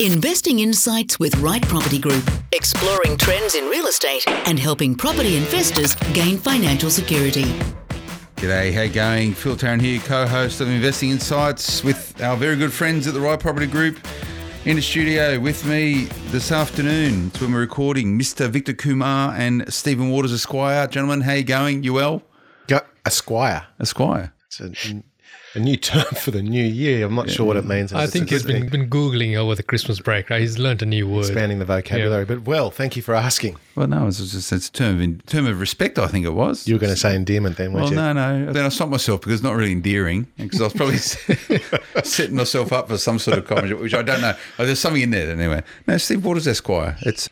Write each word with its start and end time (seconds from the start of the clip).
Investing 0.00 0.60
Insights 0.60 1.18
with 1.18 1.36
Right 1.40 1.60
Property 1.60 1.98
Group, 1.98 2.24
exploring 2.52 3.18
trends 3.18 3.54
in 3.54 3.66
real 3.66 3.86
estate 3.86 4.26
and 4.26 4.58
helping 4.58 4.94
property 4.94 5.36
investors 5.36 5.94
gain 6.14 6.38
financial 6.38 6.88
security. 6.88 7.44
G'day, 8.36 8.72
how 8.72 8.80
you 8.80 8.92
going? 8.94 9.34
Phil 9.34 9.58
Tarrant 9.58 9.82
here, 9.82 10.00
co-host 10.00 10.62
of 10.62 10.70
Investing 10.70 11.10
Insights 11.10 11.84
with 11.84 12.18
our 12.22 12.34
very 12.34 12.56
good 12.56 12.72
friends 12.72 13.06
at 13.08 13.12
the 13.12 13.20
Right 13.20 13.38
Property 13.38 13.66
Group. 13.66 13.98
In 14.64 14.76
the 14.76 14.82
studio 14.82 15.38
with 15.38 15.66
me 15.66 16.04
this 16.28 16.50
afternoon, 16.50 17.26
it's 17.26 17.38
when 17.42 17.52
we're 17.52 17.60
recording, 17.60 18.18
Mr. 18.18 18.48
Victor 18.48 18.72
Kumar 18.72 19.34
and 19.34 19.70
Stephen 19.70 20.08
Waters 20.08 20.32
Esquire. 20.32 20.86
Gentlemen, 20.86 21.20
how 21.20 21.34
you 21.34 21.44
going? 21.44 21.82
You 21.82 21.92
well? 21.92 22.22
Go, 22.68 22.80
Esquire. 23.04 23.66
Esquire. 23.78 24.32
It's 24.46 24.60
a, 24.60 25.02
a 25.54 25.58
new 25.58 25.76
term 25.76 26.04
for 26.16 26.30
the 26.30 26.42
new 26.42 26.64
year. 26.64 27.06
I'm 27.06 27.14
not 27.14 27.28
sure 27.30 27.46
what 27.46 27.56
it 27.56 27.64
means. 27.64 27.92
I 27.92 28.06
think 28.06 28.30
he's 28.30 28.44
been, 28.44 28.68
been 28.68 28.88
Googling 28.88 29.36
over 29.36 29.54
the 29.54 29.62
Christmas 29.62 29.98
break, 30.00 30.30
right? 30.30 30.40
He's 30.40 30.58
learned 30.58 30.82
a 30.82 30.86
new 30.86 31.08
word. 31.08 31.26
expanding 31.26 31.58
the 31.58 31.64
vocabulary. 31.64 32.24
But 32.24 32.42
well, 32.42 32.70
thank 32.70 32.96
you 32.96 33.02
for 33.02 33.14
asking. 33.14 33.56
Well, 33.74 33.88
no, 33.88 34.06
it's 34.06 34.18
just 34.18 34.52
it's 34.52 34.68
a 34.68 34.72
term 34.72 35.00
of, 35.00 35.26
term 35.26 35.46
of 35.46 35.60
respect, 35.60 35.98
I 35.98 36.06
think 36.06 36.24
it 36.24 36.34
was. 36.34 36.68
You 36.68 36.74
were 36.74 36.80
going 36.80 36.92
to 36.92 36.98
say 36.98 37.14
endearment 37.16 37.56
then, 37.56 37.72
weren't 37.72 37.84
Well, 37.84 37.90
you? 37.90 37.96
no, 37.96 38.44
no. 38.44 38.52
Then 38.52 38.64
I 38.64 38.68
stopped 38.68 38.90
myself 38.90 39.20
because 39.20 39.34
it's 39.34 39.42
not 39.42 39.56
really 39.56 39.72
endearing, 39.72 40.26
because 40.36 40.60
I 40.60 40.64
was 40.64 40.72
probably 40.72 40.98
setting 42.04 42.36
myself 42.36 42.72
up 42.72 42.88
for 42.88 42.98
some 42.98 43.18
sort 43.18 43.38
of 43.38 43.46
comment, 43.46 43.80
which 43.80 43.94
I 43.94 44.02
don't 44.02 44.20
know. 44.20 44.34
Oh, 44.58 44.66
there's 44.66 44.78
something 44.80 45.02
in 45.02 45.10
there 45.10 45.30
anyway. 45.30 45.62
No, 45.86 45.96
Steve 45.98 46.24
Waters 46.24 46.46
Esquire. 46.46 46.96
It's 47.02 47.28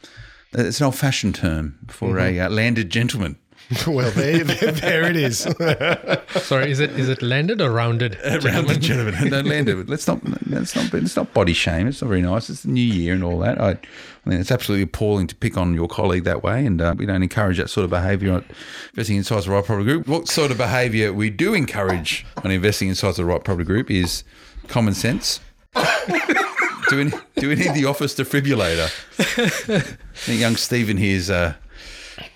it's 0.52 0.80
an 0.80 0.86
old-fashioned 0.86 1.34
term 1.34 1.78
for 1.88 2.18
a 2.18 2.40
uh, 2.40 2.48
landed 2.48 2.88
gentleman. 2.90 3.36
well, 3.86 4.10
there, 4.12 4.44
there, 4.44 4.72
there 4.72 5.02
it 5.10 5.16
is. 5.16 5.40
Sorry, 6.42 6.70
is 6.70 6.80
it 6.80 6.90
is 6.92 7.10
it 7.10 7.20
landed 7.20 7.60
or 7.60 7.70
rounded? 7.70 8.18
Rounded 8.24 8.80
gentleman. 8.80 9.28
no, 9.30 9.40
landed. 9.40 9.90
Let's 9.90 10.06
not. 10.06 10.20
Let's 10.48 10.74
not. 10.74 10.90
Let's 10.90 11.16
not 11.16 11.34
body 11.34 11.52
shame. 11.52 11.86
It's 11.86 12.00
not 12.00 12.08
very 12.08 12.22
nice. 12.22 12.48
It's 12.48 12.62
the 12.62 12.70
new 12.70 12.80
year 12.80 13.12
and 13.12 13.22
all 13.22 13.38
that. 13.40 13.60
I, 13.60 13.72
I 13.72 13.78
mean, 14.24 14.40
it's 14.40 14.50
absolutely 14.50 14.84
appalling 14.84 15.26
to 15.26 15.34
pick 15.34 15.58
on 15.58 15.74
your 15.74 15.86
colleague 15.86 16.24
that 16.24 16.42
way, 16.42 16.64
and 16.64 16.80
uh, 16.80 16.94
we 16.96 17.04
don't 17.04 17.22
encourage 17.22 17.58
that 17.58 17.68
sort 17.68 17.84
of 17.84 17.90
behaviour 17.90 18.32
on 18.32 18.44
investing 18.92 19.16
Insights 19.16 19.44
of 19.44 19.50
the 19.50 19.56
right 19.56 19.64
property 19.64 19.84
group. 19.84 20.08
What 20.08 20.28
sort 20.28 20.50
of 20.50 20.56
behaviour 20.56 21.12
we 21.12 21.28
do 21.28 21.52
encourage 21.52 22.24
on 22.42 22.50
investing 22.50 22.88
Insights 22.88 23.18
the 23.18 23.26
right 23.26 23.44
property 23.44 23.66
group 23.66 23.90
is 23.90 24.24
common 24.68 24.94
sense. 24.94 25.40
do 26.88 26.96
we 26.96 27.12
do 27.36 27.48
we 27.48 27.54
need 27.54 27.74
the 27.74 27.84
office 27.84 28.14
defibrillator? 28.14 28.88
I 29.68 29.80
think 30.14 30.40
young 30.40 30.56
Stephen 30.56 30.96
here 30.96 31.16
is, 31.16 31.28
uh, 31.28 31.54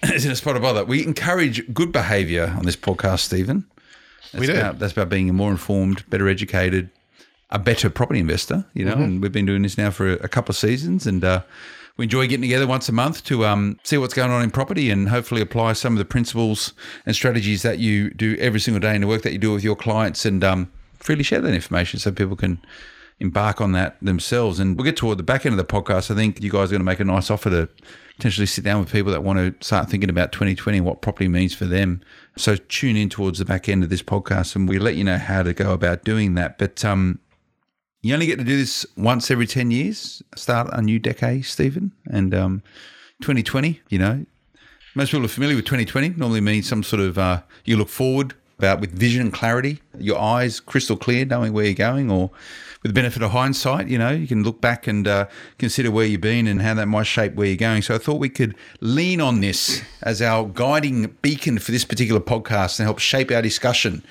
is 0.05 0.25
in 0.25 0.31
a 0.31 0.37
spot 0.37 0.57
of 0.57 0.63
bother. 0.63 0.85
We 0.85 1.05
encourage 1.05 1.73
good 1.73 1.93
behaviour 1.93 2.55
on 2.57 2.65
this 2.65 2.77
podcast, 2.77 3.21
Stephen. 3.21 3.65
That's 4.33 4.41
We 4.41 4.47
do. 4.47 4.55
About, 4.55 4.79
that's 4.79 4.93
about 4.93 5.09
being 5.09 5.29
a 5.29 5.33
more 5.33 5.51
informed, 5.51 6.09
better 6.09 6.29
educated, 6.29 6.91
a 7.51 7.59
better 7.59 7.91
property 7.91 8.21
investor. 8.21 8.65
You 8.75 8.85
know, 8.85 8.95
and 8.95 9.23
we've 9.23 9.33
been 9.33 9.47
doing 9.47 9.63
this 9.63 9.77
now 9.77 9.91
for 9.91 10.13
a, 10.13 10.15
a 10.25 10.29
couple 10.29 10.53
of 10.53 10.57
seasons, 10.57 11.07
and 11.07 11.23
uh, 11.25 11.43
we 11.97 12.05
enjoy 12.05 12.27
getting 12.27 12.43
together 12.43 12.67
once 12.67 12.89
a 12.89 12.93
month 12.93 13.25
to 13.25 13.45
um, 13.45 13.79
see 13.83 13.99
what's 13.99 14.15
going 14.15 14.31
on 14.31 14.43
in 14.43 14.51
property 14.51 14.91
and 14.91 15.11
hopefully 15.11 15.43
apply 15.43 15.75
some 15.75 15.93
of 15.93 15.99
the 15.99 16.05
principles 16.05 16.73
and 17.05 17.15
strategies 17.15 17.63
that 17.63 17.79
you 17.79 18.11
do 18.11 18.37
every 18.39 18.61
single 18.61 18.81
day 18.81 18.95
in 18.95 19.03
the 19.03 19.07
work 19.07 19.23
that 19.23 19.33
you 19.33 19.39
do 19.39 19.53
with 19.53 19.65
your 19.65 19.77
clients, 19.77 20.25
and 20.25 20.43
um, 20.43 20.73
freely 20.99 21.23
share 21.23 21.41
that 21.41 21.53
information 21.53 21.99
so 22.01 22.11
people 22.11 22.37
can 22.37 22.61
embark 23.23 23.61
on 23.61 23.73
that 23.73 23.97
themselves. 24.03 24.59
And 24.59 24.77
we'll 24.77 24.85
get 24.85 24.97
toward 24.97 25.17
the 25.17 25.23
back 25.23 25.47
end 25.47 25.53
of 25.53 25.57
the 25.57 25.65
podcast. 25.65 26.11
I 26.11 26.15
think 26.15 26.43
you 26.43 26.51
guys 26.51 26.69
are 26.69 26.73
going 26.73 26.81
to 26.81 26.85
make 26.85 27.01
a 27.01 27.05
nice 27.05 27.31
offer 27.31 27.49
to 27.51 27.69
potentially 28.17 28.47
sit 28.47 28.65
down 28.65 28.81
with 28.81 28.93
people 28.93 29.13
that 29.13 29.23
want 29.23 29.39
to 29.39 29.65
start 29.65 29.89
thinking 29.89 30.11
about 30.11 30.33
2020 30.33 30.79
and 30.79 30.87
what 30.87 31.01
property 31.01 31.29
means 31.29 31.55
for 31.55 31.65
them. 31.65 32.03
So 32.37 32.57
tune 32.57 32.97
in 32.97 33.09
towards 33.09 33.39
the 33.39 33.45
back 33.45 33.69
end 33.69 33.83
of 33.85 33.89
this 33.91 34.03
podcast 34.03 34.55
and 34.57 34.69
we'll 34.69 34.83
let 34.83 34.97
you 34.97 35.05
know 35.05 35.19
how 35.19 35.43
to 35.43 35.55
go 35.55 35.73
about 35.73 36.05
doing 36.05 36.35
that. 36.35 36.59
But 36.59 36.85
um, 36.85 37.21
you 38.03 38.13
only 38.13 38.27
get 38.27 38.39
to 38.39 38.45
do 38.45 38.57
this 38.57 38.85
once 38.97 39.31
every 39.31 39.47
10 39.47 39.71
years, 39.71 40.23
start 40.35 40.69
a 40.73 40.83
new 40.83 40.99
decade, 40.99 41.47
Stephen. 41.47 41.93
And 42.07 42.35
um, 42.35 42.63
2020, 43.23 43.81
you 43.89 43.99
know, 43.99 44.27
most 44.95 45.13
people 45.13 45.25
are 45.25 45.29
familiar 45.29 45.57
with 45.57 45.65
2020. 45.65 46.11
Normally 46.11 46.41
means 46.41 46.69
some 46.69 46.83
sort 46.83 47.01
of 47.01 47.17
uh, 47.19 47.43
you 47.65 47.77
look 47.77 47.89
forward 47.89 48.35
about 48.59 48.81
with 48.81 48.93
vision 48.93 49.23
and 49.23 49.33
clarity, 49.33 49.81
your 49.99 50.19
eyes 50.21 50.61
crystal 50.61 50.97
clear, 50.97 51.25
knowing 51.25 51.53
where 51.53 51.65
you're 51.65 51.75
going, 51.75 52.11
or 52.11 52.31
with 52.83 52.91
the 52.91 52.95
benefit 52.95 53.23
of 53.23 53.31
hindsight, 53.31 53.89
you 53.89 53.99
know, 53.99 54.11
you 54.11 54.27
can 54.27 54.43
look 54.43 54.61
back 54.61 54.87
and 54.87 55.07
uh, 55.07 55.27
consider 55.59 55.91
where 55.91 56.05
you've 56.05 56.21
been 56.21 56.47
and 56.47 56.63
how 56.63 56.75
that 56.75 56.87
might 56.87 57.05
shape 57.05 57.35
where 57.35 57.47
you're 57.47 57.57
going. 57.57 57.83
So 57.83 57.95
I 57.95 57.99
thought 57.99 58.19
we 58.19 58.29
could 58.29 58.57
lean 58.81 59.21
on 59.21 59.41
this 59.41 59.83
as 60.03 60.21
our 60.21 60.47
guiding 60.47 61.17
beacon 61.23 61.59
for 61.59 61.71
this 61.73 61.85
particular 61.85 62.21
podcast 62.21 62.79
and 62.79 62.87
help 62.87 62.99
shape 62.99 63.31
our 63.31 63.43
discussion. 63.43 64.03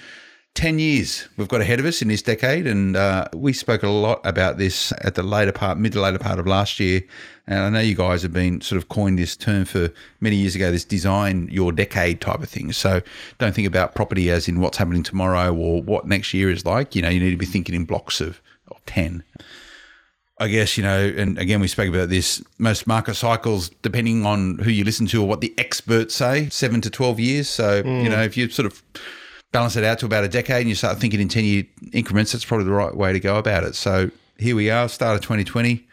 10 0.53 0.79
years 0.79 1.29
we've 1.37 1.47
got 1.47 1.61
ahead 1.61 1.79
of 1.79 1.85
us 1.85 2.01
in 2.01 2.09
this 2.09 2.21
decade, 2.21 2.67
and 2.67 2.97
uh, 2.97 3.25
we 3.33 3.53
spoke 3.53 3.83
a 3.83 3.89
lot 3.89 4.19
about 4.25 4.57
this 4.57 4.91
at 4.99 5.15
the 5.15 5.23
later 5.23 5.53
part, 5.53 5.77
mid 5.77 5.93
to 5.93 6.01
later 6.01 6.19
part 6.19 6.39
of 6.39 6.47
last 6.47 6.79
year. 6.79 7.01
And 7.47 7.59
I 7.59 7.69
know 7.69 7.79
you 7.79 7.95
guys 7.95 8.21
have 8.21 8.33
been 8.33 8.59
sort 8.61 8.77
of 8.77 8.89
coined 8.89 9.17
this 9.17 9.35
term 9.35 9.65
for 9.65 9.91
many 10.19 10.35
years 10.35 10.55
ago, 10.55 10.69
this 10.69 10.83
design 10.83 11.47
your 11.51 11.71
decade 11.71 12.19
type 12.19 12.41
of 12.41 12.49
thing. 12.49 12.73
So 12.73 13.01
don't 13.39 13.55
think 13.55 13.67
about 13.67 13.95
property 13.95 14.29
as 14.29 14.47
in 14.47 14.59
what's 14.59 14.77
happening 14.77 15.03
tomorrow 15.03 15.53
or 15.53 15.81
what 15.81 16.05
next 16.05 16.33
year 16.33 16.49
is 16.49 16.65
like. 16.65 16.95
You 16.95 17.01
know, 17.01 17.09
you 17.09 17.19
need 17.19 17.31
to 17.31 17.37
be 17.37 17.45
thinking 17.45 17.73
in 17.73 17.85
blocks 17.85 18.19
of, 18.19 18.41
of 18.71 18.85
10. 18.85 19.23
I 20.39 20.47
guess, 20.47 20.75
you 20.75 20.83
know, 20.83 21.13
and 21.17 21.37
again, 21.37 21.59
we 21.59 21.67
spoke 21.67 21.87
about 21.87 22.09
this. 22.09 22.43
Most 22.57 22.87
market 22.87 23.13
cycles, 23.13 23.69
depending 23.83 24.25
on 24.25 24.57
who 24.57 24.71
you 24.71 24.83
listen 24.83 25.05
to 25.07 25.21
or 25.21 25.27
what 25.27 25.39
the 25.39 25.53
experts 25.57 26.15
say, 26.15 26.49
seven 26.49 26.81
to 26.81 26.89
12 26.89 27.19
years. 27.19 27.47
So, 27.47 27.77
you 27.77 27.83
mm. 27.83 28.09
know, 28.09 28.23
if 28.23 28.35
you 28.35 28.49
sort 28.49 28.65
of 28.65 28.81
balance 29.51 29.75
it 29.75 29.83
out 29.83 29.99
to 29.99 30.07
about 30.07 30.23
a 30.23 30.27
decade 30.27 30.61
and 30.61 30.69
you 30.69 30.75
start 30.75 30.97
thinking 30.97 31.19
in 31.19 31.27
10 31.27 31.43
year 31.43 31.63
increments, 31.93 32.31
that's 32.31 32.45
probably 32.45 32.65
the 32.65 32.71
right 32.71 32.95
way 32.95 33.13
to 33.13 33.19
go 33.19 33.37
about 33.37 33.63
it. 33.63 33.75
So 33.75 34.09
here 34.37 34.55
we 34.55 34.71
are, 34.71 34.89
start 34.89 35.15
of 35.15 35.21
2020. 35.21 35.85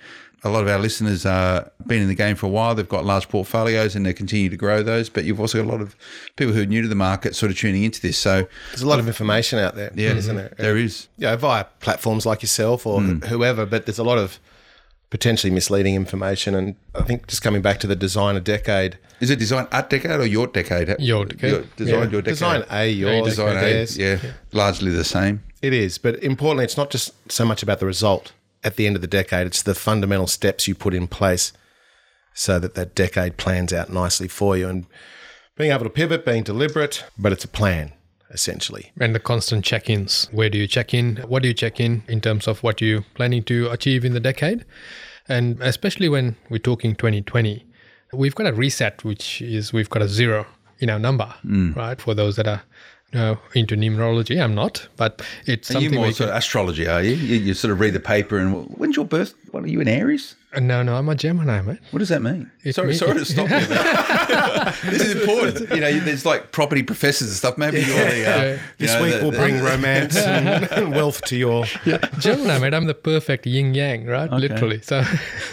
A 0.44 0.48
lot 0.50 0.62
of 0.62 0.68
our 0.68 0.78
listeners 0.78 1.26
uh, 1.26 1.68
been 1.86 2.00
in 2.00 2.06
the 2.08 2.14
game 2.14 2.36
for 2.36 2.46
a 2.46 2.48
while. 2.48 2.74
They've 2.74 2.88
got 2.88 3.04
large 3.04 3.28
portfolios 3.28 3.96
and 3.96 4.06
they 4.06 4.12
continue 4.12 4.48
to 4.48 4.56
grow 4.56 4.84
those. 4.84 5.08
But 5.08 5.24
you've 5.24 5.40
also 5.40 5.58
got 5.62 5.68
a 5.68 5.72
lot 5.72 5.80
of 5.80 5.96
people 6.36 6.54
who 6.54 6.62
are 6.62 6.66
new 6.66 6.80
to 6.82 6.86
the 6.88 6.94
market 6.94 7.34
sort 7.34 7.50
of 7.50 7.58
tuning 7.58 7.82
into 7.82 8.00
this. 8.00 8.16
So, 8.18 8.46
There's 8.70 8.82
a 8.82 8.86
lot 8.86 9.00
of 9.00 9.08
information 9.08 9.58
out 9.58 9.74
there, 9.74 9.90
yeah, 9.96 10.10
isn't 10.14 10.36
there? 10.36 10.54
there 10.56 10.76
is. 10.76 11.08
You 11.18 11.26
know, 11.26 11.36
via 11.36 11.64
platforms 11.80 12.24
like 12.24 12.40
yourself 12.42 12.86
or 12.86 13.00
wh- 13.02 13.24
whoever, 13.26 13.66
but 13.66 13.86
there's 13.86 13.98
a 13.98 14.04
lot 14.04 14.18
of 14.18 14.38
potentially 15.10 15.50
misleading 15.50 15.94
information. 15.96 16.54
And 16.54 16.76
I 16.94 17.02
think 17.02 17.26
just 17.26 17.42
coming 17.42 17.60
back 17.62 17.80
to 17.80 17.86
the 17.88 17.96
design 17.96 18.36
a 18.36 18.40
decade, 18.40 18.96
Is 19.20 19.30
it 19.30 19.40
design 19.40 19.66
at 19.72 19.90
decade 19.90 20.20
or 20.20 20.26
your 20.26 20.46
decade? 20.46 20.94
Your 21.00 21.24
decade. 21.24 21.66
design 21.76 22.10
your 22.10 22.22
decade. 22.22 22.24
design 22.34 22.64
A, 22.70 22.88
yours, 22.88 23.24
Design 23.26 23.56
A, 23.56 23.60
theirs. 23.60 23.98
yeah, 23.98 24.18
largely 24.52 24.92
the 24.92 25.04
same. 25.04 25.42
It 25.62 25.72
is, 25.72 25.98
but 25.98 26.22
importantly, 26.22 26.64
it's 26.64 26.76
not 26.76 26.90
just 26.90 27.10
so 27.32 27.44
much 27.44 27.64
about 27.64 27.80
the 27.80 27.86
result 27.86 28.32
at 28.64 28.76
the 28.76 28.86
end 28.86 28.96
of 28.96 29.02
the 29.02 29.08
decade. 29.08 29.46
It's 29.46 29.62
the 29.62 29.74
fundamental 29.74 30.26
steps 30.26 30.68
you 30.68 30.74
put 30.74 30.94
in 30.94 31.08
place 31.08 31.52
so 32.34 32.58
that 32.58 32.74
that 32.74 32.94
decade 32.94 33.36
plans 33.36 33.72
out 33.72 33.90
nicely 33.90 34.28
for 34.28 34.56
you 34.56 34.68
and 34.68 34.86
being 35.56 35.72
able 35.72 35.84
to 35.84 35.90
pivot, 35.90 36.24
being 36.24 36.44
deliberate, 36.44 37.04
but 37.18 37.32
it's 37.32 37.44
a 37.44 37.48
plan 37.48 37.92
essentially. 38.30 38.92
And 39.00 39.14
the 39.14 39.20
constant 39.20 39.64
check-ins. 39.64 40.28
Where 40.32 40.50
do 40.50 40.58
you 40.58 40.66
check 40.66 40.92
in? 40.92 41.16
What 41.26 41.42
do 41.42 41.48
you 41.48 41.54
check 41.54 41.80
in 41.80 42.02
in 42.08 42.20
terms 42.20 42.46
of 42.46 42.62
what 42.62 42.80
you're 42.80 43.04
planning 43.14 43.42
to 43.44 43.70
achieve 43.70 44.04
in 44.04 44.12
the 44.12 44.20
decade? 44.20 44.64
And 45.28 45.60
especially 45.62 46.08
when 46.08 46.36
we're 46.48 46.58
talking 46.58 46.94
2020, 46.94 47.66
we've 48.12 48.34
got 48.34 48.46
a 48.46 48.52
reset, 48.52 49.04
which 49.04 49.42
is 49.42 49.72
we've 49.72 49.90
got 49.90 50.02
a 50.02 50.08
zero 50.08 50.46
in 50.78 50.90
our 50.90 50.98
number, 50.98 51.34
mm. 51.44 51.74
right? 51.74 52.00
For 52.00 52.14
those 52.14 52.36
that 52.36 52.46
are 52.46 52.62
you 53.12 53.18
know, 53.18 53.38
into 53.54 53.74
numerology, 53.74 54.42
I'm 54.42 54.54
not, 54.54 54.86
but 54.96 55.22
it's 55.46 55.70
Are 55.70 55.74
you 55.80 55.88
something 55.88 55.94
more 56.00 56.12
sort 56.12 56.16
can, 56.16 56.28
of 56.30 56.34
astrology, 56.36 56.86
are 56.86 57.02
you? 57.02 57.12
you? 57.14 57.36
You 57.36 57.54
sort 57.54 57.72
of 57.72 57.80
read 57.80 57.94
the 57.94 58.00
paper 58.00 58.36
and 58.38 58.66
when's 58.76 58.96
your 58.96 59.06
birth? 59.06 59.34
What 59.50 59.64
are 59.64 59.68
you 59.68 59.80
in 59.80 59.88
Aries? 59.88 60.36
Uh, 60.54 60.60
No, 60.60 60.82
no, 60.82 60.94
I'm 60.96 61.08
a 61.08 61.14
Gemini, 61.14 61.62
mate. 61.62 61.78
What 61.90 62.00
does 62.00 62.10
that 62.10 62.20
mean? 62.20 62.50
It 62.64 62.74
sorry, 62.74 62.88
mean- 62.88 62.98
sorry 62.98 63.14
to 63.14 63.24
stop 63.24 63.48
you. 63.48 64.90
this 64.90 65.02
is 65.02 65.20
important. 65.22 65.70
You 65.70 65.80
know, 65.80 65.98
there's 66.00 66.26
like 66.26 66.52
property 66.52 66.82
professors 66.82 67.28
and 67.28 67.36
stuff. 67.36 67.56
Maybe 67.56 67.78
you're 67.78 67.96
the. 67.96 68.26
Uh, 68.30 68.44
you 68.52 68.58
This 68.86 68.92
know, 68.94 69.02
week 69.02 69.14
the- 69.14 69.24
will 69.24 69.30
the- 69.30 69.38
bring 69.38 69.62
romance 69.72 70.16
and, 70.16 70.64
and 70.70 70.90
wealth 70.92 71.22
to 71.26 71.36
your. 71.36 71.64
Gemini, 72.18 72.58
mate. 72.58 72.74
I'm 72.74 72.84
the 72.86 72.94
perfect 72.94 73.46
yin 73.46 73.72
yang, 73.74 74.04
right? 74.04 74.30
Literally. 74.30 74.82
So, 74.82 75.02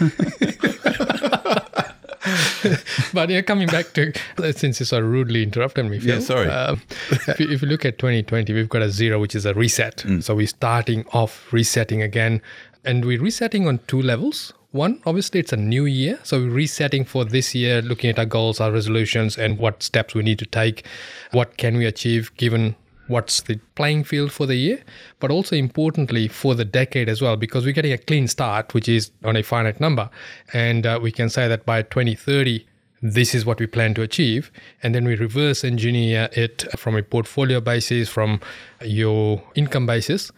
but 3.14 3.30
yeah, 3.30 3.40
coming 3.42 3.68
back 3.68 3.92
to 3.94 4.12
since 4.52 4.80
you 4.80 4.86
so 4.86 5.00
rudely 5.00 5.42
interrupted 5.42 5.86
me, 5.86 5.98
Phil. 5.98 6.14
Yeah, 6.14 6.20
sorry. 6.20 6.48
Um, 6.48 6.82
if, 7.10 7.40
you, 7.40 7.50
if 7.50 7.62
you 7.62 7.68
look 7.68 7.84
at 7.84 7.98
2020, 7.98 8.52
we've 8.52 8.68
got 8.68 8.82
a 8.82 8.90
zero, 8.90 9.20
which 9.20 9.34
is 9.34 9.46
a 9.46 9.54
reset. 9.54 9.98
Mm. 9.98 10.22
So 10.22 10.34
we're 10.34 10.46
starting 10.46 11.04
off 11.12 11.52
resetting 11.52 12.02
again, 12.02 12.42
and 12.84 13.04
we're 13.04 13.20
resetting 13.20 13.66
on 13.66 13.80
two 13.86 14.02
levels. 14.02 14.52
One, 14.72 15.00
obviously, 15.06 15.40
it's 15.40 15.52
a 15.52 15.56
new 15.56 15.86
year. 15.86 16.18
So 16.22 16.38
we're 16.40 16.50
resetting 16.50 17.04
for 17.04 17.24
this 17.24 17.54
year, 17.54 17.80
looking 17.80 18.10
at 18.10 18.18
our 18.18 18.26
goals, 18.26 18.60
our 18.60 18.70
resolutions, 18.70 19.38
and 19.38 19.58
what 19.58 19.82
steps 19.82 20.14
we 20.14 20.22
need 20.22 20.38
to 20.40 20.46
take. 20.46 20.84
What 21.30 21.56
can 21.56 21.78
we 21.78 21.86
achieve 21.86 22.30
given 22.36 22.76
what's 23.08 23.42
the 23.42 23.56
playing 23.74 24.04
field 24.04 24.32
for 24.32 24.46
the 24.46 24.56
year, 24.56 24.82
but 25.20 25.30
also 25.30 25.56
importantly 25.56 26.28
for 26.28 26.54
the 26.54 26.64
decade 26.64 27.08
as 27.08 27.22
well, 27.22 27.36
because 27.36 27.64
we're 27.64 27.72
getting 27.72 27.92
a 27.92 27.98
clean 27.98 28.28
start, 28.28 28.74
which 28.74 28.88
is 28.88 29.10
on 29.24 29.36
a 29.36 29.42
finite 29.42 29.80
number. 29.80 30.10
And 30.52 30.86
uh, 30.86 30.98
we 31.02 31.12
can 31.12 31.28
say 31.28 31.48
that 31.48 31.64
by 31.64 31.82
2030, 31.82 32.66
this 33.02 33.34
is 33.34 33.44
what 33.44 33.60
we 33.60 33.66
plan 33.66 33.94
to 33.94 34.02
achieve. 34.02 34.50
And 34.82 34.94
then 34.94 35.04
we 35.04 35.14
reverse 35.16 35.64
engineer 35.64 36.28
it 36.32 36.64
from 36.76 36.96
a 36.96 37.02
portfolio 37.02 37.60
basis, 37.60 38.08
from 38.08 38.40
your 38.82 39.42
income 39.54 39.86
basis, 39.86 40.30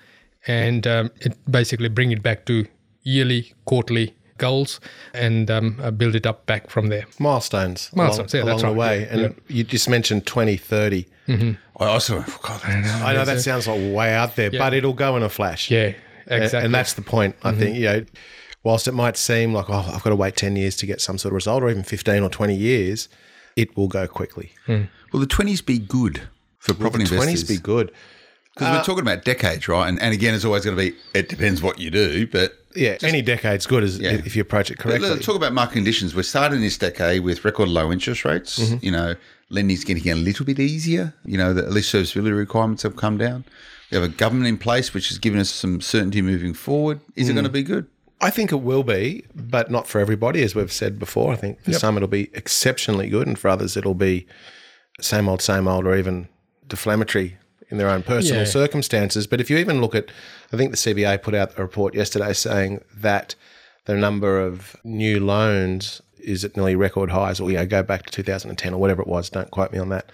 and 0.46 0.86
um, 0.86 1.10
basically 1.50 1.88
bring 1.88 2.10
it 2.10 2.22
back 2.22 2.46
to 2.46 2.66
yearly, 3.02 3.54
quarterly 3.64 4.14
goals 4.38 4.80
and 5.12 5.50
um, 5.50 5.78
uh, 5.82 5.90
build 5.90 6.14
it 6.14 6.26
up 6.26 6.46
back 6.46 6.70
from 6.70 6.86
there. 6.86 7.06
Milestones. 7.18 7.90
Milestones, 7.94 8.32
yeah, 8.32 8.40
along, 8.42 8.48
that's 8.48 8.62
along 8.62 8.74
the 8.76 8.80
right, 8.80 8.88
way. 8.88 9.00
yeah, 9.00 9.12
and 9.12 9.22
yeah. 9.22 9.56
you 9.56 9.64
just 9.64 9.88
mentioned 9.88 10.26
2030. 10.26 11.06
I 11.28 11.56
also, 11.86 12.22
God, 12.42 12.60
I 12.64 12.80
know. 12.80 13.00
I 13.04 13.12
know 13.12 13.24
that 13.24 13.40
sounds 13.40 13.68
like 13.68 13.94
way 13.94 14.14
out 14.14 14.36
there, 14.36 14.50
but 14.50 14.72
it'll 14.72 14.94
go 14.94 15.16
in 15.16 15.22
a 15.22 15.28
flash. 15.28 15.70
Yeah, 15.70 15.92
exactly. 16.26 16.64
And 16.64 16.74
that's 16.74 16.94
the 16.94 17.02
point. 17.02 17.36
I 17.42 17.52
think, 17.52 17.76
you 17.76 17.84
know, 17.84 18.04
whilst 18.64 18.88
it 18.88 18.92
might 18.92 19.16
seem 19.16 19.52
like, 19.52 19.68
oh, 19.68 19.90
I've 19.94 20.02
got 20.02 20.10
to 20.10 20.16
wait 20.16 20.36
10 20.36 20.56
years 20.56 20.76
to 20.78 20.86
get 20.86 21.00
some 21.00 21.18
sort 21.18 21.32
of 21.32 21.34
result, 21.34 21.62
or 21.62 21.70
even 21.70 21.82
15 21.82 22.22
or 22.22 22.30
20 22.30 22.54
years, 22.54 23.08
it 23.56 23.76
will 23.76 23.88
go 23.88 24.08
quickly. 24.08 24.52
Will 24.66 25.20
the 25.20 25.26
20s 25.26 25.64
be 25.64 25.78
good 25.78 26.22
for 26.58 26.74
property 26.74 27.04
The 27.04 27.14
investors? 27.14 27.44
20s 27.44 27.48
be 27.48 27.58
good. 27.58 27.92
Because 28.54 28.76
we're 28.76 28.84
talking 28.84 29.02
about 29.02 29.24
decades, 29.24 29.68
right? 29.68 29.88
And, 29.88 30.00
and 30.02 30.12
again, 30.12 30.34
it's 30.34 30.44
always 30.44 30.64
going 30.64 30.76
to 30.76 30.90
be, 30.90 30.96
it 31.14 31.28
depends 31.28 31.62
what 31.62 31.78
you 31.78 31.90
do, 31.90 32.26
but 32.26 32.57
Yeah, 32.76 32.96
any 33.02 33.22
decade's 33.22 33.66
good 33.66 33.82
as 33.82 33.98
Yeah. 33.98 34.10
if 34.12 34.36
you 34.36 34.42
approach 34.42 34.70
it 34.70 34.78
correctly. 34.78 35.08
Let's 35.08 35.24
talk 35.24 35.36
about 35.36 35.52
market 35.52 35.72
conditions. 35.74 36.14
We're 36.14 36.22
starting 36.22 36.60
this 36.60 36.76
decade 36.78 37.22
with 37.22 37.44
record 37.44 37.68
low 37.68 37.90
interest 37.90 38.24
rates. 38.24 38.58
Mm-hmm. 38.58 38.84
You 38.84 38.90
know, 38.92 39.14
lending's 39.50 39.84
getting 39.84 40.06
a 40.12 40.14
little 40.14 40.44
bit 40.44 40.60
easier. 40.60 41.14
You 41.24 41.38
know, 41.38 41.54
the, 41.54 41.62
at 41.64 41.72
least 41.72 41.90
serviceability 41.90 42.34
requirements 42.34 42.82
have 42.82 42.96
come 42.96 43.16
down. 43.18 43.44
We 43.90 43.96
have 43.96 44.04
a 44.04 44.08
government 44.08 44.48
in 44.48 44.58
place 44.58 44.92
which 44.92 45.08
has 45.08 45.18
given 45.18 45.40
us 45.40 45.50
some 45.50 45.80
certainty 45.80 46.20
moving 46.20 46.52
forward. 46.54 47.00
Is 47.16 47.28
it 47.28 47.32
Mm. 47.32 47.36
going 47.36 47.44
to 47.44 47.50
be 47.50 47.62
good? 47.62 47.86
I 48.20 48.30
think 48.30 48.50
it 48.52 48.56
will 48.62 48.82
be, 48.82 49.24
but 49.34 49.70
not 49.70 49.86
for 49.86 50.00
everybody, 50.00 50.42
as 50.42 50.54
we've 50.54 50.72
said 50.72 50.98
before. 50.98 51.32
I 51.32 51.36
think 51.36 51.62
for 51.62 51.72
some 51.72 51.96
it'll 51.96 52.08
be 52.08 52.30
exceptionally 52.34 53.08
good, 53.08 53.26
and 53.28 53.38
for 53.38 53.48
others 53.48 53.76
it'll 53.76 53.94
be 53.94 54.26
same 55.00 55.28
old, 55.28 55.40
same 55.40 55.68
old, 55.68 55.86
or 55.86 55.96
even 55.96 56.28
deflammatory 56.66 57.34
in 57.70 57.78
their 57.78 57.88
own 57.88 58.02
personal 58.02 58.42
Yeah. 58.42 58.48
circumstances. 58.48 59.26
But 59.26 59.40
if 59.40 59.50
you 59.50 59.58
even 59.58 59.80
look 59.80 59.94
at, 59.94 60.10
I 60.52 60.56
think 60.56 60.70
the 60.70 60.76
CBA 60.76 61.18
put 61.18 61.34
out 61.34 61.58
a 61.58 61.62
report 61.62 61.94
yesterday 61.94 62.32
saying 62.32 62.82
that 62.96 63.34
the 63.84 63.94
number 63.94 64.40
of 64.40 64.76
new 64.84 65.20
loans 65.20 66.02
is 66.18 66.44
at 66.44 66.56
nearly 66.56 66.76
record 66.76 67.10
highs, 67.10 67.40
or 67.40 67.50
you 67.50 67.56
know, 67.56 67.66
go 67.66 67.82
back 67.82 68.04
to 68.06 68.12
2010 68.12 68.74
or 68.74 68.78
whatever 68.78 69.02
it 69.02 69.08
was. 69.08 69.30
Don't 69.30 69.50
quote 69.50 69.72
me 69.72 69.78
on 69.78 69.88
that. 69.90 70.10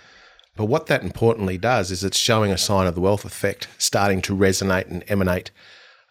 But 0.57 0.67
what 0.67 0.87
that 0.87 1.03
importantly 1.03 1.59
does 1.59 1.91
is 1.91 2.05
it's 2.05 2.17
showing 2.17 2.53
a 2.53 2.59
sign 2.59 2.87
of 2.87 2.95
the 2.95 3.01
wealth 3.01 3.25
effect 3.25 3.67
starting 3.79 4.23
to 4.23 4.37
resonate 4.37 4.89
and 4.89 5.03
emanate 5.09 5.51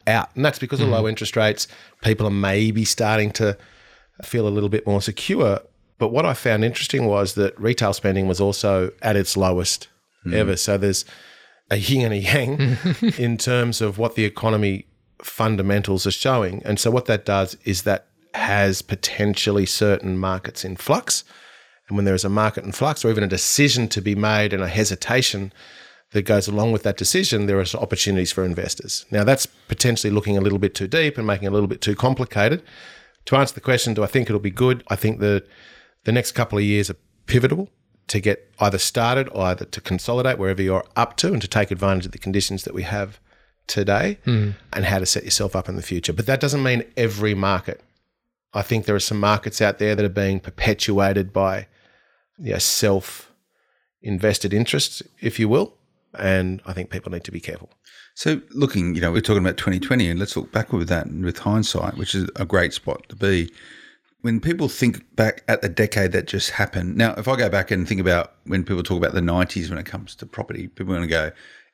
out. 0.06 0.30
And 0.36 0.44
that's 0.44 0.60
because 0.60 0.82
of 0.82 0.90
low 0.90 1.04
mm. 1.04 1.10
interest 1.10 1.38
rates. 1.38 1.68
People 2.02 2.28
are 2.28 2.32
maybe 2.32 2.84
starting 2.84 3.32
to 3.32 3.58
feel 4.22 4.48
a 4.48 4.50
little 4.50 4.70
bit 4.70 4.86
more 4.86 5.02
secure. 5.02 5.62
But 5.98 6.10
what 6.10 6.26
I 6.26 6.34
found 6.34 6.66
interesting 6.66 7.06
was 7.06 7.36
that 7.36 7.58
retail 7.60 7.94
spending 7.94 8.28
was 8.28 8.42
also 8.42 8.92
at 9.02 9.16
its 9.16 9.38
lowest 9.38 9.88
mm. 10.26 10.34
ever. 10.34 10.58
So 10.58 10.78
there's 10.78 11.06
a 11.70 11.78
yin 11.78 12.06
and 12.06 12.14
a 12.14 12.18
yang 12.18 12.78
in 13.18 13.38
terms 13.38 13.82
of 13.82 13.98
what 13.98 14.16
the 14.16 14.26
economy 14.26 14.86
fundamentals 15.22 16.06
are 16.06 16.12
showing. 16.12 16.62
And 16.66 16.80
so 16.80 16.92
what 16.92 17.06
that 17.06 17.26
does 17.26 17.56
is 17.64 17.84
that 17.84 18.08
has 18.34 18.82
potentially 18.82 19.66
certain 19.66 20.18
markets 20.18 20.66
in 20.66 20.76
flux. 20.76 21.24
And 21.88 21.98
when 21.98 22.06
there 22.06 22.16
is 22.16 22.26
a 22.26 22.30
market 22.30 22.64
in 22.64 22.72
flux 22.72 23.04
or 23.04 23.10
even 23.10 23.24
a 23.24 23.28
decision 23.28 23.88
to 23.90 24.02
be 24.02 24.16
made 24.16 24.54
and 24.54 24.64
a 24.64 24.68
hesitation 24.68 25.54
that 26.12 26.24
goes 26.24 26.48
along 26.48 26.72
with 26.72 26.84
that 26.84 26.98
decision, 26.98 27.46
there 27.46 27.60
are 27.60 27.66
opportunities 27.76 28.32
for 28.32 28.44
investors. 28.44 29.06
Now, 29.12 29.24
that's 29.24 29.46
potentially 29.46 30.12
looking 30.12 30.38
a 30.38 30.42
little 30.42 30.60
bit 30.60 30.76
too 30.76 30.88
deep 30.88 31.18
and 31.18 31.28
making 31.28 31.46
it 31.46 31.52
a 31.52 31.54
little 31.54 31.68
bit 31.68 31.82
too 31.82 31.96
complicated. 31.96 32.64
To 33.26 33.36
answer 33.36 33.56
the 33.56 33.62
question, 33.62 33.94
do 33.94 34.04
I 34.04 34.08
think 34.08 34.30
it'll 34.30 34.40
be 34.40 34.52
good? 34.52 34.84
I 34.90 34.96
think 34.96 35.20
that 35.20 35.48
the 36.04 36.12
next 36.12 36.34
couple 36.34 36.58
of 36.58 36.64
years 36.64 36.90
are 36.90 36.98
pivotal 37.26 37.70
to 38.08 38.20
get 38.20 38.52
either 38.60 38.78
started 38.78 39.30
or 39.30 39.46
either 39.46 39.66
to 39.66 39.82
consolidate 39.82 40.38
wherever 40.38 40.62
you're 40.62 40.86
up 40.96 41.18
to 41.18 41.28
and 41.28 41.42
to 41.42 41.48
take 41.48 41.72
advantage 41.72 42.06
of 42.06 42.12
the 42.12 42.18
conditions 42.18 42.64
that 42.64 42.74
we 42.74 42.84
have 42.84 43.20
today 43.68 44.20
hmm. 44.26 44.52
and 44.74 44.86
how 44.86 45.00
to 45.00 45.06
set 45.06 45.24
yourself 45.24 45.56
up 45.56 45.70
in 45.70 45.76
the 45.76 45.82
future. 45.82 46.14
But 46.14 46.26
that 46.26 46.40
doesn't 46.40 46.64
mean 46.64 46.84
every 46.98 47.34
market. 47.34 47.82
I 48.54 48.62
think 48.62 48.86
there 48.86 48.96
are 48.96 49.00
some 49.00 49.20
markets 49.20 49.62
out 49.62 49.80
there 49.80 49.96
that 49.96 50.06
are 50.06 50.10
being 50.10 50.40
perpetuated 50.40 51.34
by 51.34 51.68
you 52.38 52.54
know, 52.54 52.60
self 52.60 53.32
invested 54.02 54.54
interests, 54.54 55.02
if 55.22 55.40
you 55.40 55.50
will. 55.50 55.74
And 56.14 56.62
I 56.66 56.74
think 56.74 56.92
people 56.92 57.12
need 57.12 57.24
to 57.24 57.32
be 57.32 57.40
careful. 57.40 57.70
So, 58.14 58.42
looking, 58.52 58.94
you 58.94 59.02
know, 59.02 59.12
we're 59.12 59.22
talking 59.22 59.44
about 59.44 59.58
2020, 59.58 60.08
and 60.08 60.20
let's 60.20 60.38
look 60.38 60.52
backward 60.52 60.80
with 60.80 60.90
that 60.90 61.08
and 61.08 61.26
with 61.26 61.40
hindsight, 61.40 61.98
which 61.98 62.14
is 62.14 62.30
a 62.36 62.46
great 62.46 62.74
spot 62.74 63.10
to 63.10 63.16
be. 63.16 63.52
When 64.24 64.40
people 64.40 64.70
think 64.70 65.16
back 65.16 65.44
at 65.48 65.62
the 65.62 65.70
decade 65.70 66.14
that 66.14 66.28
just 66.28 66.52
happened, 66.52 66.96
now, 66.96 67.14
if 67.18 67.28
I 67.28 67.36
go 67.36 67.50
back 67.50 67.72
and 67.72 67.88
think 67.88 68.00
about 68.00 68.34
when 68.46 68.64
people 68.64 68.82
talk 68.82 68.98
about 68.98 69.14
the 69.14 69.22
90s 69.22 69.70
when 69.70 69.78
it 69.78 69.86
comes 69.86 70.16
to 70.16 70.26
property, 70.26 70.70
people 70.70 70.94
are 70.94 70.98
going 70.98 71.08
to 71.10 71.12
go, 71.12 71.32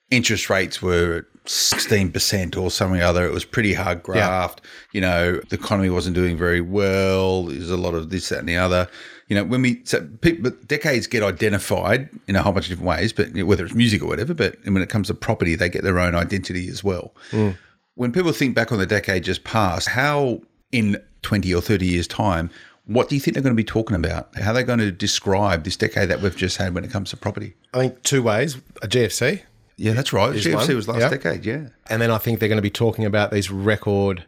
interest 0.10 0.50
rates 0.50 0.82
were 0.82 1.28
16% 1.46 2.58
or 2.58 2.72
something 2.72 3.00
or 3.02 3.04
other. 3.04 3.26
It 3.26 3.32
was 3.32 3.46
pretty 3.46 3.74
hard 3.74 4.02
graft. 4.02 4.62
You 4.94 5.02
know, 5.02 5.40
the 5.50 5.58
economy 5.58 5.92
wasn't 5.92 6.16
doing 6.16 6.38
very 6.38 6.60
well. 6.60 7.44
There's 7.44 7.70
a 7.70 7.78
lot 7.78 7.94
of 7.94 8.10
this, 8.10 8.30
that, 8.30 8.40
and 8.40 8.50
the 8.50 8.58
other. 8.58 8.88
You 9.28 9.36
know, 9.36 9.44
when 9.44 9.62
we, 9.62 9.82
so 9.86 10.08
people, 10.22 10.52
decades 10.66 11.06
get 11.06 11.22
identified 11.22 12.10
in 12.28 12.36
a 12.36 12.42
whole 12.42 12.54
bunch 12.54 12.66
of 12.66 12.70
different 12.72 12.90
ways, 12.90 13.14
but 13.14 13.32
whether 13.44 13.64
it's 13.64 13.76
music 13.76 14.02
or 14.02 14.08
whatever, 14.08 14.34
but 14.34 14.58
when 14.64 14.78
it 14.78 14.90
comes 14.90 15.08
to 15.08 15.14
property, 15.14 15.54
they 15.54 15.70
get 15.70 15.84
their 15.84 16.00
own 16.00 16.16
identity 16.16 16.68
as 16.68 16.84
well. 16.84 17.14
Mm. 17.30 17.56
When 17.94 18.12
people 18.12 18.32
think 18.32 18.56
back 18.56 18.72
on 18.72 18.80
the 18.80 18.88
decade 18.88 19.24
just 19.24 19.44
past, 19.44 19.90
how 19.90 20.42
in 20.72 20.98
20 21.22 21.54
or 21.54 21.62
30 21.62 21.86
years' 21.86 22.08
time, 22.08 22.50
what 22.86 23.10
do 23.10 23.16
you 23.16 23.22
think 23.22 23.34
they're 23.36 23.44
going 23.44 23.56
to 23.56 23.58
be 23.60 23.64
talking 23.64 23.96
about? 23.96 24.34
How 24.36 24.52
are 24.52 24.54
they 24.54 24.64
going 24.64 24.80
to 24.80 24.92
describe 24.92 25.64
this 25.64 25.76
decade 25.76 26.10
that 26.10 26.22
we've 26.22 26.36
just 26.36 26.58
had 26.58 26.74
when 26.74 26.84
it 26.84 26.92
comes 26.92 27.10
to 27.12 27.18
property? 27.18 27.54
I 27.74 27.80
think 27.80 28.04
two 28.04 28.24
ways 28.24 28.58
a 28.82 28.88
GFC, 28.88 29.42
Yeah, 29.78 29.94
that's 29.94 30.12
right. 30.12 30.34
GFC 30.36 30.56
one. 30.68 30.76
was 30.76 30.88
last 30.88 31.00
Yeah. 31.02 31.10
decade, 31.10 31.46
yeah. 31.46 31.68
And 31.90 32.02
then 32.02 32.10
I 32.12 32.18
think 32.18 32.40
they're 32.40 32.50
going 32.50 32.58
to 32.58 32.62
be 32.64 32.70
talking 32.70 33.06
about 33.06 33.32
these 33.32 33.52
record 33.52 34.26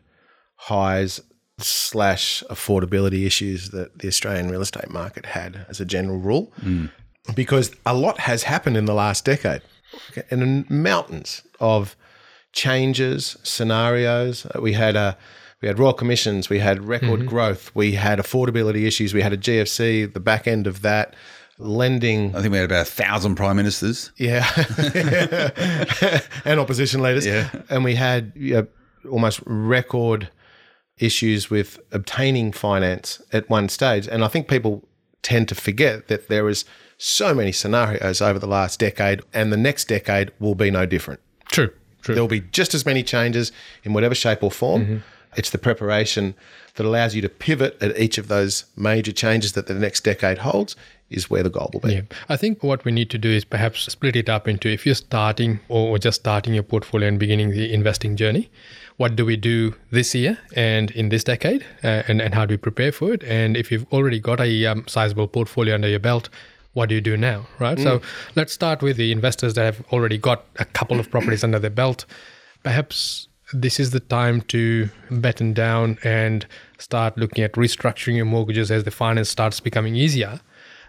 highs 0.56 1.20
slash 1.58 2.44
affordability 2.50 3.26
issues 3.26 3.70
that 3.70 4.00
the 4.00 4.08
Australian 4.08 4.50
real 4.50 4.62
estate 4.62 4.90
market 4.90 5.26
had 5.28 5.66
as 5.70 5.80
a 5.80 5.86
general 5.86 6.18
rule. 6.20 6.52
Hmm. 6.62 6.86
Because 7.36 7.72
a 7.86 7.94
lot 7.96 8.20
has 8.22 8.44
happened 8.44 8.78
in 8.78 8.86
the 8.86 8.94
last 8.96 9.26
decade 9.26 9.62
and 10.32 10.68
mountains 10.70 11.42
of 11.60 11.96
changes, 12.52 13.38
scenarios. 13.44 14.46
We 14.60 14.74
had 14.74 14.96
a 14.96 15.18
we 15.62 15.68
had 15.68 15.80
royal 15.80 15.94
commissions, 15.94 16.50
we 16.50 16.60
had 16.60 16.84
record 16.84 17.22
mm-hmm. 17.22 17.28
growth, 17.28 17.72
we 17.76 17.94
had 17.94 18.20
affordability 18.20 18.86
issues, 18.86 19.14
we 19.14 19.22
had 19.22 19.34
a 19.34 19.38
GFC, 19.38 20.12
the 20.12 20.20
back 20.20 20.48
end 20.48 20.68
of 20.68 20.82
that, 20.82 21.16
lending 21.58 22.36
I 22.36 22.42
think 22.42 22.52
we 22.52 22.58
had 22.58 22.66
about 22.66 22.82
a 22.82 22.90
thousand 22.90 23.36
prime 23.36 23.58
ministers. 23.58 24.12
yeah, 24.18 24.48
and 26.46 26.60
opposition 26.60 27.02
leaders. 27.02 27.26
Yeah. 27.26 27.50
and 27.70 27.84
we 27.84 27.96
had 27.96 28.34
you 28.36 28.54
know, 28.56 28.68
almost 29.10 29.42
record 29.46 30.30
issues 30.98 31.50
with 31.50 31.80
obtaining 31.92 32.52
finance 32.52 33.22
at 33.34 33.50
one 33.50 33.70
stage. 33.70 34.08
And 34.08 34.24
I 34.24 34.28
think 34.28 34.48
people 34.48 34.88
tend 35.24 35.48
to 35.50 35.56
forget 35.56 36.08
that 36.08 36.28
there 36.28 36.48
is 36.48 36.66
so 36.98 37.34
many 37.34 37.52
scenarios 37.52 38.22
over 38.22 38.38
the 38.40 38.48
last 38.48 38.80
decade, 38.80 39.22
and 39.34 39.52
the 39.52 39.58
next 39.58 39.88
decade 39.88 40.32
will 40.40 40.56
be 40.56 40.70
no 40.70 40.86
different. 40.86 41.20
True. 41.46 41.72
True. 42.02 42.16
There'll 42.16 42.28
be 42.28 42.42
just 42.42 42.74
as 42.74 42.86
many 42.86 43.04
changes 43.04 43.52
in 43.84 43.94
whatever 43.94 44.16
shape 44.16 44.44
or 44.44 44.52
form. 44.52 44.84
Mm-hmm. 44.84 44.98
It's 45.36 45.50
the 45.50 45.58
preparation 45.58 46.36
that 46.76 46.86
allows 46.86 47.16
you 47.16 47.22
to 47.22 47.30
pivot 47.30 47.78
at 47.82 47.98
each 47.98 48.18
of 48.18 48.28
those 48.28 48.66
major 48.76 49.12
changes 49.12 49.54
that 49.54 49.68
the 49.68 49.74
next 49.74 50.04
decade 50.04 50.40
holds 50.40 50.76
is 51.10 51.30
where 51.30 51.44
the 51.44 51.50
goal 51.50 51.70
will 51.74 51.82
be. 51.82 51.94
Yeah. 51.94 52.02
I 52.30 52.38
think 52.38 52.64
what 52.64 52.86
we 52.86 52.92
need 52.92 53.10
to 53.10 53.18
do 53.18 53.30
is 53.30 53.44
perhaps 53.44 53.82
split 53.92 54.16
it 54.16 54.30
up 54.30 54.48
into 54.48 54.70
if 54.70 54.86
you're 54.86 54.96
starting 54.96 55.60
or 55.68 55.98
just 55.98 56.22
starting 56.22 56.54
your 56.54 56.64
portfolio 56.64 57.08
and 57.08 57.20
beginning 57.20 57.52
the 57.52 57.74
investing 57.74 58.16
journey, 58.16 58.50
what 58.98 59.16
do 59.16 59.26
we 59.26 59.36
do 59.36 59.76
this 59.92 60.16
year 60.16 60.38
and 60.56 60.92
in 60.92 61.10
this 61.10 61.24
decade, 61.24 61.66
uh, 61.84 62.04
and, 62.08 62.22
and 62.22 62.34
how 62.34 62.46
do 62.46 62.54
we 62.54 62.58
prepare 62.58 62.92
for 62.92 63.14
it? 63.14 63.24
And 63.24 63.58
if 63.58 63.72
you've 63.72 63.86
already 63.92 64.20
got 64.20 64.40
a 64.40 64.66
um, 64.66 64.86
sizable 64.88 65.28
portfolio 65.28 65.76
under 65.76 65.90
your 65.90 66.00
belt, 66.00 66.30
what 66.74 66.88
do 66.88 66.96
you 66.96 67.02
do 67.02 67.18
now, 67.18 67.48
right? 67.60 67.78
So 67.78 68.02
let's 68.36 68.54
start 68.54 68.82
with 68.82 68.96
the 68.96 69.12
investors 69.12 69.56
that 69.56 69.66
have 69.66 69.86
already 69.92 70.18
got 70.18 70.46
a 70.58 70.66
couple 70.66 71.00
of 71.00 71.12
properties 71.12 71.44
under 71.44 71.60
their 71.60 71.70
belt. 71.70 72.06
Perhaps 72.64 73.28
this 73.54 73.80
is 73.80 73.92
the 73.92 74.00
time 74.00 74.42
to 74.42 74.90
batten 75.10 75.54
down 75.54 75.98
and 76.04 76.46
start 76.78 77.18
looking 77.18 77.44
at 77.44 77.54
restructuring 77.54 78.16
your 78.16 78.26
mortgages 78.26 78.72
as 78.72 78.84
the 78.84 78.92
finance 78.92 79.30
starts 79.30 79.60
becoming 79.60 79.96
easier 79.96 80.40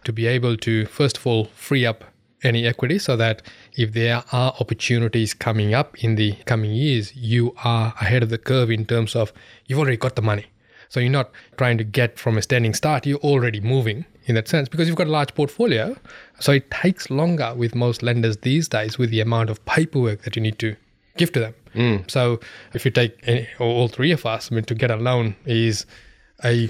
to 0.05 0.13
be 0.13 0.27
able 0.27 0.57
to, 0.57 0.87
first 0.87 1.19
of 1.19 1.27
all, 1.27 1.47
free 1.55 1.87
up 1.87 2.05
any 2.43 2.67
equity 2.67 2.99
so 2.99 3.17
that 3.17 3.43
if 3.77 3.93
there 3.93 4.25
are 4.33 4.55
opportunities 4.61 5.33
coming 5.33 5.75
up 5.75 6.03
in 6.03 6.17
the 6.17 6.33
coming 6.45 6.73
years, 6.73 7.15
you 7.15 7.55
are 7.65 7.95
ahead 8.01 8.23
of 8.23 8.31
the 8.31 8.39
curve 8.39 8.71
in 8.71 8.85
terms 8.85 9.15
of 9.15 9.33
you've 9.67 9.79
already 9.79 9.97
got 9.97 10.17
the 10.17 10.23
money. 10.23 10.47
So 10.89 11.01
you're 11.01 11.11
not 11.11 11.31
trying 11.57 11.79
to 11.79 11.85
get 11.85 12.19
from 12.19 12.37
a 12.37 12.43
standing 12.43 12.75
start, 12.75 13.07
you're 13.07 13.19
already 13.19 13.61
moving 13.61 14.05
in 14.27 14.35
that 14.35 14.49
sense 14.49 14.69
because 14.69 14.89
you've 14.89 14.97
got 14.97 15.07
a 15.07 15.11
large 15.11 15.35
portfolio. 15.35 15.97
So 16.39 16.53
it 16.53 16.71
takes 16.71 17.11
longer 17.11 17.55
with 17.55 17.75
most 17.75 18.03
lenders 18.03 18.37
these 18.39 18.69
days 18.69 18.99
with 18.99 19.11
the 19.11 19.21
amount 19.21 19.51
of 19.51 19.65
paperwork 19.65 20.23
that 20.23 20.37
you 20.37 20.43
need 20.43 20.59
to 20.59 20.77
give 21.17 21.33
to 21.33 21.41
them. 21.41 22.05
So 22.09 22.41
if 22.75 22.85
you 22.85 22.91
take 22.91 23.19
any, 23.27 23.49
all 23.59 23.89
three 23.89 24.13
of 24.13 24.27
us, 24.27 24.51
I 24.51 24.55
mean, 24.55 24.65
to 24.65 24.75
get 24.75 24.91
a 24.91 24.97
loan 24.97 25.37
is 25.47 25.87
a 26.45 26.69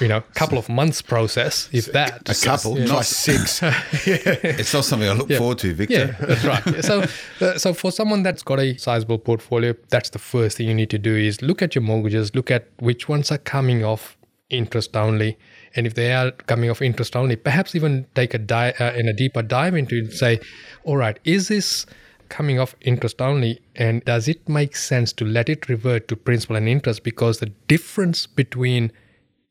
you 0.00 0.08
know, 0.08 0.22
couple 0.34 0.56
of 0.56 0.68
months 0.70 1.02
process, 1.02 1.68
if 1.72 1.92
that. 1.92 2.26
A 2.28 2.34
couple, 2.46 2.78
Yeah. 2.78 2.86
not 2.86 3.04
six. 3.04 3.60
It's 4.06 4.72
not 4.72 4.84
something 4.84 5.08
I 5.08 5.12
look 5.12 5.30
forward 5.32 5.58
to, 5.58 5.74
Victor. 5.74 5.94
Yeah, 6.18 6.26
that's 6.26 6.44
right. 6.44 6.84
So, 6.84 7.04
uh, 7.44 7.58
so 7.58 7.74
for 7.74 7.92
someone 7.92 8.22
that's 8.22 8.42
got 8.42 8.60
a 8.60 8.76
sizable 8.78 9.18
portfolio, 9.18 9.74
that's 9.90 10.08
the 10.10 10.18
first 10.18 10.56
thing 10.56 10.68
you 10.68 10.74
need 10.74 10.88
to 10.90 10.98
do 10.98 11.14
is 11.14 11.42
look 11.42 11.60
at 11.60 11.74
your 11.74 11.82
mortgages, 11.82 12.34
look 12.34 12.50
at 12.50 12.68
which 12.78 13.08
ones 13.10 13.30
are 13.30 13.38
coming 13.38 13.84
off 13.84 14.16
interest 14.48 14.96
only, 14.96 15.36
and 15.76 15.86
if 15.86 15.94
they 15.94 16.12
are 16.14 16.30
coming 16.30 16.70
off 16.70 16.80
interest 16.80 17.14
only, 17.16 17.36
perhaps 17.36 17.74
even 17.74 18.06
take 18.14 18.32
a 18.34 18.38
dive 18.38 18.80
uh, 18.80 18.92
in 18.96 19.06
a 19.08 19.12
deeper 19.12 19.42
dive 19.42 19.74
into 19.74 19.96
it 19.96 20.04
and 20.04 20.12
say, 20.12 20.40
all 20.84 20.96
right, 20.96 21.18
is 21.24 21.48
this 21.48 21.84
coming 22.28 22.58
off 22.58 22.74
interest 22.80 23.20
only, 23.20 23.60
and 23.74 24.04
does 24.04 24.28
it 24.28 24.48
make 24.48 24.76
sense 24.76 25.12
to 25.14 25.24
let 25.24 25.48
it 25.48 25.68
revert 25.68 26.08
to 26.08 26.16
principal 26.16 26.56
and 26.56 26.68
interest 26.68 27.04
because 27.04 27.38
the 27.38 27.52
difference 27.68 28.26
between 28.26 28.92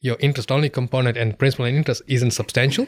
your 0.03 0.17
interest 0.19 0.51
only 0.51 0.69
component 0.69 1.17
and 1.17 1.39
principal 1.39 1.65
and 1.65 1.77
interest 1.77 2.01
isn't 2.07 2.31
substantial 2.31 2.85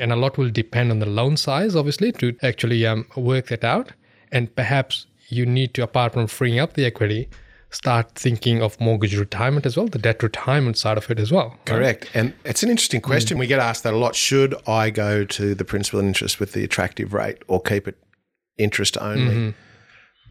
and 0.00 0.10
a 0.10 0.16
lot 0.16 0.38
will 0.38 0.50
depend 0.50 0.90
on 0.90 0.98
the 0.98 1.06
loan 1.06 1.36
size 1.36 1.76
obviously 1.76 2.10
to 2.10 2.34
actually 2.42 2.86
um, 2.86 3.06
work 3.16 3.48
that 3.48 3.62
out 3.62 3.92
and 4.32 4.54
perhaps 4.56 5.06
you 5.28 5.44
need 5.44 5.74
to 5.74 5.82
apart 5.82 6.14
from 6.14 6.26
freeing 6.26 6.58
up 6.58 6.72
the 6.72 6.86
equity 6.86 7.28
start 7.70 8.12
thinking 8.14 8.62
of 8.62 8.80
mortgage 8.80 9.16
retirement 9.16 9.66
as 9.66 9.76
well 9.76 9.86
the 9.88 9.98
debt 9.98 10.22
retirement 10.22 10.78
side 10.78 10.96
of 10.96 11.10
it 11.10 11.18
as 11.18 11.30
well 11.30 11.48
right? 11.48 11.66
Correct. 11.66 12.10
And 12.14 12.32
it's 12.44 12.62
an 12.62 12.70
interesting 12.70 13.00
question. 13.00 13.36
We 13.36 13.46
get 13.46 13.60
asked 13.60 13.82
that 13.82 13.94
a 13.94 13.96
lot. 13.96 14.14
Should 14.14 14.54
I 14.66 14.90
go 14.90 15.24
to 15.24 15.54
the 15.54 15.64
principal 15.64 15.98
and 15.98 16.08
interest 16.08 16.40
with 16.40 16.52
the 16.52 16.64
attractive 16.64 17.12
rate 17.12 17.42
or 17.48 17.60
keep 17.60 17.88
it 17.88 17.96
interest 18.58 18.96
only? 18.98 19.34
Mm-hmm. 19.34 19.50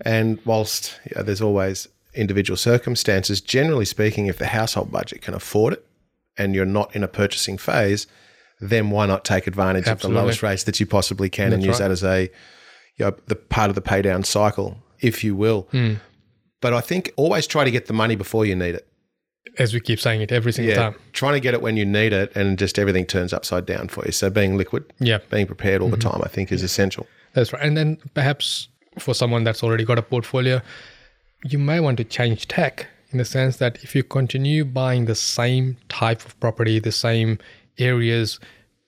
And 0.05 0.39
whilst 0.45 0.99
you 1.09 1.15
know, 1.15 1.23
there's 1.23 1.41
always 1.41 1.87
individual 2.13 2.57
circumstances, 2.57 3.41
generally 3.41 3.85
speaking, 3.85 4.27
if 4.27 4.37
the 4.37 4.47
household 4.47 4.91
budget 4.91 5.21
can 5.21 5.33
afford 5.33 5.73
it 5.73 5.85
and 6.37 6.55
you're 6.55 6.65
not 6.65 6.95
in 6.95 7.03
a 7.03 7.07
purchasing 7.07 7.57
phase, 7.57 8.07
then 8.59 8.89
why 8.89 9.05
not 9.05 9.25
take 9.25 9.47
advantage 9.47 9.87
Absolutely. 9.87 10.07
of 10.07 10.13
the 10.13 10.21
lowest 10.25 10.43
rates 10.43 10.63
that 10.63 10.79
you 10.79 10.85
possibly 10.85 11.29
can 11.29 11.53
and 11.53 11.63
use 11.63 11.79
right. 11.79 11.87
that 11.87 11.91
as 11.91 12.03
a 12.03 12.29
you 12.97 13.05
know, 13.05 13.15
the 13.27 13.35
part 13.35 13.69
of 13.69 13.75
the 13.75 13.81
pay 13.81 14.01
down 14.01 14.23
cycle, 14.23 14.77
if 14.99 15.23
you 15.23 15.35
will. 15.35 15.63
Hmm. 15.71 15.95
But 16.61 16.73
I 16.73 16.81
think 16.81 17.11
always 17.15 17.47
try 17.47 17.63
to 17.63 17.71
get 17.71 17.87
the 17.87 17.93
money 17.93 18.15
before 18.15 18.45
you 18.45 18.55
need 18.55 18.75
it. 18.75 18.87
as 19.57 19.73
we 19.73 19.79
keep 19.79 19.99
saying 19.99 20.21
it 20.21 20.31
every 20.31 20.53
single 20.53 20.73
Yeah, 20.73 20.81
time 20.91 20.95
trying 21.11 21.33
to 21.33 21.39
get 21.39 21.53
it 21.53 21.61
when 21.61 21.77
you 21.77 21.85
need 21.85 22.13
it, 22.13 22.35
and 22.35 22.57
just 22.57 22.79
everything 22.79 23.05
turns 23.05 23.33
upside 23.33 23.65
down 23.65 23.87
for 23.89 24.05
you. 24.05 24.11
So 24.11 24.29
being 24.29 24.57
liquid, 24.57 24.93
yeah 24.99 25.19
being 25.29 25.45
prepared 25.47 25.81
all 25.81 25.89
the 25.89 25.97
mm-hmm. 25.97 26.09
time, 26.09 26.21
I 26.23 26.29
think 26.29 26.51
is 26.51 26.63
essential. 26.63 27.07
That's 27.33 27.51
right. 27.53 27.63
And 27.63 27.75
then 27.75 27.97
perhaps 28.13 28.67
for 28.99 29.13
someone 29.13 29.43
that's 29.43 29.63
already 29.63 29.85
got 29.85 29.97
a 29.97 30.03
portfolio, 30.03 30.61
you 31.43 31.59
may 31.59 31.79
want 31.79 31.97
to 31.97 32.03
change 32.03 32.47
tack 32.47 32.87
in 33.11 33.17
the 33.17 33.25
sense 33.25 33.57
that 33.57 33.83
if 33.83 33.95
you 33.95 34.03
continue 34.03 34.65
buying 34.65 35.05
the 35.05 35.15
same 35.15 35.77
type 35.89 36.25
of 36.25 36.39
property, 36.39 36.79
the 36.79 36.91
same 36.91 37.39
areas, 37.77 38.39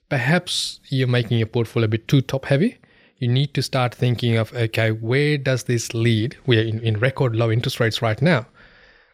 perhaps 0.09 0.79
you're 0.89 1.07
making 1.07 1.37
your 1.37 1.47
portfolio 1.47 1.85
a 1.85 1.89
bit 1.89 2.07
too 2.07 2.21
top 2.21 2.45
heavy. 2.45 2.77
You 3.17 3.27
need 3.27 3.53
to 3.53 3.61
start 3.61 3.95
thinking 3.95 4.35
of, 4.37 4.53
okay, 4.53 4.91
where 4.91 5.37
does 5.37 5.63
this 5.63 5.93
lead? 5.93 6.37
We're 6.45 6.63
in, 6.63 6.79
in 6.81 6.99
record 6.99 7.35
low 7.35 7.51
interest 7.51 7.79
rates 7.79 8.01
right 8.01 8.21
now. 8.21 8.45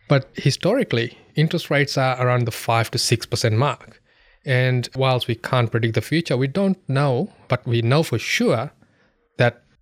But 0.07 0.29
historically, 0.35 1.17
interest 1.35 1.69
rates 1.69 1.97
are 1.97 2.19
around 2.19 2.45
the 2.45 2.51
5 2.51 2.91
to 2.91 2.97
6% 2.97 3.53
mark. 3.53 4.01
And 4.43 4.89
whilst 4.95 5.27
we 5.27 5.35
can't 5.35 5.69
predict 5.69 5.93
the 5.93 6.01
future, 6.01 6.35
we 6.35 6.47
don't 6.47 6.77
know, 6.89 7.31
but 7.47 7.65
we 7.65 7.81
know 7.81 8.01
for 8.01 8.17
sure 8.17 8.71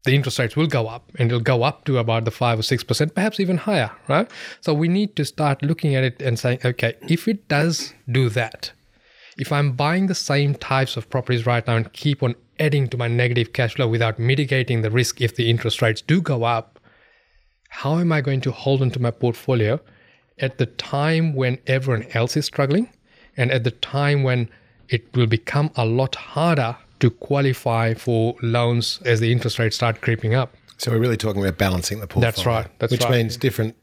the 0.05 0.15
interest 0.15 0.39
rates 0.39 0.55
will 0.55 0.67
go 0.67 0.87
up 0.87 1.11
and 1.17 1.29
it'll 1.29 1.41
go 1.41 1.63
up 1.63 1.85
to 1.85 1.97
about 1.97 2.25
the 2.25 2.31
5 2.31 2.59
or 2.59 2.61
6%, 2.61 3.13
perhaps 3.13 3.39
even 3.39 3.57
higher, 3.57 3.91
right? 4.07 4.29
So 4.61 4.73
we 4.73 4.87
need 4.87 5.15
to 5.17 5.25
start 5.25 5.61
looking 5.61 5.95
at 5.95 6.03
it 6.03 6.21
and 6.21 6.39
saying, 6.39 6.59
okay, 6.63 6.95
if 7.07 7.27
it 7.27 7.47
does 7.47 7.93
do 8.09 8.29
that, 8.29 8.71
if 9.37 9.51
I'm 9.51 9.73
buying 9.73 10.07
the 10.07 10.15
same 10.15 10.55
types 10.55 10.97
of 10.97 11.09
properties 11.09 11.45
right 11.45 11.65
now 11.65 11.75
and 11.75 11.91
keep 11.93 12.23
on 12.23 12.35
adding 12.59 12.87
to 12.89 12.97
my 12.97 13.07
negative 13.07 13.53
cash 13.53 13.75
flow 13.75 13.87
without 13.87 14.19
mitigating 14.19 14.81
the 14.81 14.91
risk 14.91 15.21
if 15.21 15.35
the 15.35 15.49
interest 15.49 15.81
rates 15.81 16.01
do 16.01 16.21
go 16.21 16.43
up, 16.43 16.79
how 17.69 17.99
am 17.99 18.11
I 18.11 18.21
going 18.21 18.41
to 18.41 18.51
hold 18.51 18.81
onto 18.81 18.99
my 18.99 19.11
portfolio 19.11 19.79
at 20.39 20.57
the 20.57 20.65
time 20.65 21.35
when 21.35 21.59
everyone 21.67 22.07
else 22.13 22.35
is 22.35 22.45
struggling 22.45 22.89
and 23.37 23.51
at 23.51 23.63
the 23.63 23.71
time 23.71 24.23
when 24.23 24.49
it 24.89 25.15
will 25.15 25.27
become 25.27 25.71
a 25.75 25.85
lot 25.85 26.15
harder 26.15 26.75
to 26.99 27.09
qualify 27.09 27.93
for 27.93 28.35
loans 28.41 28.99
as 29.05 29.19
the 29.19 29.31
interest 29.31 29.59
rates 29.59 29.75
start 29.75 30.01
creeping 30.01 30.33
up? 30.33 30.55
So 30.77 30.91
we're 30.91 30.99
really 30.99 31.17
talking 31.17 31.41
about 31.41 31.57
balancing 31.57 31.99
the 31.99 32.07
portfolio. 32.07 32.31
That's 32.31 32.45
right, 32.45 32.79
that's 32.79 32.91
right. 32.91 32.99
which 32.99 33.03
right. 33.03 33.11
means 33.11 33.37
different 33.37 33.75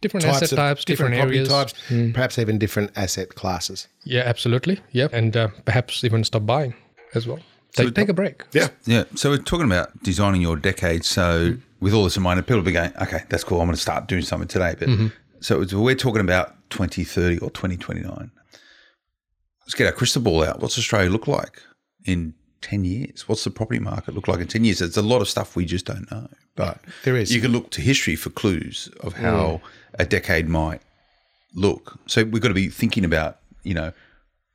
Different 0.00 0.24
types 0.24 0.36
asset 0.36 0.52
of 0.52 0.58
types, 0.58 0.84
different, 0.84 1.16
property 1.16 1.38
areas. 1.38 1.48
types, 1.48 1.74
mm. 1.88 2.14
perhaps 2.14 2.38
even 2.38 2.56
different 2.56 2.92
asset 2.94 3.34
classes. 3.34 3.88
Yeah, 4.04 4.20
absolutely. 4.20 4.78
Yep. 4.92 5.12
And 5.12 5.36
uh, 5.36 5.48
perhaps 5.64 6.04
even 6.04 6.22
stop 6.22 6.46
buying 6.46 6.74
as 7.14 7.26
well. 7.26 7.40
Take, 7.72 7.94
take 7.96 8.08
a 8.08 8.12
break. 8.12 8.44
Yeah. 8.52 8.68
Yeah. 8.84 9.04
So 9.16 9.30
we're 9.30 9.38
talking 9.38 9.66
about 9.66 10.00
designing 10.04 10.40
your 10.40 10.54
decade. 10.54 11.04
So 11.04 11.50
mm-hmm. 11.50 11.60
with 11.80 11.94
all 11.94 12.04
this 12.04 12.16
in 12.16 12.22
mind, 12.22 12.40
people 12.46 12.58
will 12.58 12.64
be 12.64 12.72
going, 12.72 12.92
okay, 13.02 13.24
that's 13.28 13.42
cool. 13.42 13.60
I'm 13.60 13.66
going 13.66 13.74
to 13.74 13.82
start 13.82 14.06
doing 14.06 14.22
something 14.22 14.46
today. 14.46 14.76
But 14.78 14.88
mm-hmm. 14.88 15.08
so 15.40 15.60
it's, 15.62 15.74
we're 15.74 15.96
talking 15.96 16.20
about 16.20 16.54
2030 16.70 17.38
or 17.38 17.50
2029. 17.50 18.30
Let's 19.62 19.74
get 19.74 19.86
our 19.86 19.92
crystal 19.92 20.22
ball 20.22 20.44
out. 20.44 20.60
What's 20.60 20.78
Australia 20.78 21.10
look 21.10 21.26
like 21.26 21.60
in 22.04 22.34
10 22.62 22.84
years? 22.84 23.28
What's 23.28 23.44
the 23.44 23.50
property 23.50 23.80
market 23.80 24.14
look 24.14 24.28
like 24.28 24.40
in 24.40 24.46
10 24.46 24.64
years? 24.64 24.78
There's 24.80 24.96
a 24.96 25.02
lot 25.02 25.20
of 25.20 25.28
stuff 25.28 25.56
we 25.56 25.64
just 25.64 25.86
don't 25.86 26.10
know. 26.10 26.28
But 26.56 26.80
There 27.04 27.16
is. 27.16 27.34
you 27.34 27.40
can 27.40 27.52
look 27.52 27.70
to 27.70 27.80
history 27.80 28.16
for 28.16 28.30
clues 28.30 28.88
of 29.00 29.14
mm. 29.14 29.20
how 29.20 29.60
a 29.98 30.04
decade 30.04 30.48
might 30.48 30.82
look. 31.54 31.98
So 32.06 32.24
we've 32.24 32.42
got 32.42 32.48
to 32.48 32.54
be 32.54 32.68
thinking 32.68 33.04
about, 33.04 33.38
you 33.62 33.74
know, 33.74 33.92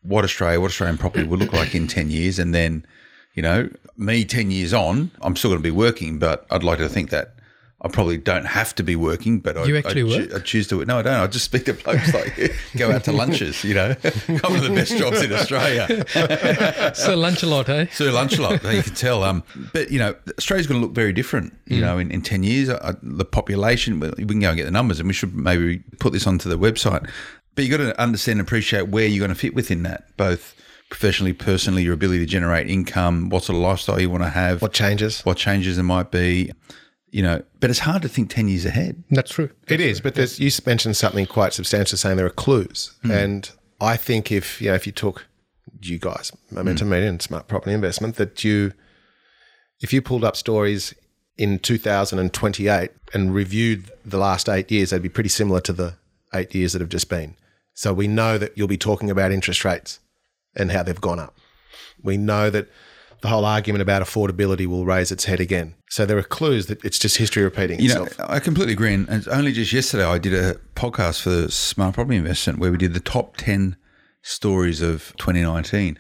what 0.02 0.24
Australia, 0.24 0.60
what 0.60 0.68
Australian 0.68 0.98
property 0.98 1.26
will 1.26 1.38
look 1.38 1.54
like 1.54 1.74
in 1.74 1.88
10 1.88 2.10
years. 2.10 2.40
And 2.40 2.54
then, 2.54 2.86
you 3.34 3.42
know, 3.42 3.70
me 3.98 4.26
10 4.26 4.52
years 4.52 4.74
on, 4.74 5.12
I'm 5.22 5.36
still 5.36 5.52
going 5.52 5.60
to 5.60 5.64
be 5.64 5.72
working, 5.72 6.20
but 6.20 6.46
I'd 6.52 6.64
like 6.64 6.80
to 6.80 6.90
think 6.90 7.10
that 7.12 7.36
I 7.86 7.90
probably 7.90 8.18
don't 8.18 8.46
have 8.46 8.74
to 8.76 8.84
be 8.84 8.96
working, 8.96 9.40
but 9.40 9.58
I, 9.58 9.66
You 9.66 9.76
actually 9.78 10.02
I, 10.04 10.20
work? 10.20 10.34
I 10.34 10.40
choose 10.40 10.68
to. 10.70 10.86
No, 10.86 11.00
I 11.00 11.02
don't. 11.02 11.16
I 11.16 11.28
just 11.28 11.44
speak 11.46 11.66
to 11.66 11.74
blokes 11.74 12.14
like 12.14 12.54
go 12.78 12.92
out 12.92 13.04
to 13.06 13.12
lunches, 13.12 13.62
you 13.64 13.74
know, 13.74 13.90
one 14.28 14.56
of 14.56 14.64
the 14.64 14.72
best 14.74 14.98
jobs 14.98 15.22
in 15.22 15.34
Australia. 15.34 16.06
So 16.96 17.16
lunch 17.16 17.44
a 17.44 17.48
lot, 17.48 17.68
eh? 17.70 17.88
Sir 17.92 18.12
Lunchalot, 18.12 18.74
you 18.74 18.84
can 18.84 18.94
tell. 18.94 19.24
Um, 19.24 19.44
but 19.74 19.92
you 19.92 20.00
know, 20.00 20.16
Australia's 20.38 20.68
going 20.68 20.80
to 20.80 20.86
look 20.86 20.96
very 20.96 21.12
different. 21.14 21.54
You 21.66 21.82
know, 21.82 21.98
in, 21.98 22.12
in 22.12 22.22
ten 22.22 22.44
years, 22.44 22.70
uh, 22.70 22.94
the 23.02 23.26
population. 23.26 24.00
We 24.00 24.12
can 24.26 24.40
go 24.40 24.50
and 24.50 24.58
get 24.58 24.66
the 24.66 24.72
numbers, 24.72 25.00
and 25.00 25.08
we 25.08 25.14
should 25.14 25.36
maybe 25.36 25.80
put 26.00 26.14
this 26.14 26.26
onto 26.28 26.50
the 26.50 26.58
website. 26.58 27.10
But 27.56 27.66
you 27.66 27.72
have 27.72 27.80
got 27.82 27.86
to 27.94 28.02
understand 28.02 28.40
and 28.40 28.48
appreciate 28.48 28.88
where 28.90 29.06
you're 29.06 29.20
going 29.20 29.36
to 29.36 29.40
fit 29.40 29.54
within 29.56 29.84
that, 29.84 30.16
both 30.18 30.56
professionally, 30.90 31.34
personally, 31.34 31.84
your 31.84 31.94
ability 31.94 32.20
to 32.20 32.26
generate 32.26 32.70
income, 32.70 33.30
what 33.30 33.44
sort 33.44 33.56
of 33.58 33.62
lifestyle 33.64 34.00
you 34.00 34.10
want 34.10 34.24
to 34.24 34.30
have, 34.30 34.62
What 34.62 34.74
changes? 34.74 35.22
what 35.22 35.38
changes 35.38 35.76
there 35.76 35.84
might 35.84 36.12
be. 36.12 36.52
You 37.14 37.22
know, 37.22 37.44
but 37.60 37.70
it's 37.70 37.80
hard 37.80 38.02
to 38.02 38.10
think 38.10 38.32
ten 38.32 38.48
years 38.48 38.66
ahead. 38.66 39.04
That's 39.12 39.32
true. 39.32 39.52
It 39.68 39.80
is, 39.80 40.02
but 40.02 40.16
there's, 40.16 40.40
you 40.40 40.50
mentioned 40.66 40.98
something 40.98 41.28
quite 41.28 41.54
substantial, 41.54 41.96
saying 41.96 42.18
there 42.18 42.26
are 42.26 42.32
clues, 42.32 42.96
hmm. 43.04 43.12
and 43.12 43.52
I 43.80 43.98
think 43.98 44.32
if 44.32 44.60
you 44.60 44.70
know 44.70 44.74
if 44.74 44.88
you 44.88 44.92
took 44.92 45.28
you 45.80 46.00
guys, 46.00 46.32
Momentum 46.50 46.88
hmm. 46.88 46.94
Media 46.94 47.10
and 47.10 47.22
Smart 47.22 47.48
Property 47.48 47.74
Investment, 47.74 48.16
that 48.16 48.44
you 48.44 48.74
if 49.80 49.94
you 49.94 50.02
pulled 50.02 50.24
up 50.24 50.36
stories 50.36 50.96
in 51.38 51.60
2028 51.60 52.90
and 53.14 53.34
reviewed 53.36 53.92
the 54.04 54.18
last 54.18 54.50
eight 54.50 54.72
years, 54.72 54.90
they'd 54.90 55.02
be 55.04 55.10
pretty 55.10 55.30
similar 55.30 55.60
to 55.62 55.74
the 55.74 55.96
eight 56.34 56.56
years 56.56 56.74
that 56.74 56.82
have 56.82 56.90
just 56.90 57.10
been. 57.10 57.36
So 57.76 57.94
we 57.94 58.08
know 58.08 58.40
that 58.40 58.58
you'll 58.58 58.68
be 58.68 58.78
talking 58.78 59.12
about 59.12 59.32
interest 59.32 59.64
rates 59.64 60.00
and 60.56 60.72
how 60.72 60.82
they've 60.82 61.00
gone 61.00 61.20
up. 61.20 61.38
We 62.02 62.18
know 62.18 62.50
that 62.50 62.70
the 63.24 63.30
whole 63.30 63.46
argument 63.46 63.82
about 63.82 64.02
affordability 64.02 64.68
will 64.68 64.86
raise 64.86 65.10
its 65.10 65.24
head 65.24 65.40
again. 65.40 65.76
So 65.90 66.06
there 66.06 66.18
are 66.18 66.24
clues 66.24 66.66
that 66.66 66.84
it's 66.84 67.00
just 67.00 67.16
history 67.16 67.42
repeating 67.42 67.80
You 67.80 67.96
know. 67.96 68.08
I 68.20 68.40
completely 68.40 68.74
agree. 68.74 68.94
And 68.94 69.26
only 69.30 69.54
just 69.54 69.72
yesterday 69.72 70.04
I 70.04 70.18
did 70.18 70.34
a 70.34 70.56
podcast 70.76 71.22
for 71.22 71.50
Smart 71.50 71.96
Property 71.96 72.18
Investment 72.18 72.60
where 72.60 72.70
we 72.70 72.78
did 72.78 72.94
the 72.94 73.00
top 73.00 73.38
10 73.38 73.78
stories 74.24 74.82
of 74.82 75.14
2019. 75.20 75.98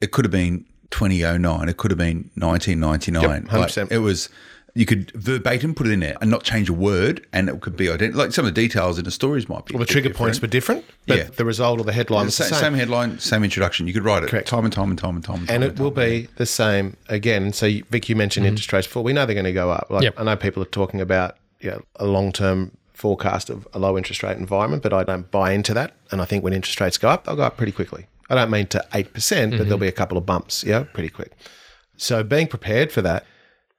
It 0.00 0.12
could 0.12 0.24
have 0.24 0.30
been 0.30 0.64
2009. 0.90 1.68
It 1.68 1.76
could 1.76 1.90
have 1.90 1.98
been 1.98 2.30
1999. 2.36 3.42
Yep, 3.42 3.50
100%. 3.50 3.76
Like, 3.76 3.90
it 3.90 3.98
was, 3.98 4.28
you 4.76 4.84
could 4.84 5.12
verbatim 5.12 5.72
put 5.72 5.86
it 5.86 5.92
in 5.92 6.00
there 6.00 6.16
and 6.20 6.28
not 6.30 6.42
change 6.42 6.68
a 6.68 6.72
word 6.72 7.24
and 7.32 7.48
it 7.48 7.60
could 7.60 7.76
be 7.76 7.88
identical. 7.88 8.20
Like 8.20 8.32
some 8.32 8.44
of 8.44 8.52
the 8.52 8.60
details 8.60 8.98
in 8.98 9.04
the 9.04 9.12
stories 9.12 9.48
might 9.48 9.66
be. 9.66 9.74
Well, 9.74 9.80
the 9.80 9.86
trigger 9.86 10.08
different. 10.08 10.18
points 10.18 10.42
were 10.42 10.48
different, 10.48 10.84
but 11.06 11.16
Yeah. 11.16 11.24
the 11.24 11.44
result 11.44 11.78
or 11.78 11.84
the 11.84 11.92
headline 11.92 12.26
was 12.26 12.36
the 12.36 12.44
Same, 12.44 12.52
same. 12.54 12.60
same 12.60 12.74
headline, 12.74 13.18
same 13.20 13.44
introduction. 13.44 13.86
You 13.86 13.92
could 13.92 14.04
write 14.04 14.24
it 14.24 14.30
Correct. 14.30 14.48
time 14.48 14.64
and 14.64 14.72
time 14.72 14.90
and 14.90 14.98
time 14.98 15.14
and 15.14 15.24
time. 15.24 15.36
And, 15.36 15.48
time 15.48 15.62
and 15.62 15.64
it 15.64 15.78
will 15.78 15.92
be 15.92 16.28
the 16.36 16.46
same 16.46 16.96
again. 17.08 17.52
So, 17.52 17.70
Vic, 17.88 18.08
you 18.08 18.16
mentioned 18.16 18.44
mm-hmm. 18.44 18.50
interest 18.50 18.72
rates 18.72 18.86
before. 18.88 19.04
We 19.04 19.12
know 19.12 19.26
they're 19.26 19.34
going 19.34 19.44
to 19.44 19.52
go 19.52 19.70
up. 19.70 19.86
Like, 19.90 20.02
Yep. 20.02 20.14
I 20.18 20.24
know 20.24 20.36
people 20.36 20.62
are 20.64 20.66
talking 20.66 21.00
about 21.00 21.36
you 21.60 21.70
know, 21.70 21.82
a 21.96 22.06
long 22.06 22.32
term 22.32 22.72
forecast 22.94 23.50
of 23.50 23.68
a 23.74 23.78
low 23.78 23.96
interest 23.96 24.24
rate 24.24 24.38
environment, 24.38 24.82
but 24.82 24.92
I 24.92 25.04
don't 25.04 25.30
buy 25.30 25.52
into 25.52 25.72
that. 25.74 25.94
And 26.10 26.20
I 26.20 26.24
think 26.24 26.42
when 26.42 26.52
interest 26.52 26.80
rates 26.80 26.98
go 26.98 27.08
up, 27.08 27.24
they'll 27.24 27.36
go 27.36 27.42
up 27.42 27.56
pretty 27.56 27.72
quickly. 27.72 28.06
I 28.28 28.34
don't 28.34 28.50
mean 28.50 28.66
to 28.68 28.84
8%, 28.92 29.12
percent 29.12 29.50
but 29.50 29.56
mm-hmm. 29.56 29.64
there'll 29.64 29.78
be 29.78 29.86
a 29.86 29.92
couple 29.92 30.18
of 30.18 30.26
bumps, 30.26 30.64
yeah, 30.64 30.82
pretty 30.92 31.10
quick. 31.10 31.32
So, 31.96 32.24
being 32.24 32.48
prepared 32.48 32.90
for 32.90 33.02
that, 33.02 33.24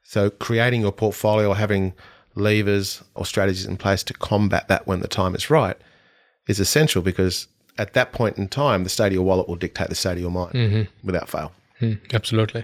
so 0.06 0.30
creating 0.30 0.82
your 0.82 0.92
portfolio, 0.92 1.50
or 1.50 1.56
having 1.56 1.94
levers 2.36 3.04
or 3.16 3.26
strategies 3.26 3.66
in 3.66 3.78
place 3.78 4.04
to 4.04 4.14
combat 4.14 4.68
that 4.68 4.86
when 4.86 5.00
the 5.00 5.08
time 5.08 5.36
is 5.36 5.50
right 5.50 5.78
is 6.48 6.60
essential 6.60 7.02
because 7.02 7.48
at 7.78 7.94
that 7.94 8.12
point 8.12 8.38
in 8.38 8.48
time, 8.48 8.84
the 8.84 8.90
state 8.90 9.08
of 9.08 9.14
your 9.14 9.24
wallet 9.24 9.48
will 9.48 9.56
dictate 9.56 9.90
the 9.90 9.96
state 9.96 10.14
of 10.14 10.20
your 10.20 10.32
mind 10.32 10.88
without 11.04 11.30
fail. 11.30 11.52
Absolutely. 12.14 12.64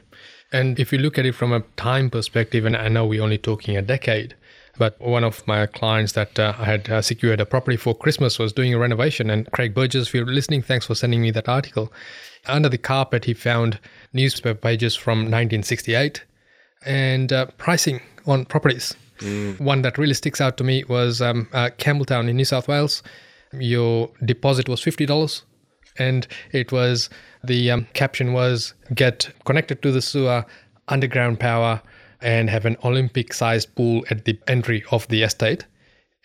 And 0.53 0.79
if 0.79 0.91
you 0.91 0.99
look 0.99 1.17
at 1.17 1.25
it 1.25 1.35
from 1.35 1.51
a 1.51 1.61
time 1.77 2.09
perspective, 2.09 2.65
and 2.65 2.75
I 2.75 2.87
know 2.87 3.05
we're 3.05 3.23
only 3.23 3.37
talking 3.37 3.75
a 3.75 3.81
decade, 3.81 4.35
but 4.77 4.99
one 5.01 5.23
of 5.23 5.45
my 5.47 5.65
clients 5.65 6.13
that 6.13 6.39
uh, 6.39 6.53
I 6.57 6.65
had 6.65 6.89
uh, 6.89 7.01
secured 7.01 7.41
a 7.41 7.45
property 7.45 7.77
for 7.77 7.93
Christmas 7.93 8.39
was 8.39 8.53
doing 8.53 8.73
a 8.73 8.79
renovation. 8.79 9.29
And 9.29 9.51
Craig 9.51 9.73
Burgess, 9.73 10.07
if 10.07 10.13
you're 10.13 10.25
listening, 10.25 10.61
thanks 10.61 10.85
for 10.85 10.95
sending 10.95 11.21
me 11.21 11.31
that 11.31 11.49
article. 11.49 11.91
Under 12.47 12.69
the 12.69 12.77
carpet, 12.77 13.25
he 13.25 13.33
found 13.33 13.79
newspaper 14.13 14.55
pages 14.55 14.95
from 14.95 15.19
1968 15.19 16.23
and 16.85 17.31
uh, 17.31 17.45
pricing 17.57 18.01
on 18.25 18.45
properties. 18.45 18.95
One 19.59 19.83
that 19.83 19.99
really 19.99 20.15
sticks 20.15 20.41
out 20.41 20.57
to 20.57 20.63
me 20.63 20.83
was 20.85 21.21
um, 21.21 21.47
uh, 21.53 21.69
Campbelltown 21.77 22.27
in 22.27 22.35
New 22.35 22.45
South 22.45 22.67
Wales. 22.67 23.03
Your 23.53 24.09
deposit 24.25 24.67
was 24.67 24.81
$50 24.81 25.43
and 25.97 26.27
it 26.51 26.71
was 26.71 27.09
the 27.43 27.71
um, 27.71 27.87
caption 27.93 28.33
was 28.33 28.73
get 28.93 29.29
connected 29.45 29.81
to 29.81 29.91
the 29.91 30.01
sewer 30.01 30.45
underground 30.87 31.39
power 31.39 31.81
and 32.21 32.49
have 32.49 32.65
an 32.65 32.77
olympic 32.83 33.33
sized 33.33 33.73
pool 33.75 34.03
at 34.09 34.25
the 34.25 34.39
entry 34.47 34.83
of 34.91 35.07
the 35.09 35.23
estate 35.23 35.65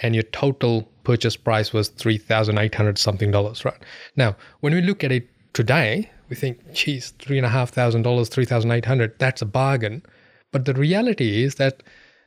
and 0.00 0.14
your 0.14 0.24
total 0.24 0.88
purchase 1.04 1.36
price 1.36 1.72
was 1.72 1.88
3800 1.88 2.98
something 2.98 3.30
dollars 3.30 3.64
right 3.64 3.82
now 4.16 4.36
when 4.60 4.74
we 4.74 4.80
look 4.80 5.02
at 5.02 5.12
it 5.12 5.28
today 5.52 6.10
we 6.28 6.36
think 6.36 6.58
geez 6.72 7.10
three 7.18 7.38
and 7.38 7.46
a 7.46 7.50
half 7.50 7.70
thousand 7.70 8.02
dollars 8.02 8.28
3800 8.28 9.18
that's 9.18 9.42
a 9.42 9.46
bargain 9.46 10.02
but 10.56 10.64
the 10.64 10.74
reality 10.74 11.42
is 11.42 11.56
that 11.56 11.82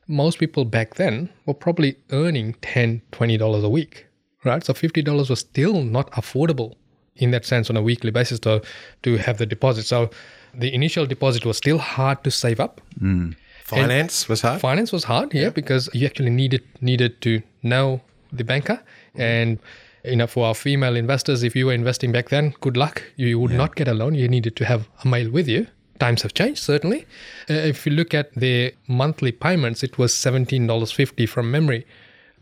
most 0.07 0.39
people 0.39 0.65
back 0.65 0.95
then 0.95 1.29
were 1.45 1.53
probably 1.53 1.95
earning 2.11 2.53
$10, 2.61 3.01
$20 3.11 3.63
a 3.63 3.69
week 3.69 4.05
right? 4.43 4.63
So 4.63 4.73
50 4.73 5.01
dollars 5.01 5.29
was 5.29 5.39
still 5.39 5.83
not 5.83 6.11
affordable 6.11 6.75
in 7.15 7.31
that 7.31 7.45
sense 7.45 7.69
on 7.69 7.77
a 7.77 7.81
weekly 7.81 8.11
basis 8.11 8.39
to 8.39 8.61
to 9.03 9.17
have 9.17 9.37
the 9.37 9.45
deposit. 9.45 9.83
So 9.83 10.09
the 10.53 10.73
initial 10.73 11.05
deposit 11.05 11.45
was 11.45 11.57
still 11.57 11.77
hard 11.77 12.23
to 12.23 12.31
save 12.31 12.59
up. 12.59 12.81
Hmm. 12.99 13.31
Finance 13.63 14.27
was 14.27 14.41
hard. 14.41 14.59
finance 14.59 14.91
was 14.91 15.03
hard 15.03 15.33
yeah, 15.33 15.49
because 15.49 15.89
you 15.93 16.07
actually 16.07 16.31
needed 16.31 16.63
needed 16.81 17.21
to 17.21 17.41
know 17.61 18.01
the 18.31 18.43
banker. 18.43 18.81
Hmm. 19.15 19.21
And 19.21 19.59
you 20.03 20.15
know 20.15 20.27
for 20.27 20.47
our 20.47 20.55
female 20.55 20.95
investors 20.95 21.43
if 21.43 21.55
you 21.55 21.65
were 21.65 21.73
investing 21.73 22.11
back 22.11 22.29
then 22.29 22.53
good 22.61 22.77
luck. 22.77 23.03
You 23.17 23.37
would 23.39 23.51
not 23.51 23.75
get 23.75 23.87
a 23.87 23.93
loan. 23.93 24.15
You 24.15 24.27
needed 24.27 24.55
to 24.55 24.65
have 24.65 24.87
a 25.03 25.07
male 25.07 25.29
with 25.29 25.47
you 25.47 25.67
times 25.99 26.21
have 26.21 26.33
changed 26.33 26.61
certainly 26.61 27.05
uh, 27.49 27.53
if 27.53 27.85
you 27.85 27.91
look 27.91 28.13
at 28.13 28.33
the 28.35 28.73
monthly 28.87 29.31
payments 29.31 29.83
it 29.83 29.97
was 29.97 30.13
$17.50 30.13 31.27
from 31.29 31.51
memory 31.51 31.85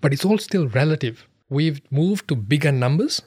but 0.01 0.13
it's 0.13 0.25
all 0.25 0.37
still 0.37 0.67
relative 0.69 1.27
we've 1.49 1.81
moved 1.91 2.27
to 2.27 2.35
bigger 2.35 2.71
numbers 2.71 3.21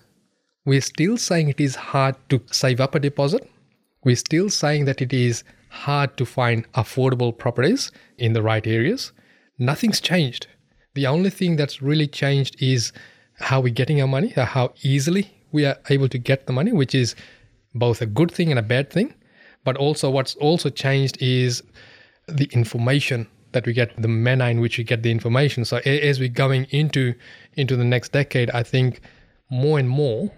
we're 0.64 0.80
still 0.80 1.16
saying 1.16 1.48
it 1.48 1.60
is 1.60 1.74
hard 1.74 2.14
to 2.28 2.40
save 2.50 2.80
up 2.80 2.94
a 2.94 3.00
deposit 3.00 3.50
we're 4.02 4.16
still 4.16 4.48
saying 4.48 4.86
that 4.86 5.02
it 5.02 5.12
is 5.12 5.44
hard 5.70 6.16
to 6.16 6.26
find 6.26 6.70
affordable 6.72 7.36
properties 7.36 7.90
in 8.18 8.32
the 8.32 8.42
right 8.42 8.66
areas. 8.66 9.12
Nothing's 9.58 10.00
changed. 10.00 10.46
The 10.94 11.06
only 11.06 11.30
thing 11.30 11.56
that's 11.56 11.80
really 11.80 12.06
changed 12.06 12.60
is 12.62 12.92
how 13.38 13.60
we're 13.60 13.74
getting 13.74 14.00
our 14.00 14.08
money, 14.08 14.28
how 14.28 14.72
easily 14.82 15.32
we 15.52 15.64
are 15.64 15.78
able 15.88 16.08
to 16.08 16.18
get 16.18 16.46
the 16.46 16.52
money, 16.52 16.72
which 16.72 16.94
is 16.94 17.14
both 17.74 18.02
a 18.02 18.06
good 18.06 18.30
thing 18.30 18.50
and 18.50 18.58
a 18.58 18.62
bad 18.62 18.90
thing. 18.90 19.14
But 19.64 19.76
also, 19.76 20.10
what's 20.10 20.34
also 20.36 20.70
changed 20.70 21.20
is 21.20 21.62
the 22.26 22.48
information 22.52 23.26
that 23.52 23.66
we 23.66 23.72
get, 23.72 24.00
the 24.00 24.08
manner 24.08 24.46
in 24.46 24.60
which 24.60 24.78
we 24.78 24.84
get 24.84 25.02
the 25.02 25.10
information. 25.10 25.64
So, 25.64 25.78
as 25.78 26.20
we're 26.20 26.28
going 26.28 26.64
into 26.70 27.14
into 27.54 27.76
the 27.76 27.84
next 27.84 28.12
decade, 28.12 28.50
I 28.50 28.62
think 28.62 29.00
more 29.50 29.78
and 29.78 29.88
more 29.88 30.30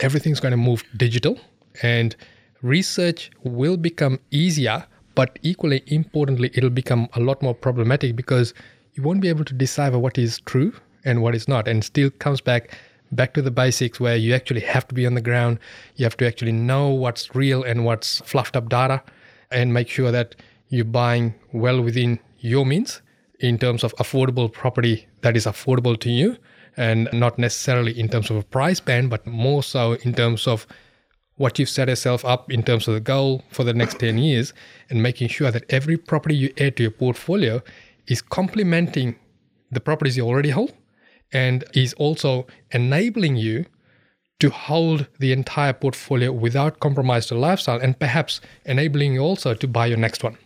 everything's 0.00 0.40
going 0.40 0.52
to 0.52 0.56
move 0.56 0.84
digital 0.96 1.38
and 1.82 2.16
research 2.62 3.30
will 3.42 3.76
become 3.76 4.18
easier 4.30 4.86
but 5.14 5.38
equally 5.42 5.82
importantly 5.88 6.50
it'll 6.54 6.70
become 6.70 7.08
a 7.14 7.20
lot 7.20 7.42
more 7.42 7.54
problematic 7.54 8.14
because 8.16 8.54
you 8.94 9.02
won't 9.02 9.20
be 9.20 9.28
able 9.28 9.44
to 9.44 9.54
decipher 9.54 9.98
what 9.98 10.16
is 10.16 10.40
true 10.40 10.72
and 11.04 11.22
what 11.22 11.34
is 11.34 11.48
not 11.48 11.66
and 11.66 11.84
still 11.84 12.10
comes 12.10 12.40
back 12.40 12.76
back 13.12 13.34
to 13.34 13.42
the 13.42 13.50
basics 13.50 14.00
where 14.00 14.16
you 14.16 14.34
actually 14.34 14.60
have 14.60 14.88
to 14.88 14.94
be 14.94 15.06
on 15.06 15.14
the 15.14 15.20
ground. 15.20 15.58
You 15.96 16.04
have 16.04 16.16
to 16.16 16.26
actually 16.26 16.52
know 16.52 16.88
what's 16.88 17.34
real 17.34 17.62
and 17.62 17.84
what's 17.84 18.20
fluffed 18.20 18.56
up 18.56 18.68
data 18.68 19.02
and 19.50 19.72
make 19.72 19.88
sure 19.88 20.10
that 20.10 20.34
you're 20.68 20.84
buying 20.84 21.34
well 21.52 21.80
within 21.82 22.18
your 22.38 22.64
means 22.64 23.02
in 23.38 23.58
terms 23.58 23.84
of 23.84 23.94
affordable 23.96 24.50
property 24.50 25.06
that 25.20 25.36
is 25.36 25.44
affordable 25.44 25.98
to 26.00 26.10
you 26.10 26.36
and 26.76 27.08
not 27.12 27.38
necessarily 27.38 27.98
in 27.98 28.08
terms 28.08 28.30
of 28.30 28.36
a 28.36 28.42
price 28.42 28.80
band 28.80 29.10
but 29.10 29.26
more 29.26 29.62
so 29.62 29.92
in 30.04 30.14
terms 30.14 30.46
of 30.46 30.66
what 31.36 31.58
you've 31.58 31.68
set 31.68 31.88
yourself 31.88 32.24
up 32.24 32.50
in 32.50 32.62
terms 32.62 32.88
of 32.88 32.94
the 32.94 33.00
goal 33.00 33.42
for 33.50 33.64
the 33.64 33.74
next 33.74 33.98
10 33.98 34.16
years 34.18 34.54
and 34.88 35.02
making 35.02 35.28
sure 35.28 35.50
that 35.50 35.64
every 35.68 35.96
property 35.96 36.34
you 36.34 36.52
add 36.58 36.76
to 36.76 36.84
your 36.84 36.92
portfolio 36.92 37.60
is 38.06 38.22
complementing 38.22 39.16
the 39.70 39.80
properties 39.80 40.16
you 40.16 40.24
already 40.26 40.50
hold 40.50 40.72
and 41.32 41.64
is 41.74 41.94
also 41.94 42.46
enabling 42.70 43.36
you 43.36 43.66
to 44.40 44.50
hold 44.50 45.06
the 45.20 45.32
entire 45.32 45.72
portfolio 45.72 46.32
without 46.32 46.80
compromise 46.80 47.26
to 47.26 47.34
lifestyle 47.34 47.78
and 47.78 47.98
perhaps 47.98 48.40
enabling 48.64 49.14
you 49.14 49.20
also 49.20 49.54
to 49.54 49.68
buy 49.68 49.86
your 49.86 49.98
next 49.98 50.24
one. 50.24 50.36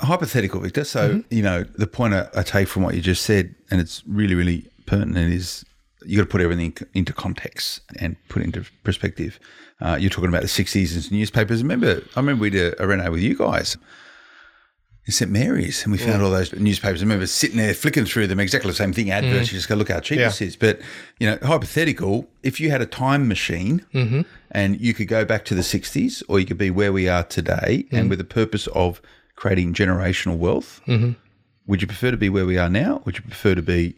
hypothetical, 0.00 0.60
Victor. 0.60 0.84
So, 0.84 1.22
you 1.30 1.42
know, 1.42 1.64
the 1.76 1.86
point 1.86 2.14
I, 2.14 2.28
I 2.34 2.42
take 2.42 2.68
from 2.68 2.82
what 2.82 2.94
you 2.94 3.02
just 3.02 3.22
said, 3.24 3.54
and 3.70 3.80
it's 3.80 4.02
really, 4.06 4.34
really 4.34 4.66
pertinent, 4.86 5.32
is 5.32 5.64
you 6.06 6.16
got 6.16 6.22
to 6.22 6.28
put 6.30 6.40
everything 6.40 6.74
into 6.94 7.12
context 7.12 7.80
and 7.98 8.16
put 8.28 8.42
into 8.42 8.64
perspective. 8.82 9.38
Uh, 9.80 9.98
you're 10.00 10.10
talking 10.10 10.28
about 10.30 10.42
the 10.42 10.48
60s 10.48 10.94
and 10.94 11.12
newspapers. 11.12 11.62
Remember, 11.62 12.02
I 12.14 12.20
remember 12.20 12.42
we 12.42 12.50
did 12.50 12.74
a 12.78 12.86
reno 12.86 13.10
with 13.10 13.20
you 13.20 13.36
guys 13.36 13.76
in 15.06 15.12
St 15.12 15.30
Mary's, 15.30 15.84
and 15.84 15.92
we 15.92 15.98
found 15.98 16.20
mm. 16.20 16.24
all 16.24 16.32
those 16.32 16.52
newspapers. 16.52 17.00
I 17.00 17.04
remember 17.04 17.26
sitting 17.26 17.56
there 17.56 17.72
flicking 17.74 18.04
through 18.04 18.26
them, 18.26 18.40
exactly 18.40 18.70
the 18.70 18.76
same 18.76 18.92
thing, 18.92 19.12
adverts. 19.12 19.48
Mm. 19.48 19.52
You 19.52 19.58
just 19.58 19.68
go, 19.68 19.76
look 19.76 19.88
how 19.88 20.00
cheap 20.00 20.18
Yeah. 20.18 20.26
this 20.26 20.42
is. 20.42 20.56
But, 20.56 20.80
you 21.20 21.30
know, 21.30 21.38
hypothetical, 21.42 22.28
if 22.42 22.58
you 22.58 22.70
had 22.70 22.82
a 22.82 22.86
time 22.86 23.28
machine 23.28 23.86
mm-hmm. 23.94 24.22
and 24.50 24.80
you 24.80 24.94
could 24.94 25.06
go 25.06 25.24
back 25.24 25.44
to 25.44 25.54
the 25.54 25.62
60s 25.62 26.24
or 26.28 26.40
you 26.40 26.46
could 26.46 26.58
be 26.58 26.70
where 26.70 26.92
we 26.92 27.08
are 27.08 27.22
today 27.22 27.86
and 27.92 28.06
mm. 28.06 28.10
with 28.10 28.18
the 28.18 28.24
purpose 28.24 28.66
of 28.68 29.00
creating 29.36 29.74
generational 29.74 30.36
wealth, 30.36 30.80
mm-hmm. 30.88 31.12
would 31.68 31.80
you 31.80 31.86
prefer 31.86 32.10
to 32.10 32.16
be 32.16 32.28
where 32.28 32.46
we 32.46 32.58
are 32.58 32.68
now? 32.68 33.00
Would 33.04 33.18
you 33.18 33.22
prefer 33.22 33.54
to 33.54 33.62
be 33.62 33.94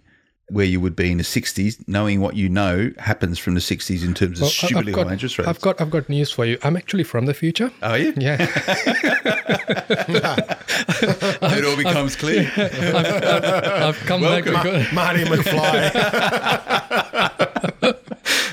where 0.50 0.64
you 0.64 0.80
would 0.80 0.96
be 0.96 1.10
in 1.10 1.18
the 1.18 1.24
60s, 1.24 1.76
knowing 1.86 2.20
what 2.20 2.34
you 2.36 2.48
know 2.48 2.90
happens 2.98 3.38
from 3.38 3.54
the 3.54 3.60
60s 3.60 4.02
in 4.04 4.14
terms 4.14 4.38
of 4.38 4.42
Well, 4.42 4.48
I- 4.50 4.66
stupidly 4.66 4.92
I've 4.92 4.96
got, 4.96 5.06
high 5.08 5.12
interest 5.12 5.38
rates? 5.38 5.48
I've 5.48 5.60
got 5.60 5.80
I've 5.80 5.90
got 5.90 6.08
news 6.08 6.30
for 6.30 6.44
you. 6.46 6.58
I'm 6.62 6.76
actually 6.76 7.04
from 7.04 7.26
the 7.26 7.34
future. 7.34 7.70
Are 7.82 7.98
you? 7.98 8.14
Yeah. 8.16 8.36
it 11.50 11.64
all 11.64 11.76
becomes 11.76 12.16
clear. 12.16 12.50
I've 12.56 13.98
come 14.06 14.22
back 14.22 14.44
because 14.44 14.92
Marty 14.92 15.24
McFly. 15.24 15.92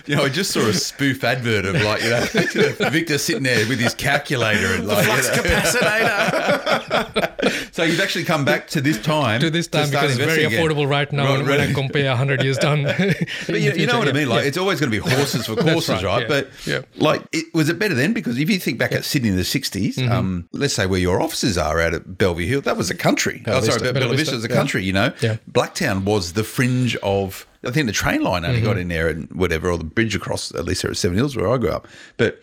You 0.08 0.16
know, 0.16 0.24
I 0.26 0.30
just 0.30 0.52
saw 0.52 0.60
a 0.62 0.74
spoof 0.74 1.24
advert 1.24 1.66
of 1.66 1.82
like, 1.82 2.04
you 2.04 2.10
know, 2.12 2.22
Victor 2.92 3.18
sitting 3.18 3.42
there 3.44 3.68
with 3.68 3.80
his 3.80 3.94
calculator 3.96 4.76
and 4.76 4.88
like, 4.88 5.06
you 5.06 5.12
know. 5.14 5.20
capacitor. 5.20 7.70
so 7.74 7.84
you've 7.84 8.00
actually 8.00 8.24
come 8.24 8.46
back 8.46 8.68
to 8.68 8.82
this 8.82 9.02
time 9.02 9.40
to 9.42 9.50
this 9.50 9.68
time 9.68 9.88
start 9.88 10.04
because 10.08 10.18
it's 10.18 10.26
very 10.26 10.44
investing 10.44 10.68
again. 10.68 10.78
affordable 10.78 10.90
right 10.90 11.12
now 11.12 11.36
Right, 11.36 11.46
when 11.46 11.60
I 11.62 11.66
right. 11.68 11.76
compare 11.76 12.10
100 12.10 12.44
years 12.44 12.58
done. 12.58 12.84
But 13.48 13.62
you, 13.62 13.72
you 13.74 13.86
know 13.88 14.00
what 14.00 14.08
I 14.08 14.12
mean? 14.12 14.30
Like, 14.30 14.46
it's 14.46 14.58
always 14.58 14.80
going 14.80 14.92
to 14.92 15.02
be 15.02 15.10
horses 15.16 15.46
for 15.46 15.56
courses, 15.56 16.04
right, 16.04 16.06
right? 16.06 16.22
yeah, 16.22 16.28
But 16.28 16.50
yeah. 16.66 16.82
like, 16.96 17.22
it, 17.32 17.46
was 17.54 17.70
it 17.70 17.80
better 17.80 17.94
then? 17.94 18.14
Because 18.14 18.38
if 18.40 18.50
you 18.50 18.60
think 18.60 18.78
back 18.78 18.92
at 18.92 19.06
Sydney 19.06 19.30
in 19.30 19.36
the 19.36 19.42
60s, 19.44 19.96
Mm-hmm. 19.96 20.12
um, 20.12 20.50
let's 20.52 20.74
say 20.74 20.86
where 20.88 21.00
your 21.00 21.22
offices 21.22 21.58
are 21.58 21.80
out 21.80 21.94
at 21.94 22.18
Bellevue 22.18 22.48
Hill, 22.48 22.62
that 22.62 22.76
was 22.78 22.90
a 22.90 22.96
country. 22.96 23.44
oh, 23.48 23.52
sorry, 23.62 23.66
Vista. 23.66 23.80
Bella, 23.82 23.94
Bella 23.94 24.18
Vista 24.18 24.20
Vista, 24.32 24.36
was 24.36 24.46
a 24.46 24.50
yeah. 24.50 24.56
country, 24.56 24.84
you 24.84 24.94
know? 24.94 25.14
Yeah. 25.22 25.38
Blacktown 25.52 26.04
was 26.04 26.34
the 26.34 26.44
fringe 26.44 26.96
of, 26.98 27.46
I 27.66 27.72
think 27.72 27.88
the 27.88 27.94
train 27.94 28.22
line 28.24 28.46
only 28.46 28.58
Mm-hmm. 28.58 28.66
got 28.66 28.78
in 28.78 28.88
there 28.90 29.08
and 29.10 29.30
whatever, 29.32 29.70
or 29.72 29.78
the 29.78 29.84
bridge 29.84 30.16
across, 30.16 30.54
at 30.56 30.66
least 30.66 30.82
there 30.82 30.92
at 30.92 30.98
Seven 30.98 31.18
Hills 31.18 31.36
where 31.36 31.48
I 31.52 31.58
grew 31.58 31.70
up. 31.72 31.88
But 32.18 32.36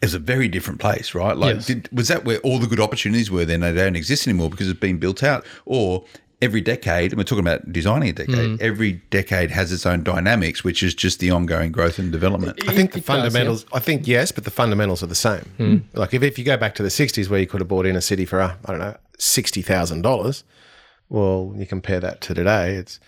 it 0.00 0.06
was 0.06 0.14
a 0.14 0.18
very 0.18 0.48
different 0.48 0.78
place, 0.80 1.14
right? 1.14 1.36
Like, 1.36 1.56
Yes. 1.56 1.66
did, 1.66 1.88
was 1.92 2.08
that 2.08 2.24
where 2.24 2.38
all 2.40 2.58
the 2.58 2.66
good 2.68 2.80
opportunities 2.80 3.30
were 3.30 3.44
then? 3.44 3.60
They 3.60 3.72
don't 3.72 3.96
exist 3.96 4.26
anymore 4.28 4.48
because 4.50 4.68
it's 4.68 4.78
been 4.78 4.98
built 4.98 5.22
out. 5.24 5.44
Or 5.66 6.04
every 6.40 6.60
decade, 6.60 7.10
and 7.10 7.18
we're 7.18 7.24
talking 7.24 7.44
about 7.44 7.72
designing 7.72 8.10
a 8.10 8.12
decade, 8.12 8.36
Mm. 8.36 8.60
every 8.60 8.92
decade 9.10 9.50
has 9.50 9.72
its 9.72 9.84
own 9.84 10.04
dynamics, 10.04 10.62
which 10.62 10.84
is 10.84 10.94
just 10.94 11.18
the 11.18 11.32
ongoing 11.32 11.72
growth 11.72 11.98
and 11.98 12.12
development. 12.12 12.56
I 12.68 12.74
think 12.76 12.92
the 12.92 12.98
It 12.98 13.06
does, 13.06 13.16
yeah. 13.16 13.22
fundamentals. 13.24 13.66
I 13.72 13.80
think 13.80 14.06
yes, 14.06 14.30
but 14.30 14.44
the 14.44 14.52
fundamentals 14.52 15.02
are 15.02 15.08
the 15.08 15.16
same. 15.16 15.42
Hmm. 15.56 15.76
Like 15.94 16.14
if, 16.14 16.22
if 16.22 16.38
you 16.38 16.44
go 16.44 16.56
back 16.56 16.76
to 16.76 16.84
the 16.84 16.90
'60s, 16.90 17.28
where 17.28 17.40
you 17.40 17.48
could 17.48 17.60
have 17.60 17.66
bought 17.66 17.86
in 17.86 17.96
a 17.96 18.00
city 18.00 18.24
for 18.24 18.40
uh, 18.40 18.54
I 18.66 18.70
don't 18.70 18.78
know 18.78 18.96
sixty 19.18 19.62
thousand 19.62 20.02
dollars, 20.02 20.44
well, 21.08 21.54
you 21.56 21.66
compare 21.66 21.98
that 21.98 22.20
to 22.20 22.34
today, 22.34 22.74
it's 22.74 23.00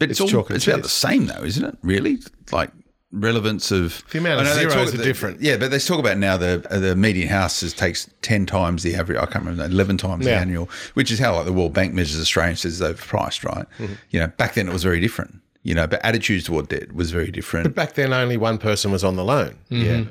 But 0.00 0.10
it's, 0.10 0.20
It's 0.20 0.34
all, 0.34 0.44
it's 0.50 0.66
about 0.66 0.82
the 0.82 0.88
same 0.88 1.26
though, 1.26 1.44
isn't 1.44 1.64
it? 1.64 1.76
Really, 1.82 2.18
like 2.50 2.70
relevance 3.12 3.70
of 3.72 4.02
The 4.12 4.18
amount 4.18 4.40
of 4.40 4.46
I 4.46 4.50
know 4.50 4.56
zeros 4.70 4.90
talk- 4.92 5.00
are 5.00 5.04
different. 5.04 5.40
Yeah, 5.40 5.56
but 5.56 5.70
they 5.70 5.78
talk 5.78 5.98
about 6.00 6.18
now 6.18 6.36
the 6.36 6.66
the 6.70 6.96
median 6.96 7.28
house 7.28 7.62
is, 7.62 7.72
takes 7.72 8.08
ten 8.22 8.46
times 8.46 8.82
the 8.82 8.94
average. 8.96 9.18
I 9.18 9.26
can't 9.26 9.44
remember 9.44 9.64
eleven 9.64 9.96
times 9.96 10.24
the 10.24 10.34
annual, 10.34 10.68
which 10.94 11.10
is 11.12 11.18
how 11.18 11.36
like 11.36 11.44
the 11.44 11.52
World 11.52 11.72
Bank 11.72 11.92
measures 11.94 12.20
Australia 12.20 12.50
and 12.50 12.58
says 12.58 12.80
it's 12.80 13.00
overpriced, 13.00 13.44
right? 13.44 13.66
Mm-hmm. 13.78 13.94
You 14.10 14.20
know, 14.20 14.26
back 14.28 14.54
then 14.54 14.68
it 14.68 14.72
was 14.72 14.82
very 14.82 15.00
different. 15.00 15.40
you 15.62 15.74
know, 15.74 15.86
but 15.86 16.02
attitudes 16.04 16.44
toward 16.44 16.68
debt 16.68 16.92
was 16.94 17.10
very 17.10 17.30
different. 17.30 17.64
But 17.64 17.74
Back 17.74 17.92
then, 17.94 18.14
only 18.14 18.38
one 18.38 18.56
person 18.56 18.90
was 18.90 19.04
on 19.04 19.16
the 19.16 19.24
loan. 19.24 19.58
yeah. 19.68 20.04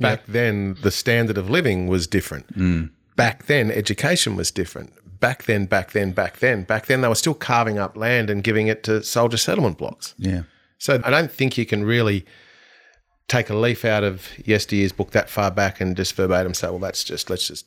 Back 0.00 0.26
then, 0.26 0.76
the 0.82 0.90
standard 0.90 1.38
of 1.38 1.48
living 1.50 1.86
was 1.88 2.06
different. 2.06 2.46
Mm. 2.56 2.90
Back 3.16 3.46
then, 3.46 3.70
education 3.70 4.36
was 4.36 4.50
different. 4.52 4.92
Back 5.20 5.44
then, 5.44 5.66
back 5.66 5.92
then, 5.92 6.12
back 6.12 6.38
then, 6.38 6.62
back 6.62 6.86
then, 6.86 7.00
they 7.00 7.08
were 7.08 7.14
still 7.14 7.34
carving 7.34 7.78
up 7.78 7.96
land 7.96 8.30
and 8.30 8.42
giving 8.42 8.68
it 8.68 8.84
to 8.84 9.02
soldier 9.02 9.36
settlement 9.36 9.78
blocks. 9.78 10.14
Yeah. 10.16 10.42
So 10.78 11.00
I 11.04 11.10
don't 11.10 11.30
think 11.30 11.58
you 11.58 11.66
can 11.66 11.84
really 11.84 12.24
take 13.26 13.50
a 13.50 13.54
leaf 13.54 13.84
out 13.84 14.04
of 14.04 14.28
yesteryear's 14.46 14.92
book 14.92 15.10
that 15.10 15.28
far 15.28 15.50
back 15.50 15.80
and 15.80 15.96
just 15.96 16.14
verbatim 16.14 16.54
say, 16.54 16.68
well, 16.68 16.78
that's 16.78 17.04
just, 17.04 17.28
let's 17.28 17.46
just, 17.46 17.66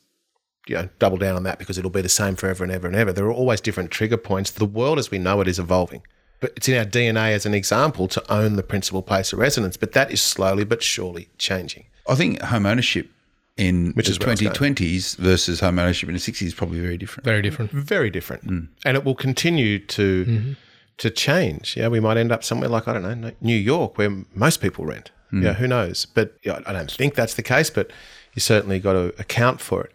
you 0.66 0.74
know, 0.74 0.88
double 0.98 1.18
down 1.18 1.36
on 1.36 1.42
that 1.44 1.58
because 1.58 1.78
it'll 1.78 1.90
be 1.90 2.00
the 2.00 2.08
same 2.08 2.36
forever 2.36 2.64
and 2.64 2.72
ever 2.72 2.86
and 2.86 2.96
ever. 2.96 3.12
There 3.12 3.26
are 3.26 3.32
always 3.32 3.60
different 3.60 3.90
trigger 3.90 4.16
points. 4.16 4.50
The 4.50 4.64
world 4.64 4.98
as 4.98 5.10
we 5.10 5.18
know 5.18 5.40
it 5.40 5.48
is 5.48 5.58
evolving. 5.58 6.02
But 6.40 6.54
it's 6.56 6.68
in 6.68 6.76
our 6.76 6.84
DNA 6.84 7.32
as 7.32 7.46
an 7.46 7.54
example 7.54 8.08
to 8.08 8.32
own 8.32 8.56
the 8.56 8.64
principal 8.64 9.02
place 9.02 9.32
of 9.32 9.38
residence. 9.38 9.76
But 9.76 9.92
that 9.92 10.10
is 10.10 10.20
slowly 10.20 10.64
but 10.64 10.82
surely 10.82 11.28
changing. 11.38 11.84
I 12.08 12.16
think 12.16 12.40
home 12.40 12.66
ownership 12.66 13.08
in 13.56 13.92
Which 13.92 14.06
the 14.06 14.12
is 14.12 14.18
where 14.18 14.28
I 14.28 14.32
was 14.32 14.40
going. 14.40 14.54
2020s 14.54 15.16
versus 15.16 15.60
home 15.60 15.78
ownership 15.78 16.08
in 16.08 16.14
the 16.14 16.20
60s 16.20 16.42
is 16.42 16.54
probably 16.54 16.80
very 16.80 16.96
different. 16.96 17.24
Very 17.24 17.42
different. 17.42 17.70
Very 17.70 18.10
different. 18.10 18.46
Mm. 18.46 18.68
And 18.84 18.96
it 18.96 19.04
will 19.04 19.14
continue 19.14 19.78
to 19.78 20.24
mm-hmm. 20.24 20.52
to 20.98 21.10
change. 21.10 21.76
Yeah, 21.76 21.88
we 21.88 22.00
might 22.00 22.16
end 22.16 22.32
up 22.32 22.44
somewhere 22.44 22.68
like, 22.68 22.88
I 22.88 22.94
don't 22.94 23.20
know, 23.20 23.32
New 23.40 23.56
York, 23.56 23.98
where 23.98 24.10
most 24.34 24.60
people 24.60 24.86
rent. 24.86 25.10
Mm. 25.32 25.44
Yeah, 25.44 25.52
who 25.54 25.66
knows? 25.66 26.06
But 26.06 26.36
yeah, 26.44 26.60
I 26.66 26.72
don't 26.72 26.90
think 26.90 27.14
that's 27.14 27.34
the 27.34 27.42
case, 27.42 27.70
but 27.70 27.90
you 28.34 28.40
certainly 28.40 28.78
got 28.78 28.94
to 28.94 29.14
account 29.18 29.60
for 29.60 29.84
it. 29.84 29.92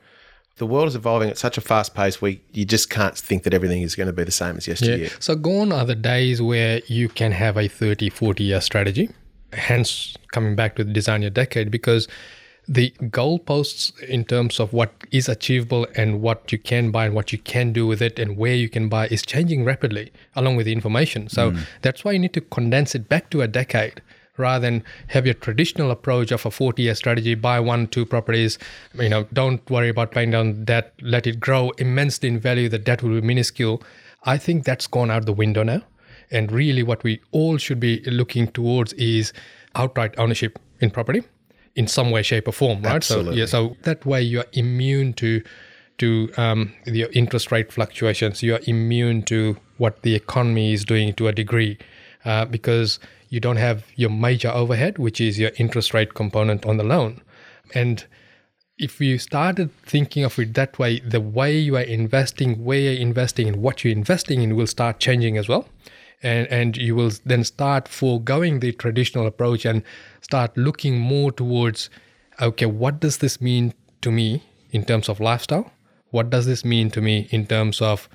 The 0.57 0.65
world 0.65 0.87
is 0.87 0.95
evolving 0.95 1.29
at 1.29 1.37
such 1.37 1.57
a 1.57 1.61
fast 1.61 1.93
pace 1.93 2.19
where 2.19 2.35
you 2.51 2.65
just 2.65 2.89
can't 2.89 3.15
think 3.15 3.43
that 3.43 3.53
everything 3.53 3.83
is 3.83 3.95
going 3.95 4.07
to 4.07 4.13
be 4.13 4.23
the 4.23 4.31
same 4.31 4.57
as 4.57 4.67
yesteryear. 4.67 4.97
Yeah. 4.97 5.09
So 5.19 5.35
gone 5.35 5.71
are 5.71 5.85
the 5.85 5.95
days 5.95 6.41
where 6.41 6.81
you 6.87 7.09
can 7.09 7.31
have 7.31 7.57
a 7.57 7.67
30, 7.67 8.09
40 8.09 8.43
year 8.43 8.61
strategy. 8.61 9.09
Hence, 9.53 10.15
coming 10.31 10.55
back 10.55 10.75
to 10.75 10.83
the 10.83 10.91
design 10.91 11.21
your 11.21 11.29
decade, 11.29 11.69
because 11.69 12.07
the 12.67 12.93
goalposts 13.01 13.97
in 14.03 14.25
terms 14.25 14.59
of 14.59 14.73
what 14.73 14.91
is 15.11 15.29
achievable 15.29 15.87
and 15.95 16.21
what 16.21 16.51
you 16.51 16.57
can 16.57 16.91
buy 16.91 17.05
and 17.05 17.15
what 17.15 17.31
you 17.31 17.37
can 17.39 17.71
do 17.71 17.87
with 17.87 18.01
it 18.01 18.19
and 18.19 18.37
where 18.37 18.55
you 18.55 18.67
can 18.67 18.89
buy 18.89 19.07
is 19.07 19.21
changing 19.21 19.63
rapidly 19.63 20.11
along 20.35 20.57
with 20.57 20.65
the 20.65 20.73
information. 20.73 21.29
So 21.29 21.51
hmm. 21.51 21.59
that's 21.81 22.03
why 22.03 22.11
you 22.11 22.19
need 22.19 22.33
to 22.33 22.41
condense 22.41 22.93
it 22.93 23.07
back 23.07 23.29
to 23.29 23.41
a 23.41 23.47
decade 23.47 24.01
rather 24.35 24.61
than 24.61 24.83
have 25.07 25.25
your 25.25 25.33
traditional 25.33 25.89
approach 25.89 26.31
of 26.31 26.45
a 26.45 26.51
40 26.51 26.83
year 26.83 26.93
strategy 26.93 27.33
buy 27.33 27.59
one 27.59 27.87
two 27.87 28.05
properties 28.05 28.59
you 28.93 29.09
know 29.09 29.25
don't 29.33 29.67
worry 29.67 29.89
about 29.89 30.11
paying 30.11 30.29
down 30.29 30.63
debt 30.63 30.93
let 31.01 31.25
it 31.25 31.39
grow 31.39 31.71
immensely 31.79 32.29
in 32.29 32.39
value 32.39 32.69
the 32.69 32.77
debt 32.77 33.01
will 33.01 33.19
be 33.19 33.21
minuscule. 33.21 33.81
I 34.25 34.37
think 34.37 34.63
that's 34.63 34.85
gone 34.87 35.09
out 35.09 35.25
the 35.25 35.33
window 35.33 35.63
now. 35.63 35.81
And 36.29 36.51
really 36.51 36.83
what 36.83 37.03
we 37.03 37.21
all 37.31 37.57
should 37.57 37.79
be 37.79 38.01
looking 38.01 38.47
towards 38.49 38.93
is 38.93 39.31
outright 39.75 40.13
ownership 40.19 40.59
in 40.81 40.91
property 40.91 41.23
in 41.77 41.87
some 41.87 42.11
way 42.11 42.21
shape 42.21 42.47
or 42.47 42.51
form 42.51 42.81
right 42.81 42.95
Absolutely. 42.95 43.33
so 43.33 43.39
yeah 43.39 43.45
so 43.45 43.77
that 43.83 44.05
way 44.05 44.21
you're 44.21 44.45
immune 44.53 45.13
to 45.13 45.41
to 45.97 46.29
um, 46.37 46.73
your 46.85 47.09
interest 47.13 47.51
rate 47.51 47.71
fluctuations 47.71 48.43
you're 48.43 48.59
immune 48.67 49.23
to 49.23 49.57
what 49.77 50.01
the 50.01 50.13
economy 50.15 50.73
is 50.73 50.83
doing 50.83 51.13
to 51.13 51.27
a 51.27 51.31
degree 51.31 51.77
uh, 52.25 52.45
because 52.45 52.99
you 53.29 53.39
don't 53.39 53.57
have 53.57 53.85
your 53.95 54.09
major 54.09 54.49
overhead, 54.49 54.97
which 54.97 55.19
is 55.19 55.39
your 55.39 55.51
interest 55.57 55.93
rate 55.93 56.13
component 56.13 56.65
on 56.65 56.77
the 56.77 56.83
loan. 56.83 57.21
And 57.73 58.05
if 58.77 59.01
you 59.01 59.17
started 59.17 59.73
thinking 59.83 60.23
of 60.23 60.37
it 60.39 60.53
that 60.53 60.77
way, 60.79 60.99
the 60.99 61.19
way 61.19 61.57
you 61.57 61.75
are 61.75 61.81
investing, 61.81 62.63
where 62.63 62.79
you're 62.79 63.01
investing, 63.01 63.47
and 63.47 63.57
what 63.57 63.83
you're 63.83 63.93
investing 63.93 64.41
in 64.41 64.55
will 64.55 64.67
start 64.67 64.99
changing 64.99 65.37
as 65.37 65.47
well. 65.47 65.67
And, 66.23 66.47
and 66.47 66.77
you 66.77 66.95
will 66.95 67.11
then 67.25 67.43
start 67.43 67.87
foregoing 67.87 68.59
the 68.59 68.71
traditional 68.71 69.27
approach 69.27 69.65
and 69.65 69.83
start 70.27 70.57
looking 70.57 70.99
more 70.99 71.31
towards 71.31 71.89
okay, 72.41 72.65
what 72.65 72.99
does 72.99 73.17
this 73.17 73.39
mean 73.39 73.73
to 74.01 74.11
me 74.11 74.43
in 74.71 74.83
terms 74.83 75.07
of 75.09 75.19
lifestyle? 75.21 75.71
What 76.11 76.29
does 76.29 76.45
this 76.45 76.65
mean 76.65 76.91
to 76.91 77.01
me 77.01 77.27
in 77.31 77.47
terms 77.47 77.81
of 77.81 78.09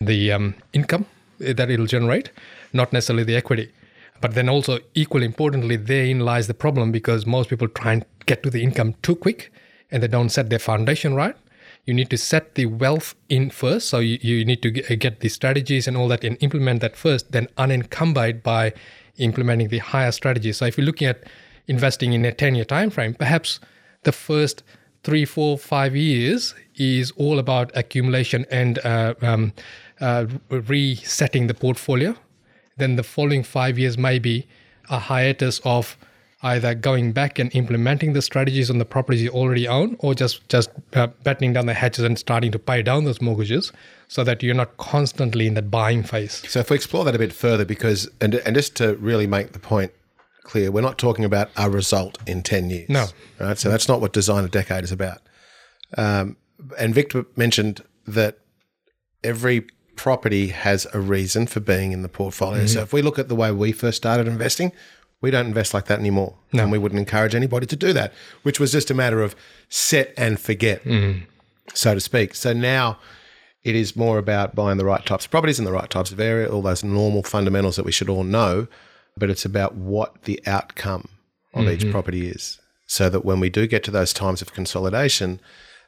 the 0.00 0.32
um, 0.32 0.54
income 0.74 1.06
that 1.38 1.70
it'll 1.70 1.86
generate, 1.86 2.30
not 2.74 2.92
necessarily 2.92 3.24
the 3.24 3.36
equity? 3.36 3.72
But 4.20 4.34
then 4.34 4.48
also, 4.50 4.78
equally 4.94 5.24
importantly, 5.24 5.76
therein 5.76 6.20
lies 6.20 6.46
the 6.46 6.54
problem 6.54 6.92
because 6.92 7.26
most 7.26 7.48
people 7.48 7.68
try 7.68 7.92
and 7.94 8.04
get 8.26 8.42
to 8.42 8.50
the 8.50 8.62
income 8.62 8.94
too 9.02 9.16
quick 9.16 9.50
and 9.90 10.02
they 10.02 10.08
don't 10.08 10.30
set 10.30 10.50
their 10.50 10.58
foundation 10.58 11.14
right. 11.14 11.36
You 11.86 11.94
need 11.94 12.10
to 12.10 12.18
set 12.18 12.54
the 12.54 12.66
wealth 12.66 13.14
in 13.28 13.50
first. 13.50 13.88
So 13.88 13.98
you, 14.00 14.18
you 14.20 14.44
need 14.44 14.62
to 14.62 14.70
get, 14.70 15.20
the 15.20 15.28
strategies 15.28 15.88
and 15.88 15.96
all 15.96 16.08
that 16.08 16.24
and 16.24 16.36
implement 16.40 16.80
that 16.80 16.96
first, 16.96 17.32
then 17.32 17.48
unencumbered 17.56 18.42
by 18.42 18.72
implementing 19.18 19.68
the 19.68 19.78
higher 19.78 20.12
strategies. 20.12 20.58
So 20.58 20.66
if 20.66 20.76
you're 20.76 20.86
looking 20.86 21.08
at 21.08 21.24
investing 21.68 22.12
in 22.12 22.24
a 22.24 22.32
10 22.32 22.54
year 22.54 22.64
time 22.64 22.90
frame, 22.90 23.14
perhaps 23.14 23.60
the 24.02 24.12
first 24.12 24.62
three, 25.02 25.24
four, 25.24 25.56
five 25.56 25.94
years 25.94 26.54
is 26.76 27.12
all 27.12 27.38
about 27.38 27.70
accumulation 27.74 28.44
and 28.50 28.78
uh, 28.80 29.14
um, 29.22 29.52
uh, 30.00 30.26
resetting 30.50 31.46
the 31.46 31.54
portfolio. 31.54 32.14
Then 32.76 32.96
the 32.96 33.02
following 33.02 33.42
five 33.42 33.78
years 33.78 33.96
may 33.96 34.18
be 34.18 34.46
a 34.90 34.98
hiatus 34.98 35.60
of 35.64 35.96
either 36.42 36.74
going 36.74 37.12
back 37.12 37.38
and 37.38 37.54
implementing 37.54 38.12
the 38.12 38.22
strategies 38.22 38.70
on 38.70 38.78
the 38.78 38.84
properties 38.84 39.22
you 39.22 39.30
already 39.30 39.66
own 39.66 39.96
or 40.00 40.14
just 40.14 40.46
just 40.48 40.70
uh, 40.94 41.06
battening 41.22 41.52
down 41.52 41.66
the 41.66 41.74
hatches 41.74 42.04
and 42.04 42.18
starting 42.18 42.52
to 42.52 42.58
pay 42.58 42.82
down 42.82 43.04
those 43.04 43.20
mortgages 43.20 43.72
so 44.08 44.22
that 44.22 44.42
you're 44.42 44.54
not 44.54 44.76
constantly 44.76 45.46
in 45.46 45.54
that 45.54 45.70
buying 45.70 46.02
phase. 46.02 46.42
So 46.48 46.60
if 46.60 46.70
we 46.70 46.76
explore 46.76 47.04
that 47.04 47.14
a 47.14 47.18
bit 47.18 47.32
further, 47.32 47.64
because 47.64 48.08
and 48.20 48.34
and 48.34 48.54
just 48.54 48.76
to 48.76 48.96
really 48.96 49.26
make 49.26 49.52
the 49.52 49.58
point 49.58 49.92
clear, 50.46 50.70
we're 50.70 50.80
not 50.80 50.96
talking 50.98 51.24
about 51.24 51.50
a 51.56 51.68
result 51.68 52.18
in 52.26 52.42
ten 52.42 52.70
years. 52.70 52.88
No. 52.88 53.06
right? 53.38 53.58
So 53.58 53.68
that's 53.68 53.88
not 53.88 54.00
what 54.00 54.12
Design 54.12 54.44
a 54.44 54.48
Decade 54.48 54.84
is 54.84 54.92
about. 54.92 55.18
Um, 55.98 56.36
and 56.78 56.94
Victor 56.94 57.26
mentioned 57.36 57.82
that 58.06 58.38
every 59.22 59.66
property 59.96 60.48
has 60.48 60.86
a 60.92 61.00
reason 61.00 61.46
for 61.46 61.60
being 61.60 61.92
in 61.92 62.02
the 62.02 62.08
portfolio. 62.08 62.66
So 62.66 62.80
if 62.82 62.92
we 62.92 63.02
look 63.02 63.18
at 63.18 63.28
the 63.28 63.34
way 63.34 63.50
we 63.52 63.72
first 63.72 63.96
started 63.96 64.28
investing, 64.28 64.72
we 65.22 65.30
don't 65.30 65.46
invest 65.46 65.72
like 65.74 65.86
that 65.86 65.98
anymore, 65.98 66.36
and 66.52 66.70
we 66.70 66.78
wouldn't 66.78 66.98
encourage 66.98 67.34
anybody 67.34 67.66
to 67.66 67.76
do 67.76 67.92
that. 67.94 68.12
Which 68.42 68.60
was 68.60 68.72
just 68.72 68.90
a 68.90 68.94
matter 68.94 69.22
of 69.22 69.34
set 69.68 70.12
and 70.16 70.38
forget, 70.38 70.82
so 71.74 71.94
to 71.94 72.00
speak. 72.00 72.34
So 72.34 72.52
now 72.52 72.98
it 73.64 73.74
is 73.74 73.96
more 73.96 74.18
about 74.18 74.54
buying 74.54 74.76
the 74.78 74.84
right 74.84 75.04
types 75.04 75.24
of 75.24 75.30
properties 75.30 75.58
in 75.58 75.64
the 75.64 75.72
right 75.72 75.88
types 75.90 76.12
of 76.12 76.20
area, 76.20 76.48
all 76.48 76.62
those 76.62 76.84
normal 76.84 77.22
fundamentals 77.22 77.76
that 77.76 77.84
we 77.84 77.92
should 77.92 78.08
all 78.08 78.22
know. 78.24 78.68
But 79.16 79.30
it's 79.30 79.44
about 79.44 79.74
what 79.74 80.22
the 80.22 80.40
outcome 80.46 81.08
of 81.54 81.68
each 81.68 81.80
mm-hmm. 81.80 81.90
property 81.90 82.28
is. 82.28 82.58
So 82.86 83.08
that 83.08 83.24
when 83.24 83.40
we 83.40 83.48
do 83.48 83.66
get 83.66 83.82
to 83.84 83.90
those 83.90 84.12
times 84.12 84.42
of 84.42 84.52
consolidation 84.52 85.40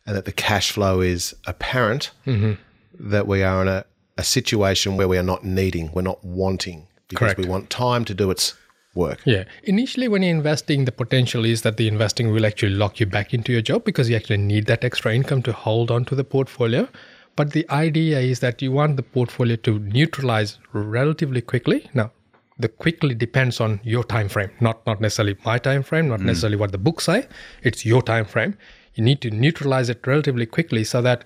and 0.07 0.17
that 0.17 0.25
the 0.25 0.33
cash 0.33 0.73
flow 0.73 1.01
is 1.01 1.35
apparent, 1.47 2.11
mm-hmm. 2.27 2.55
that 2.99 3.27
we 3.27 3.43
are 3.43 3.63
in 3.63 3.69
a, 3.69 3.85
a 4.17 4.25
situation 4.25 4.97
where 4.97 5.09
we 5.09 5.19
are 5.19 5.23
not 5.23 5.45
needing, 5.45 5.93
we're 5.93 6.03
not 6.03 6.25
wanting, 6.25 6.89
because 7.09 7.35
Correct. 7.35 7.41
we 7.41 7.47
want 7.47 7.71
time 7.71 8.05
to 8.07 8.15
do 8.15 8.31
its 8.31 8.55
work. 8.95 9.21
Yeah. 9.25 9.45
Initially, 9.65 10.09
when 10.09 10.23
you're 10.23 10.35
investing, 10.35 10.85
the 10.85 10.93
potential 10.93 11.45
is 11.45 11.63
that 11.63 11.77
the 11.77 11.87
investing 11.87 12.33
will 12.33 12.47
actually 12.47 12.73
lock 12.73 12.99
you 12.99 13.07
back 13.07 13.33
into 13.33 13.53
your 13.53 13.63
job 13.63 13.85
because 13.85 14.11
you 14.11 14.17
actually 14.17 14.39
need 14.39 14.67
that 14.67 14.85
extra 14.85 15.15
income 15.15 15.43
to 15.43 15.53
hold 15.53 15.91
on 15.91 16.05
to 16.07 16.15
the 16.15 16.25
portfolio. 16.25 16.89
But 17.37 17.53
the 17.53 17.69
idea 17.71 18.19
is 18.19 18.41
that 18.41 18.61
you 18.61 18.73
want 18.73 18.97
the 18.97 19.03
portfolio 19.03 19.57
to 19.57 19.79
neutralize 19.79 20.59
relatively 20.73 21.41
quickly. 21.41 21.89
Now, 21.95 22.11
the 22.59 22.69
quickly 22.69 23.15
depends 23.15 23.61
on 23.61 23.81
your 23.85 24.05
time 24.05 24.29
frame, 24.29 24.51
not 24.61 24.85
not 24.87 25.01
necessarily 25.01 25.37
my 25.45 25.59
time 25.59 25.83
frame, 25.83 26.09
not 26.09 26.21
necessarily 26.21 26.57
what 26.57 26.73
the 26.73 26.79
books 26.79 27.05
say. 27.05 27.27
It's 27.63 27.87
your 27.87 28.03
time 28.03 28.25
frame. 28.25 28.57
You 28.95 29.05
need 29.05 29.21
to 29.21 29.31
neutralize 29.31 29.89
it 29.89 30.05
relatively 30.07 30.47
quickly 30.47 30.83
so 30.85 31.01
that 31.03 31.25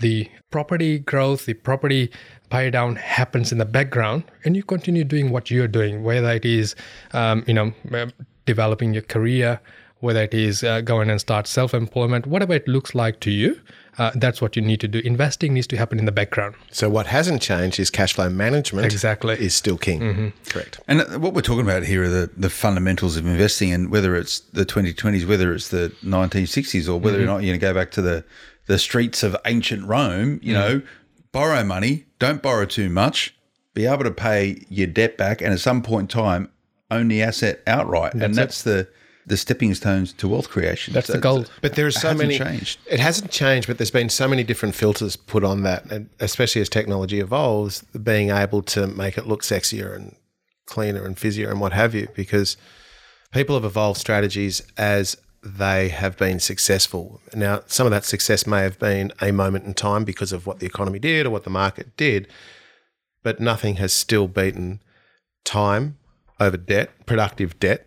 the 0.00 0.28
property 0.50 1.00
growth, 1.00 1.46
the 1.46 1.54
property 1.54 2.10
pay 2.50 2.70
down 2.70 2.96
happens 2.96 3.50
in 3.52 3.58
the 3.58 3.64
background, 3.64 4.24
and 4.44 4.56
you 4.56 4.62
continue 4.62 5.04
doing 5.04 5.30
what 5.30 5.50
you're 5.50 5.68
doing, 5.68 6.04
whether 6.04 6.30
it 6.30 6.44
is, 6.44 6.76
um, 7.12 7.44
you 7.46 7.54
know, 7.54 7.72
um, 7.92 8.12
developing 8.46 8.92
your 8.94 9.02
career, 9.02 9.60
whether 9.98 10.22
it 10.22 10.34
is 10.34 10.62
uh, 10.62 10.80
going 10.80 11.10
and 11.10 11.20
start 11.20 11.46
self-employment, 11.46 12.26
whatever 12.26 12.54
it 12.54 12.66
looks 12.68 12.94
like 12.94 13.20
to 13.20 13.30
you. 13.30 13.60
Uh, 14.00 14.10
that's 14.14 14.40
what 14.40 14.56
you 14.56 14.62
need 14.62 14.80
to 14.80 14.88
do. 14.88 14.98
Investing 15.04 15.52
needs 15.52 15.66
to 15.66 15.76
happen 15.76 15.98
in 15.98 16.06
the 16.06 16.12
background. 16.12 16.54
So 16.72 16.88
what 16.88 17.06
hasn't 17.06 17.42
changed 17.42 17.78
is 17.78 17.90
cash 17.90 18.14
flow 18.14 18.30
management. 18.30 18.86
Exactly. 18.86 19.34
Is 19.34 19.54
still 19.54 19.76
king. 19.76 20.32
Correct. 20.48 20.80
And 20.88 21.02
uh, 21.02 21.18
what 21.18 21.34
we're 21.34 21.42
talking 21.42 21.64
about 21.64 21.82
here 21.82 22.04
are 22.04 22.08
the, 22.08 22.30
the 22.34 22.48
fundamentals 22.48 23.18
of 23.18 23.26
investing, 23.26 23.70
and 23.74 23.90
whether 23.90 24.16
it's 24.16 24.40
the 24.40 24.64
2020s, 24.64 25.28
whether 25.28 25.52
it's 25.52 25.68
the 25.68 25.92
1960s, 26.02 26.88
or 26.88 26.98
whether 26.98 27.22
or 27.22 27.26
not 27.26 27.42
you're 27.42 27.50
going 27.50 27.60
to 27.60 27.66
go 27.66 27.74
back 27.74 27.90
to 27.90 28.00
the, 28.00 28.24
the 28.68 28.78
streets 28.78 29.22
of 29.22 29.36
ancient 29.44 29.86
Rome, 29.86 30.40
you 30.42 30.54
know, 30.54 30.80
borrow 31.30 31.62
money, 31.62 32.06
don't 32.18 32.40
borrow 32.40 32.64
too 32.64 32.88
much, 32.88 33.36
be 33.74 33.84
able 33.84 34.04
to 34.04 34.10
pay 34.10 34.64
your 34.70 34.86
debt 34.86 35.18
back, 35.18 35.42
and 35.42 35.52
at 35.52 35.60
some 35.60 35.82
point 35.82 36.10
in 36.10 36.22
time, 36.22 36.50
own 36.90 37.08
the 37.08 37.22
asset 37.22 37.62
outright. 37.66 38.14
and 38.14 38.34
that's 38.34 38.62
the 38.62 38.88
the 39.30 39.36
stepping 39.36 39.72
stones 39.74 40.12
to 40.14 40.28
wealth 40.28 40.50
creation. 40.50 40.92
That's 40.92 41.06
the 41.06 41.18
goal. 41.18 41.46
But 41.62 41.76
there 41.76 41.86
are 41.86 41.90
so 41.92 42.08
hasn't 42.08 42.18
many. 42.18 42.36
changed. 42.36 42.80
It 42.90 42.98
hasn't 42.98 43.30
changed, 43.30 43.68
but 43.68 43.78
there's 43.78 43.90
been 43.90 44.10
so 44.10 44.26
many 44.26 44.42
different 44.42 44.74
filters 44.74 45.14
put 45.16 45.44
on 45.44 45.62
that, 45.62 45.90
and 45.90 46.10
especially 46.18 46.60
as 46.60 46.68
technology 46.68 47.20
evolves, 47.20 47.82
being 47.82 48.30
able 48.30 48.60
to 48.62 48.88
make 48.88 49.16
it 49.16 49.26
look 49.26 49.42
sexier 49.42 49.94
and 49.94 50.16
cleaner 50.66 51.04
and 51.04 51.16
fizzier 51.16 51.48
and 51.48 51.60
what 51.60 51.72
have 51.72 51.94
you, 51.94 52.08
because 52.14 52.56
people 53.32 53.54
have 53.54 53.64
evolved 53.64 54.00
strategies 54.00 54.62
as 54.76 55.16
they 55.42 55.88
have 55.88 56.18
been 56.18 56.40
successful. 56.40 57.20
Now, 57.32 57.62
some 57.66 57.86
of 57.86 57.92
that 57.92 58.04
success 58.04 58.46
may 58.46 58.62
have 58.62 58.78
been 58.80 59.12
a 59.22 59.30
moment 59.30 59.64
in 59.64 59.74
time 59.74 60.04
because 60.04 60.32
of 60.32 60.44
what 60.44 60.58
the 60.58 60.66
economy 60.66 60.98
did 60.98 61.24
or 61.24 61.30
what 61.30 61.44
the 61.44 61.50
market 61.50 61.96
did, 61.96 62.26
but 63.22 63.38
nothing 63.38 63.76
has 63.76 63.92
still 63.92 64.26
beaten 64.26 64.80
time 65.44 65.98
over 66.40 66.56
debt, 66.56 66.90
productive 67.06 67.58
debt, 67.60 67.86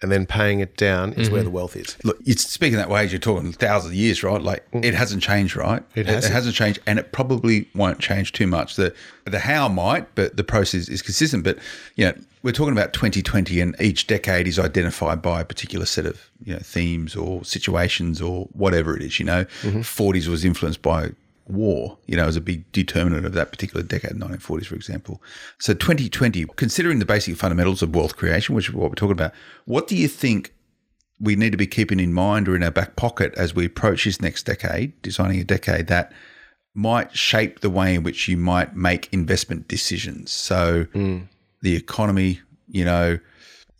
and 0.00 0.12
then 0.12 0.26
paying 0.26 0.60
it 0.60 0.76
down 0.76 1.12
is 1.14 1.28
where 1.28 1.40
mm-hmm. 1.40 1.46
the 1.46 1.50
wealth 1.50 1.74
is. 1.74 1.96
Look, 2.04 2.18
it's 2.24 2.48
speaking 2.48 2.76
that 2.76 2.88
way 2.88 3.04
as 3.04 3.12
you're 3.12 3.18
talking 3.18 3.52
thousands 3.52 3.92
of 3.92 3.96
years, 3.96 4.22
right? 4.22 4.40
Like 4.40 4.70
mm. 4.70 4.84
it 4.84 4.94
hasn't 4.94 5.22
changed, 5.22 5.56
right? 5.56 5.82
It 5.96 6.06
hasn't. 6.06 6.30
It 6.30 6.34
hasn't 6.34 6.54
changed, 6.54 6.78
and 6.86 6.98
it 6.98 7.10
probably 7.10 7.68
won't 7.74 7.98
change 7.98 8.32
too 8.32 8.46
much. 8.46 8.76
The 8.76 8.94
the 9.24 9.40
how 9.40 9.68
might, 9.68 10.14
but 10.14 10.36
the 10.36 10.44
process 10.44 10.88
is 10.88 11.02
consistent. 11.02 11.42
But 11.42 11.58
you 11.96 12.06
know, 12.06 12.14
we're 12.44 12.52
talking 12.52 12.72
about 12.72 12.92
2020, 12.92 13.60
and 13.60 13.74
each 13.80 14.06
decade 14.06 14.46
is 14.46 14.58
identified 14.58 15.20
by 15.20 15.40
a 15.40 15.44
particular 15.44 15.84
set 15.84 16.06
of 16.06 16.30
you 16.44 16.52
know 16.52 16.60
themes 16.60 17.16
or 17.16 17.44
situations 17.44 18.22
or 18.22 18.48
whatever 18.52 18.96
it 18.96 19.02
is. 19.02 19.18
You 19.18 19.26
know, 19.26 19.44
mm-hmm. 19.62 19.80
40s 19.80 20.28
was 20.28 20.44
influenced 20.44 20.80
by 20.80 21.10
war, 21.48 21.98
you 22.06 22.16
know, 22.16 22.26
as 22.26 22.36
a 22.36 22.40
big 22.40 22.70
determinant 22.72 23.26
of 23.26 23.32
that 23.32 23.50
particular 23.50 23.82
decade, 23.82 24.12
1940s, 24.12 24.66
for 24.66 24.74
example. 24.74 25.22
So 25.58 25.74
2020, 25.74 26.44
considering 26.56 26.98
the 26.98 27.04
basic 27.04 27.36
fundamentals 27.36 27.82
of 27.82 27.94
wealth 27.94 28.16
creation, 28.16 28.54
which 28.54 28.68
is 28.68 28.74
what 28.74 28.90
we're 28.90 28.96
talking 28.96 29.12
about, 29.12 29.32
what 29.64 29.86
do 29.86 29.96
you 29.96 30.08
think 30.08 30.54
we 31.20 31.36
need 31.36 31.50
to 31.50 31.58
be 31.58 31.66
keeping 31.66 32.00
in 32.00 32.12
mind 32.12 32.48
or 32.48 32.54
in 32.54 32.62
our 32.62 32.70
back 32.70 32.96
pocket 32.96 33.34
as 33.36 33.54
we 33.54 33.66
approach 33.66 34.04
this 34.04 34.20
next 34.20 34.44
decade, 34.44 35.00
designing 35.02 35.40
a 35.40 35.44
decade 35.44 35.88
that 35.88 36.12
might 36.74 37.16
shape 37.16 37.60
the 37.60 37.70
way 37.70 37.94
in 37.94 38.02
which 38.02 38.28
you 38.28 38.36
might 38.36 38.76
make 38.76 39.08
investment 39.12 39.68
decisions? 39.68 40.30
So 40.30 40.84
hmm. 40.92 41.20
the 41.62 41.74
economy, 41.74 42.40
you 42.68 42.84
know, 42.84 43.18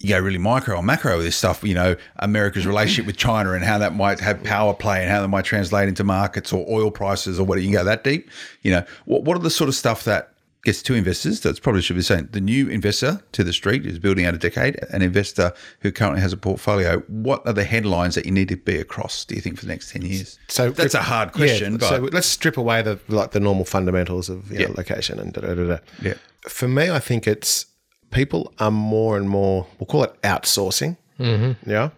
you 0.00 0.10
go 0.10 0.18
really 0.20 0.38
micro 0.38 0.76
or 0.76 0.82
macro 0.82 1.16
with 1.16 1.26
this 1.26 1.36
stuff, 1.36 1.64
you 1.64 1.74
know, 1.74 1.96
America's 2.16 2.66
relationship 2.66 3.04
with 3.06 3.16
China 3.16 3.52
and 3.52 3.64
how 3.64 3.78
that 3.78 3.94
might 3.94 4.20
have 4.20 4.42
power 4.44 4.72
play 4.72 5.02
and 5.02 5.10
how 5.10 5.20
that 5.20 5.28
might 5.28 5.44
translate 5.44 5.88
into 5.88 6.04
markets 6.04 6.52
or 6.52 6.64
oil 6.70 6.90
prices 6.90 7.40
or 7.40 7.44
what 7.44 7.58
you 7.58 7.64
can 7.64 7.72
go 7.72 7.84
that 7.84 8.04
deep. 8.04 8.30
You 8.62 8.70
know, 8.72 8.84
what 9.06 9.24
what 9.24 9.36
are 9.36 9.40
the 9.42 9.50
sort 9.50 9.68
of 9.68 9.74
stuff 9.74 10.04
that 10.04 10.32
gets 10.64 10.82
to 10.82 10.94
investors? 10.94 11.40
That's 11.40 11.58
probably 11.58 11.82
should 11.82 11.96
be 11.96 12.02
saying 12.02 12.28
the 12.30 12.40
new 12.40 12.68
investor 12.68 13.20
to 13.32 13.42
the 13.42 13.52
street 13.52 13.86
is 13.86 13.98
building 13.98 14.24
out 14.24 14.34
a 14.34 14.38
decade, 14.38 14.78
an 14.90 15.02
investor 15.02 15.52
who 15.80 15.90
currently 15.90 16.20
has 16.20 16.32
a 16.32 16.36
portfolio. 16.36 17.00
What 17.08 17.44
are 17.44 17.52
the 17.52 17.64
headlines 17.64 18.14
that 18.14 18.24
you 18.24 18.30
need 18.30 18.48
to 18.50 18.56
be 18.56 18.76
across, 18.78 19.24
do 19.24 19.34
you 19.34 19.40
think, 19.40 19.56
for 19.58 19.64
the 19.66 19.72
next 19.72 19.90
ten 19.92 20.02
years? 20.02 20.38
So 20.46 20.70
that's 20.70 20.94
a 20.94 21.02
hard 21.02 21.32
question, 21.32 21.72
Yeah, 21.72 21.78
but 21.78 21.88
so 21.88 22.08
let's 22.12 22.28
strip 22.28 22.56
away 22.56 22.82
the 22.82 23.00
like 23.08 23.32
the 23.32 23.40
normal 23.40 23.64
fundamentals 23.64 24.28
of 24.28 24.48
you 24.52 24.60
know, 24.60 24.66
Yeah. 24.66 24.74
location 24.76 25.18
and 25.18 25.32
da 25.32 25.40
da 25.40 25.54
da. 25.54 25.64
da. 25.64 25.78
Yeah. 26.02 26.14
For 26.42 26.68
me, 26.68 26.88
I 26.88 27.00
think 27.00 27.26
it's 27.26 27.66
people 28.10 28.52
are 28.58 28.70
more 28.70 29.16
and 29.16 29.28
more 29.28 29.66
we'll 29.78 29.86
call 29.86 30.04
it 30.04 30.20
outsourcing. 30.22 30.96
Mm-hmm. 31.18 31.70
Yeah. 31.70 31.90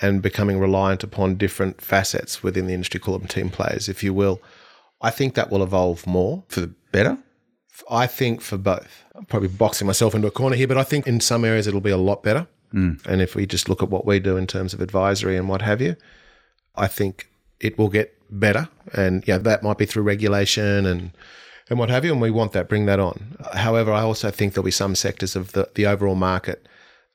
And 0.00 0.20
becoming 0.20 0.58
reliant 0.58 1.02
upon 1.02 1.36
different 1.36 1.80
facets 1.80 2.42
within 2.42 2.66
the 2.66 2.74
industry, 2.74 3.00
call 3.00 3.18
them 3.18 3.28
team 3.28 3.48
players, 3.48 3.88
if 3.88 4.02
you 4.02 4.12
will. 4.12 4.42
I 5.00 5.10
think 5.10 5.34
that 5.34 5.50
will 5.50 5.62
evolve 5.62 6.06
more. 6.06 6.44
for 6.48 6.60
the 6.60 6.74
better. 6.92 7.18
I 7.90 8.06
think 8.06 8.40
for 8.40 8.56
both. 8.58 9.04
I'm 9.14 9.24
probably 9.26 9.48
boxing 9.48 9.86
myself 9.86 10.14
into 10.14 10.28
a 10.28 10.30
corner 10.30 10.56
here, 10.56 10.68
but 10.68 10.78
I 10.78 10.82
think 10.82 11.06
in 11.06 11.20
some 11.20 11.44
areas 11.44 11.66
it'll 11.66 11.80
be 11.80 11.90
a 11.90 11.96
lot 11.96 12.22
better. 12.22 12.46
And 12.72 13.22
if 13.22 13.34
we 13.34 13.46
just 13.46 13.70
look 13.70 13.82
at 13.82 13.88
what 13.88 14.04
we 14.04 14.18
do 14.18 14.36
in 14.36 14.46
terms 14.46 14.74
of 14.74 14.82
advisory 14.82 15.36
and 15.38 15.48
what 15.48 15.62
have 15.62 15.80
you, 15.80 15.96
I 16.74 16.88
think 16.88 17.30
it 17.58 17.78
will 17.78 17.88
get 17.88 18.12
better. 18.30 18.68
And 18.92 19.26
yeah, 19.26 19.38
that 19.38 19.62
might 19.62 19.78
be 19.78 19.86
through 19.86 20.02
regulation 20.02 20.84
and 20.84 21.12
and 21.68 21.78
what 21.78 21.90
have 21.90 22.04
you. 22.04 22.12
And 22.12 22.20
we 22.20 22.30
want 22.30 22.52
that, 22.52 22.68
bring 22.68 22.86
that 22.86 23.00
on. 23.00 23.36
However, 23.54 23.92
I 23.92 24.02
also 24.02 24.30
think 24.30 24.54
there'll 24.54 24.64
be 24.64 24.70
some 24.70 24.94
sectors 24.94 25.36
of 25.36 25.52
the, 25.52 25.68
the 25.74 25.86
overall 25.86 26.14
market 26.14 26.66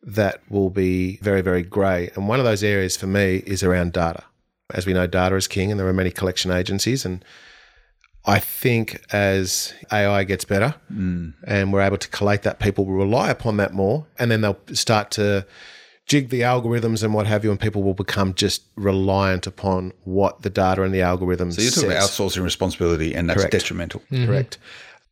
that 0.04 0.42
will 0.50 0.70
be 0.70 1.18
very, 1.18 1.42
very 1.42 1.62
grey. 1.62 2.10
And 2.16 2.28
one 2.28 2.40
of 2.40 2.46
those 2.46 2.64
areas 2.64 2.98
for 2.98 3.08
me 3.08 3.44
is 3.46 3.64
around 3.64 3.94
data. 3.94 4.24
As 4.74 4.86
we 4.86 4.94
know, 4.94 5.06
data 5.06 5.36
is 5.36 5.48
king, 5.48 5.70
and 5.70 5.80
there 5.80 5.88
are 5.88 5.94
many 5.94 6.12
collection 6.12 6.50
agencies. 6.50 7.06
And 7.06 7.24
I 8.26 8.40
think 8.40 9.04
as 9.12 9.74
AI 9.92 10.24
gets 10.24 10.46
better 10.46 10.76
mm. 10.92 11.34
and 11.46 11.74
we're 11.74 11.82
able 11.82 11.98
to 11.98 12.08
collate 12.10 12.44
that, 12.44 12.60
people 12.60 12.86
will 12.86 12.96
rely 12.96 13.30
upon 13.30 13.58
that 13.58 13.74
more, 13.74 14.06
and 14.18 14.32
then 14.32 14.42
they'll 14.42 14.60
start 14.74 15.12
to 15.12 15.46
jig 16.12 16.30
the 16.30 16.42
algorithms 16.42 17.04
and 17.04 17.14
what 17.14 17.26
have 17.28 17.44
you, 17.46 17.52
and 17.52 17.60
people 17.60 17.82
will 17.84 17.94
become 18.06 18.34
just 18.34 18.64
reliant 18.76 19.48
upon 19.48 19.94
what 20.04 20.42
the 20.42 20.50
data 20.50 20.84
and 20.84 20.94
the 20.94 21.00
algorithms. 21.00 21.54
So 21.54 21.62
you're 21.62 21.72
talking 21.72 21.92
about 21.92 22.04
outsourcing 22.10 22.44
responsibility, 22.44 23.10
and 23.16 23.30
that's 23.30 23.40
Correct. 23.40 23.52
detrimental. 23.54 24.02
Mm-hmm. 24.12 24.26
correct? 24.26 24.58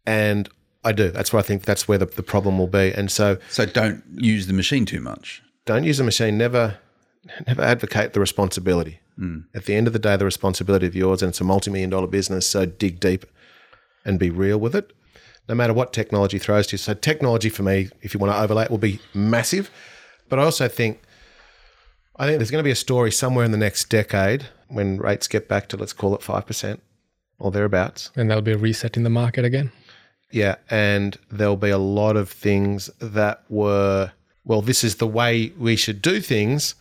And 0.06 0.50
I 0.84 0.92
do. 0.92 1.10
That's 1.10 1.32
where 1.32 1.40
I 1.40 1.44
think 1.44 1.64
that's 1.64 1.88
where 1.88 1.98
the, 1.98 2.06
the 2.06 2.24
problem 2.24 2.58
will 2.58 2.68
be. 2.68 2.92
And 2.94 3.10
so, 3.10 3.38
So 3.50 3.66
don't 3.66 4.04
use 4.34 4.48
the 4.48 4.54
machine 4.54 4.86
too 4.86 5.00
much. 5.12 5.42
don't 5.66 5.86
use 5.86 5.98
the 6.00 6.04
machine. 6.04 6.38
Never, 6.38 6.78
never 7.48 7.62
advocate 7.62 8.14
the 8.14 8.20
responsibility. 8.20 9.00
Mm. 9.20 9.46
At 9.54 9.66
the 9.66 9.76
end 9.76 9.88
of 9.88 9.94
the 9.94 10.00
day, 10.00 10.16
the 10.18 10.26
responsibility 10.26 10.86
of 10.88 10.96
yours, 10.96 11.22
and 11.22 11.30
it's 11.30 11.42
a 11.42 11.44
multi-million 11.46 11.90
dollar 11.90 12.08
business. 12.08 12.46
So 12.48 12.66
dig 12.66 13.00
deep 13.00 13.26
and 14.06 14.20
be 14.20 14.30
real 14.30 14.58
with 14.58 14.76
it. 14.76 14.92
No 15.48 15.56
matter 15.56 15.74
what 15.74 15.94
technology 15.94 16.40
throws 16.40 16.68
to 16.68 16.74
you. 16.74 16.78
So 16.78 16.94
technology 16.94 17.50
for 17.50 17.64
me, 17.64 17.90
if 18.02 18.14
you 18.14 18.20
want 18.20 18.34
to 18.34 18.40
overlay 18.40 18.64
it, 18.66 18.72
will 18.72 18.78
be 18.78 19.00
massive. 19.14 19.70
But 20.30 20.40
I 20.40 20.44
also 20.44 20.68
think, 20.68 21.02
I 22.16 22.26
think 22.26 22.40
there's 22.40 22.52
going 22.52 22.64
to 22.64 22.68
be 22.68 22.72
a 22.72 22.76
story 22.76 23.12
somewhere 23.12 23.46
in 23.46 23.52
the 23.52 23.58
next 23.58 23.90
decade 23.90 24.48
when 24.68 24.98
rates 24.98 25.28
get 25.28 25.48
back 25.48 25.68
to 25.70 25.78
let's 25.78 25.94
call 25.94 26.16
it 26.16 26.22
five 26.22 26.46
percent 26.46 26.82
or 27.40 27.52
thereabouts. 27.52 28.12
And 28.16 28.30
there'll 28.30 28.42
be 28.42 28.52
a 28.52 28.58
reset 28.58 28.98
in 28.98 29.04
the 29.04 29.10
market 29.10 29.46
again. 29.46 29.72
Yeah, 30.32 30.56
and 30.70 31.18
there'll 31.32 31.58
be 31.58 31.72
a 31.72 31.80
lot 31.80 32.16
of 32.16 32.30
things 32.30 32.90
that 33.00 33.44
were 33.50 34.12
well, 34.46 34.62
this 34.62 34.84
is 34.84 34.96
the 34.96 35.08
way 35.08 35.54
we 35.58 35.76
should 35.76 36.02
do 36.02 36.20
things 36.20 36.76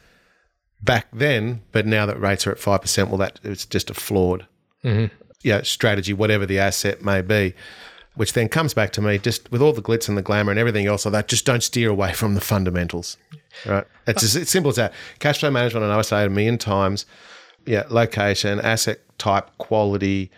back 0.82 1.06
then, 1.12 1.62
but 1.72 1.86
now 1.86 2.06
that 2.06 2.18
rates 2.20 2.46
are 2.46 2.50
at 2.50 2.58
five 2.58 2.80
percent, 2.80 3.08
well, 3.08 3.18
that 3.18 3.40
it's 3.42 3.66
just 3.66 3.90
a 3.90 3.94
flawed, 3.94 4.46
mm-hmm. 4.84 5.14
yeah, 5.42 5.62
strategy, 5.62 6.12
whatever 6.12 6.46
the 6.46 6.58
asset 6.58 7.02
may 7.02 7.20
be. 7.20 7.54
Which 8.18 8.32
then 8.32 8.48
comes 8.48 8.74
back 8.74 8.90
to 8.92 9.00
me, 9.00 9.16
just 9.18 9.48
with 9.52 9.62
all 9.62 9.72
the 9.72 9.80
glitz 9.80 10.08
and 10.08 10.18
the 10.18 10.22
glamour 10.22 10.50
and 10.50 10.58
everything 10.58 10.86
else 10.86 11.06
of 11.06 11.12
that, 11.12 11.28
just 11.28 11.46
don't 11.46 11.62
steer 11.62 11.88
away 11.88 12.12
from 12.12 12.34
the 12.34 12.40
fundamentals. 12.40 13.16
Right? 13.64 13.86
It's 14.08 14.24
as 14.24 14.34
it's 14.34 14.50
simple 14.50 14.70
as 14.70 14.76
that. 14.76 14.92
Cash 15.20 15.38
flow 15.38 15.52
management, 15.52 15.84
I 15.84 15.88
know 15.88 16.00
I 16.00 16.02
say 16.02 16.22
it 16.22 16.26
a 16.26 16.30
million 16.30 16.58
times. 16.58 17.06
Yeah, 17.64 17.84
location, 17.88 18.58
asset 18.58 18.98
type, 19.18 19.56
quality, 19.58 20.32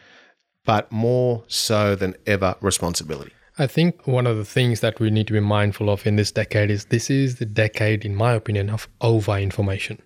but 0.67 0.93
more 0.93 1.45
so 1.47 1.97
than 1.97 2.17
ever, 2.27 2.55
responsibility. 2.61 3.33
I 3.59 3.67
think 3.67 4.07
one 4.07 4.27
of 4.27 4.37
the 4.37 4.45
things 4.45 4.81
that 4.81 5.01
we 5.01 5.11
need 5.11 5.27
to 5.29 5.33
be 5.33 5.41
mindful 5.41 5.89
of 5.89 6.07
in 6.07 6.17
this 6.17 6.33
decade 6.33 6.71
is 6.71 6.87
this 6.87 7.09
is 7.09 7.37
the 7.37 7.47
decade, 7.47 8.05
in 8.05 8.15
my 8.15 8.35
opinion, 8.35 8.69
of 8.69 8.89
over 9.01 9.39
information. 9.39 10.03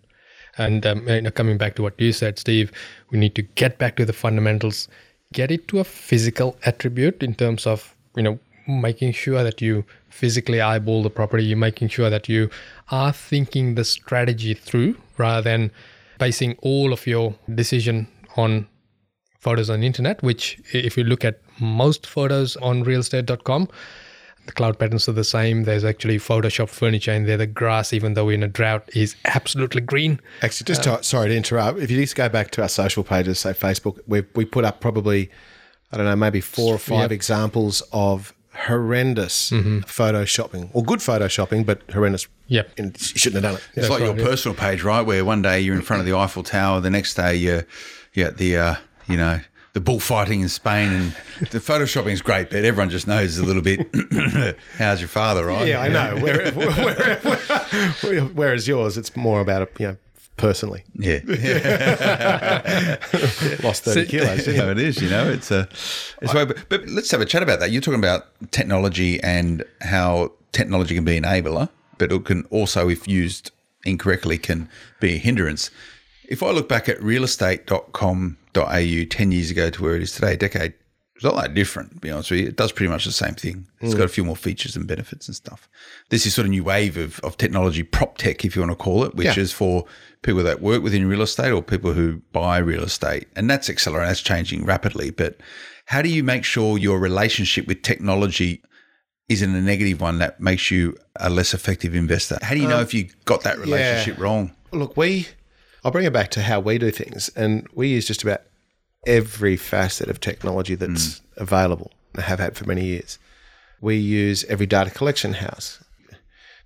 And 0.57 0.87
um, 0.87 1.07
coming 1.35 1.59
back 1.59 1.75
to 1.77 1.83
what 1.83 2.01
you 2.01 2.13
said, 2.13 2.39
Steve, 2.39 2.71
we 3.11 3.19
need 3.19 3.35
to 3.35 3.43
get 3.43 3.79
back 3.79 3.97
to 3.97 4.05
the 4.05 4.13
fundamentals, 4.13 4.89
get 5.35 5.51
it 5.51 5.68
to 5.68 5.81
a 5.81 5.85
physical 5.85 6.57
attribute 6.64 7.23
in 7.23 7.35
terms 7.35 7.66
of 7.66 7.94
you 8.16 8.23
know 8.23 8.38
making 8.66 9.12
sure 9.12 9.44
that 9.44 9.61
you 9.61 9.85
physically 10.09 10.61
eyeball 10.61 11.03
the 11.03 11.11
property, 11.11 11.44
you're 11.44 11.59
making 11.59 11.88
sure 11.88 12.09
that 12.09 12.29
you 12.29 12.49
are 12.90 13.12
thinking 13.12 13.75
the 13.75 13.85
strategy 13.85 14.55
through 14.55 14.97
rather 15.18 15.42
than 15.42 15.70
basing 16.18 16.57
all 16.62 16.92
of 16.92 17.07
your 17.07 17.35
decision 17.55 18.07
on 18.37 18.66
photos 19.40 19.68
on 19.68 19.81
the 19.81 19.87
internet, 19.87 20.23
which 20.23 20.59
if 20.73 20.97
you 20.97 21.05
look 21.05 21.25
at 21.25 21.40
most 21.61 22.07
photos 22.07 22.57
on 22.57 22.85
realestate.com, 22.85 23.68
the 24.46 24.52
cloud 24.52 24.78
patterns 24.78 25.09
are 25.09 25.12
the 25.12 25.24
same. 25.24 25.64
There's 25.64 25.85
actually 25.85 26.18
Photoshop 26.18 26.68
furniture 26.68 27.12
in 27.12 27.24
there. 27.24 27.37
The 27.37 27.46
grass, 27.46 27.92
even 27.92 28.14
though 28.14 28.26
we're 28.26 28.35
in 28.35 28.42
a 28.42 28.48
drought, 28.48 28.88
is 28.94 29.16
absolutely 29.24 29.80
green. 29.80 30.20
Actually, 30.42 30.66
just 30.66 30.85
to, 30.85 31.02
sorry 31.02 31.28
to 31.28 31.37
interrupt. 31.37 31.78
If 31.78 31.90
you 31.90 32.00
just 32.00 32.16
go 32.16 32.28
back 32.28 32.50
to 32.52 32.62
our 32.62 32.68
social 32.68 33.04
pages, 33.04 33.38
say 33.38 33.52
Facebook, 33.52 33.98
we 34.07 34.24
we 34.35 34.44
put 34.44 34.64
up 34.64 34.80
probably, 34.80 35.30
I 35.92 35.96
don't 35.96 36.07
know, 36.07 36.16
maybe 36.16 36.40
four 36.40 36.74
or 36.74 36.78
five 36.78 37.11
Yep. 37.11 37.12
examples 37.12 37.83
of 37.92 38.35
horrendous 38.66 39.50
photoshopping 39.50 40.70
or 40.72 40.83
good 40.83 41.00
photoshopping, 41.00 41.66
but 41.66 41.83
horrendous. 41.90 42.26
Yep. 42.48 42.70
And 42.78 42.96
you 43.00 43.18
shouldn't 43.18 43.42
have 43.42 43.52
done 43.52 43.61
it. 43.61 43.78
It's 43.78 43.88
like 43.88 44.00
right, 44.00 44.07
your 44.07 44.18
yeah. 44.18 44.24
personal 44.24 44.57
page, 44.57 44.83
right? 44.83 45.02
Where 45.02 45.24
one 45.24 45.42
day 45.42 45.61
you're 45.61 45.74
in 45.74 45.83
front 45.83 46.00
of 46.00 46.07
the 46.07 46.16
Eiffel 46.16 46.42
Tower, 46.42 46.80
the 46.80 46.90
next 46.90 47.14
day 47.14 47.35
you're, 47.35 47.66
you're 48.12 48.28
at 48.28 48.37
the, 48.37 48.57
uh, 48.57 48.74
you 49.09 49.16
know, 49.16 49.40
the 49.75 49.81
bullfighting 49.81 50.41
in 50.41 50.49
Spain, 50.49 50.93
and 50.93 51.13
the 51.51 51.59
photoshopping 51.59 52.13
is 52.13 52.23
great, 52.23 52.49
but 52.49 52.65
everyone 52.65 52.91
just 52.91 53.07
knows 53.09 53.39
a 53.39 53.45
little 53.45 53.61
bit. 53.61 53.87
How's 54.79 55.01
your 55.01 55.09
father, 55.09 55.45
right? 55.45 55.67
Yeah, 55.67 55.81
I 55.81 55.89
know. 55.89 56.17
Where, 56.23 56.53
where, 56.53 57.17
where, 58.01 58.21
whereas 58.23 58.69
yours, 58.69 58.97
it's 58.97 59.17
more 59.17 59.41
about 59.41 59.63
it, 59.63 59.73
you 59.81 59.89
know, 59.89 59.97
personally. 60.37 60.85
Yeah, 60.95 61.19
Lost 63.65 63.83
thirty 63.85 64.07
kilos. 64.07 64.45
didn't 64.45 64.55
yeah, 64.55 64.71
it 64.71 64.79
is. 64.79 65.03
You 65.03 65.11
know, 65.11 65.29
it's 65.29 65.51
a. 65.51 65.69
It's 66.23 66.33
way, 66.33 66.45
but, 66.45 66.69
but 66.69 66.89
let's 66.89 67.11
have 67.11 67.21
a 67.21 67.27
chat 67.27 67.43
about 67.43 67.59
that. 67.59 67.73
You're 67.73 67.83
talking 67.83 67.99
about 68.01 68.27
technology 68.53 69.21
and 69.25 69.65
how 69.81 70.33
technology 70.53 70.95
can 70.95 71.05
be 71.05 71.17
an 71.17 71.25
enabler, 71.25 71.69
but 71.99 72.13
it 72.13 72.25
can 72.25 72.45
also, 72.45 72.89
if 72.89 73.09
used 73.09 73.51
incorrectly, 73.85 74.39
can 74.39 74.69
be 75.01 75.15
a 75.15 75.19
hindrance. 75.19 75.73
If 76.29 76.43
I 76.43 76.51
look 76.51 76.69
back 76.69 76.89
at 76.89 76.99
realestate.com.au 77.01 79.05
10 79.05 79.33
years 79.33 79.51
ago 79.51 79.71
to 79.71 79.83
where 79.83 79.97
it 79.97 80.03
is 80.03 80.13
today, 80.13 80.35
a 80.35 80.37
decade, 80.37 80.75
It's 81.15 81.25
not 81.25 81.37
that 81.37 81.55
different, 81.55 81.93
to 81.93 82.01
be 82.01 82.11
honest 82.11 82.31
with 82.31 82.41
you. 82.41 82.49
It 82.49 82.57
does 82.57 82.73
pretty 82.73 82.91
much 82.91 83.05
the 83.05 83.13
same 83.13 83.35
thing. 83.35 83.67
It's 83.81 83.93
hmm. 83.93 83.99
got 83.99 84.07
a 84.07 84.09
few 84.09 84.25
more 84.25 84.37
features 84.37 84.75
and 84.75 84.87
benefits 84.87 85.29
and 85.29 85.37
stuff. 85.37 85.69
This 86.11 86.27
is 86.27 86.35
sort 86.35 86.47
of 86.47 86.51
new 86.51 86.65
wave 86.65 86.97
of, 86.97 87.21
of 87.21 87.37
technology, 87.37 87.83
prop 87.83 88.19
tech, 88.19 88.45
if 88.45 88.57
you 88.57 88.63
want 88.63 88.73
to 88.73 88.77
call 88.77 89.05
it, 89.05 89.15
which 89.15 89.37
Yeah. 89.37 89.43
is 89.43 89.53
for 89.53 89.85
people 90.23 90.43
that 90.43 90.61
work 90.61 90.83
within 90.83 91.07
real 91.07 91.23
estate 91.23 91.53
or 91.53 91.63
people 91.63 91.93
who 91.93 92.23
buy 92.33 92.59
real 92.59 92.83
estate. 92.83 93.29
And 93.37 93.49
that's 93.49 93.71
accelerating, 93.71 94.09
that's 94.09 94.23
changing 94.23 94.65
rapidly. 94.65 95.11
But 95.11 95.37
how 95.87 96.03
do 96.03 96.09
you 96.09 96.25
make 96.25 96.45
sure 96.45 96.79
your 96.79 96.99
relationship 96.99 97.67
with 97.67 97.83
technology 97.83 98.63
isn't 99.29 99.55
a 99.55 99.61
negative 99.61 100.01
one 100.01 100.19
that 100.19 100.41
makes 100.41 100.71
you 100.71 100.97
a 101.17 101.31
less 101.31 101.55
effective 101.55 101.95
investor? 101.95 102.39
How 102.43 102.55
do 102.55 102.61
you 102.61 102.69
know 102.69 102.79
uh, 102.79 102.83
if 102.83 102.93
you 102.93 103.09
got 103.25 103.43
that 103.43 103.59
relationship 103.59 104.19
wrong? 104.19 104.53
Look, 104.73 104.97
we, 104.97 105.29
I'll 105.85 105.92
bring 105.92 106.07
it 106.07 106.12
back 106.12 106.31
to 106.33 106.42
how 106.42 106.61
we 106.61 106.79
do 106.79 106.90
things, 106.90 107.29
and 107.37 107.68
we 107.75 107.88
use 107.88 108.07
just 108.07 108.23
about 108.23 108.40
every 109.07 109.57
facet 109.57 110.09
of 110.09 110.18
technology 110.18 110.75
that's 110.75 111.20
mm. 111.20 111.20
available 111.37 111.92
and 112.14 112.25
have 112.25 112.38
had 112.38 112.57
for 112.57 112.64
many 112.64 112.85
years. 112.85 113.18
We 113.81 113.97
use 113.97 114.44
every 114.44 114.66
data 114.66 114.90
collection 114.90 115.35
house. 115.35 115.85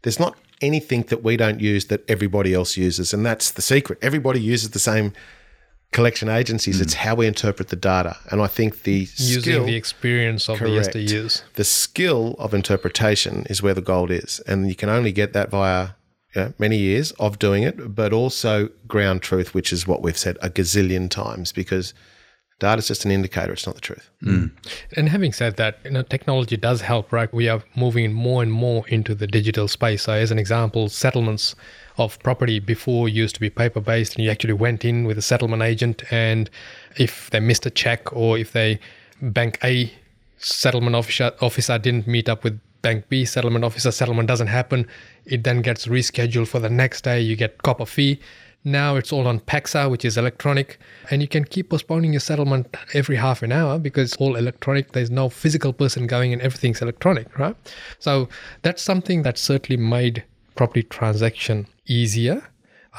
There's 0.03 0.21
not 0.21 0.37
anything 0.61 1.03
that 1.05 1.25
we 1.25 1.37
don't 1.37 1.61
use 1.61 1.87
that 1.87 2.09
everybody 2.09 2.55
else 2.55 2.77
uses, 2.77 3.13
and 3.13 3.27
that's 3.27 3.51
the 3.51 3.63
secret. 3.63 3.99
Everybody 4.03 4.41
uses 4.41 4.71
the 4.71 4.79
same 4.79 5.13
collection 5.91 6.29
agencies. 6.29 6.79
Mm. 6.79 6.83
It's 6.83 6.95
how 6.95 7.17
we 7.17 7.27
interpret 7.27 7.69
the 7.69 7.77
data, 7.77 8.17
and 8.31 8.41
I 8.41 8.47
think 8.47 8.85
the 8.85 9.09
Using 9.17 9.43
skill, 9.43 9.65
the 9.67 9.75
experience 9.75 10.49
of 10.49 10.59
Correct. 10.59 10.93
the 10.93 11.05
yesteryears. 11.05 11.43
the 11.55 11.65
skill 11.65 12.37
of 12.39 12.55
interpretation 12.55 13.47
is 13.51 13.63
where 13.63 13.75
the 13.75 13.81
gold 13.81 14.13
is, 14.13 14.41
and 14.47 14.69
you 14.69 14.77
can 14.77 14.89
only 14.89 15.11
get 15.11 15.33
that 15.33 15.51
via 15.51 15.91
you 16.35 16.43
know, 16.43 16.53
many 16.59 16.77
years 16.77 17.13
of 17.13 17.39
doing 17.39 17.63
it, 17.63 17.95
but 17.95 18.13
also 18.13 18.69
ground 18.87 19.23
truth, 19.23 19.55
which 19.55 19.73
is 19.73 19.87
what 19.87 20.03
we've 20.03 20.19
said 20.19 20.37
a 20.43 20.51
gazillion 20.51 21.09
times, 21.09 21.53
because 21.53 21.95
data 22.59 22.79
is 22.79 22.89
just 22.89 23.05
an 23.05 23.11
indicator; 23.11 23.53
it's 23.53 23.67
not 23.67 23.75
the 23.75 23.81
truth. 23.81 24.11
Hmm. 24.21 24.31
Mm. 24.31 24.51
And 24.97 25.09
having 25.09 25.33
said 25.33 25.57
that, 25.57 25.79
you 25.85 25.91
know, 25.91 26.03
technology 26.03 26.57
does 26.57 26.81
help, 26.81 27.13
right? 27.13 27.33
We 27.33 27.49
are 27.49 27.63
moving 27.77 28.13
more 28.13 28.43
and 28.43 28.53
more 28.53 28.87
into 28.89 29.15
the 29.15 29.27
digital 29.27 29.69
space. 29.69 30.03
So, 30.03 30.13
as 30.13 30.31
an 30.31 30.39
example, 30.39 30.89
settlements 30.89 31.55
of 31.97 32.19
property 32.21 32.59
before 32.59 33.09
used 33.09 33.35
to 33.37 33.41
be 33.41 33.51
paper 33.51 33.81
based, 33.81 34.17
and 34.17 34.25
you 34.25 34.31
actually 34.31 34.55
went 34.55 34.85
in 34.85 35.05
with 35.05 35.19
a 35.19 35.23
settlement 35.23 35.63
agent, 35.63 36.03
and 36.11 36.51
if 36.97 37.31
they 37.31 37.41
missed 37.41 37.65
a 37.65 37.71
check 37.71 38.13
or 38.13 38.39
if 38.39 38.53
they 38.53 38.79
bank 39.21 39.59
A 39.65 39.91
settlement 40.39 40.95
officer 40.95 41.33
officer 41.41 41.79
didn't 41.79 42.07
meet 42.07 42.29
up 42.29 42.45
with 42.45 42.61
bank 42.83 43.09
B 43.09 43.25
settlement 43.25 43.65
officer, 43.65 43.91
settlement 43.91 44.29
doesn't 44.29 44.47
happen, 44.47 44.87
it 45.25 45.45
then 45.45 45.63
gets 45.63 45.87
rescheduled 45.87 46.49
for 46.49 46.59
the 46.61 46.71
next 46.71 47.03
day. 47.03 47.21
You 47.21 47.37
get 47.37 47.63
copper 47.63 47.87
fee. 47.87 48.21
Now 48.65 48.97
it's 48.97 49.13
all 49.13 49.27
on 49.29 49.41
PEXA, 49.41 49.91
which 49.91 50.05
is 50.05 50.19
electronic, 50.19 50.79
and 51.11 51.23
you 51.23 51.29
can 51.29 51.45
keep 51.45 51.71
postponing 51.71 52.13
your 52.13 52.21
settlement 52.21 52.77
every 52.93 53.17
half 53.17 53.43
an 53.43 53.53
hour 53.53 53.79
because 53.79 54.13
it's 54.13 54.21
all 54.21 54.37
electronic. 54.37 54.93
There's 54.93 55.11
no 55.11 55.29
physical 55.29 55.73
person 55.73 56.07
going 56.07 56.33
and 56.33 56.43
everything's 56.43 56.83
electronic, 56.83 57.39
right? 57.39 57.57
So 57.99 58.29
that's 58.63 58.83
something 58.83 59.23
that 59.23 59.39
certainly 59.39 59.81
made 59.81 60.25
property 60.57 60.83
transaction 60.83 61.67
easier. 61.87 62.43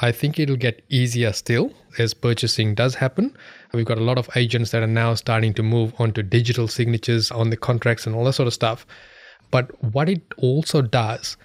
I 0.02 0.12
think 0.12 0.38
it'll 0.38 0.56
get 0.56 0.82
easier 0.88 1.32
still 1.32 1.72
as 1.98 2.14
purchasing 2.14 2.74
does 2.74 2.94
happen. 2.94 3.36
We've 3.74 3.84
got 3.84 3.98
a 3.98 4.04
lot 4.04 4.16
of 4.16 4.30
agents 4.34 4.70
that 4.70 4.82
are 4.82 4.86
now 4.86 5.14
starting 5.14 5.52
to 5.54 5.62
move 5.62 5.92
onto 5.98 6.22
digital 6.22 6.68
signatures 6.68 7.30
on 7.30 7.50
the 7.50 7.56
contracts 7.56 8.06
and 8.06 8.16
all 8.16 8.24
that 8.24 8.32
sort 8.32 8.46
of 8.46 8.54
stuff. 8.54 8.86
But 9.50 9.70
what 9.92 10.08
it 10.08 10.22
also 10.36 10.82
does, 10.82 11.36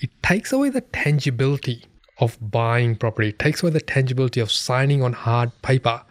it 0.00 0.10
takes 0.22 0.52
away 0.52 0.70
the 0.70 0.80
tangibility 0.80 1.84
of 2.18 2.38
buying 2.40 2.96
property. 2.96 3.30
It 3.30 3.38
takes 3.38 3.62
away 3.62 3.72
the 3.72 3.80
tangibility 3.80 4.40
of 4.40 4.50
signing 4.50 5.02
on 5.02 5.12
hard 5.12 5.50
paper, 5.62 6.02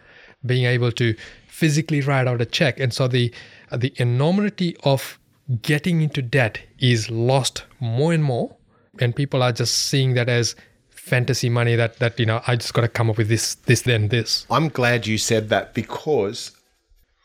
being 0.44 0.64
able 0.64 0.92
to 0.92 1.14
physically 1.48 2.00
write 2.00 2.26
out 2.26 2.40
a 2.40 2.46
check. 2.46 2.80
And 2.80 2.92
so 2.92 3.08
the 3.08 3.32
the 3.70 3.92
enormity 3.96 4.76
of 4.84 5.18
getting 5.62 6.02
into 6.02 6.22
debt 6.22 6.60
is 6.78 7.10
lost 7.10 7.64
more 7.80 8.12
and 8.12 8.24
more. 8.24 8.56
And 9.00 9.14
people 9.16 9.42
are 9.42 9.52
just 9.52 9.76
seeing 9.76 10.14
that 10.14 10.28
as 10.28 10.54
fantasy 10.90 11.48
money 11.48 11.74
that 11.74 11.98
that 11.98 12.18
you 12.20 12.24
know 12.24 12.40
I 12.46 12.54
just 12.56 12.74
got 12.74 12.82
to 12.82 12.88
come 12.88 13.10
up 13.10 13.18
with 13.18 13.28
this 13.28 13.56
this 13.56 13.82
then 13.82 14.08
this. 14.08 14.46
I'm 14.50 14.68
glad 14.68 15.06
you 15.06 15.18
said 15.18 15.48
that 15.48 15.74
because 15.74 16.52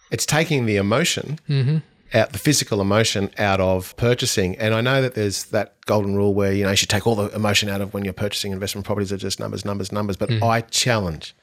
it's 0.10 0.26
taking 0.26 0.66
the 0.66 0.78
emotion 0.78 1.40
mm-hmm. 1.48 1.78
Out, 2.14 2.32
the 2.34 2.40
physical 2.40 2.82
emotion 2.82 3.30
out 3.38 3.60
of 3.60 3.96
purchasing. 3.98 4.58
And 4.58 4.74
I 4.74 4.82
know 4.82 5.02
that 5.02 5.16
there's 5.16 5.46
that 5.46 5.76
golden 5.86 6.16
rule 6.16 6.34
where 6.34 6.54
you 6.54 6.64
know 6.64 6.72
you 6.72 6.76
should 6.76 6.90
take 6.90 7.06
all 7.08 7.16
the 7.16 7.34
emotion 7.36 7.70
out 7.70 7.82
of 7.82 7.94
when 7.94 8.04
you're 8.04 8.14
purchasing 8.14 8.52
investment 8.52 8.86
properties 8.86 9.12
are 9.12 9.18
just 9.18 9.40
numbers, 9.40 9.66
numbers, 9.66 9.92
numbers. 9.92 10.18
But 10.18 10.30
mm. 10.30 10.42
I 10.42 10.62
challenge 10.62 11.36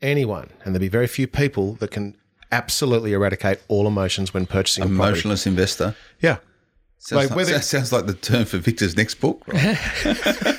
anyone, 0.00 0.50
and 0.64 0.74
there'll 0.74 0.80
be 0.80 0.88
very 0.88 1.06
few 1.06 1.26
people 1.26 1.74
that 1.74 1.90
can 1.90 2.16
absolutely 2.50 3.12
eradicate 3.12 3.60
all 3.68 3.86
emotions 3.86 4.34
when 4.34 4.46
purchasing 4.46 4.84
a 4.84 4.86
property. 4.86 5.08
Emotionless 5.08 5.46
investor. 5.46 5.96
Yeah. 6.20 6.38
Sounds, 6.98 7.16
Like 7.16 7.30
like, 7.30 7.36
whether- 7.36 7.52
that 7.52 7.64
sounds 7.64 7.92
like 7.92 8.06
the 8.06 8.14
term 8.14 8.44
for 8.44 8.58
Victor's 8.58 8.96
next 8.96 9.16
book. 9.16 9.42
Right? 9.46 9.78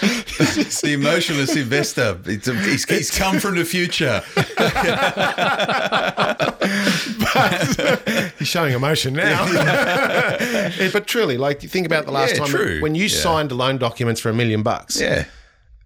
the 0.82 0.92
emotionless 0.92 1.56
investor. 1.56 2.18
It's 2.26 2.48
a, 2.48 2.54
he's, 2.54 2.88
he's 2.88 3.10
come 3.10 3.38
from 3.38 3.56
the 3.56 3.64
future. 3.64 4.22
He's 8.38 8.48
showing 8.48 8.74
emotion 8.74 9.14
now. 9.14 9.46
Yeah, 9.46 10.88
but 10.92 11.06
truly, 11.06 11.38
like 11.38 11.62
you 11.62 11.68
think 11.68 11.86
about 11.86 12.06
the 12.06 12.12
last 12.12 12.34
Yeah, 12.34 12.40
time 12.40 12.48
true. 12.48 12.80
when 12.80 12.94
you 12.94 13.04
Yeah. 13.04 13.20
signed 13.20 13.52
loan 13.52 13.78
documents 13.78 14.20
for 14.20 14.30
a 14.30 14.34
million 14.34 14.62
bucks. 14.62 15.00
Yeah. 15.00 15.24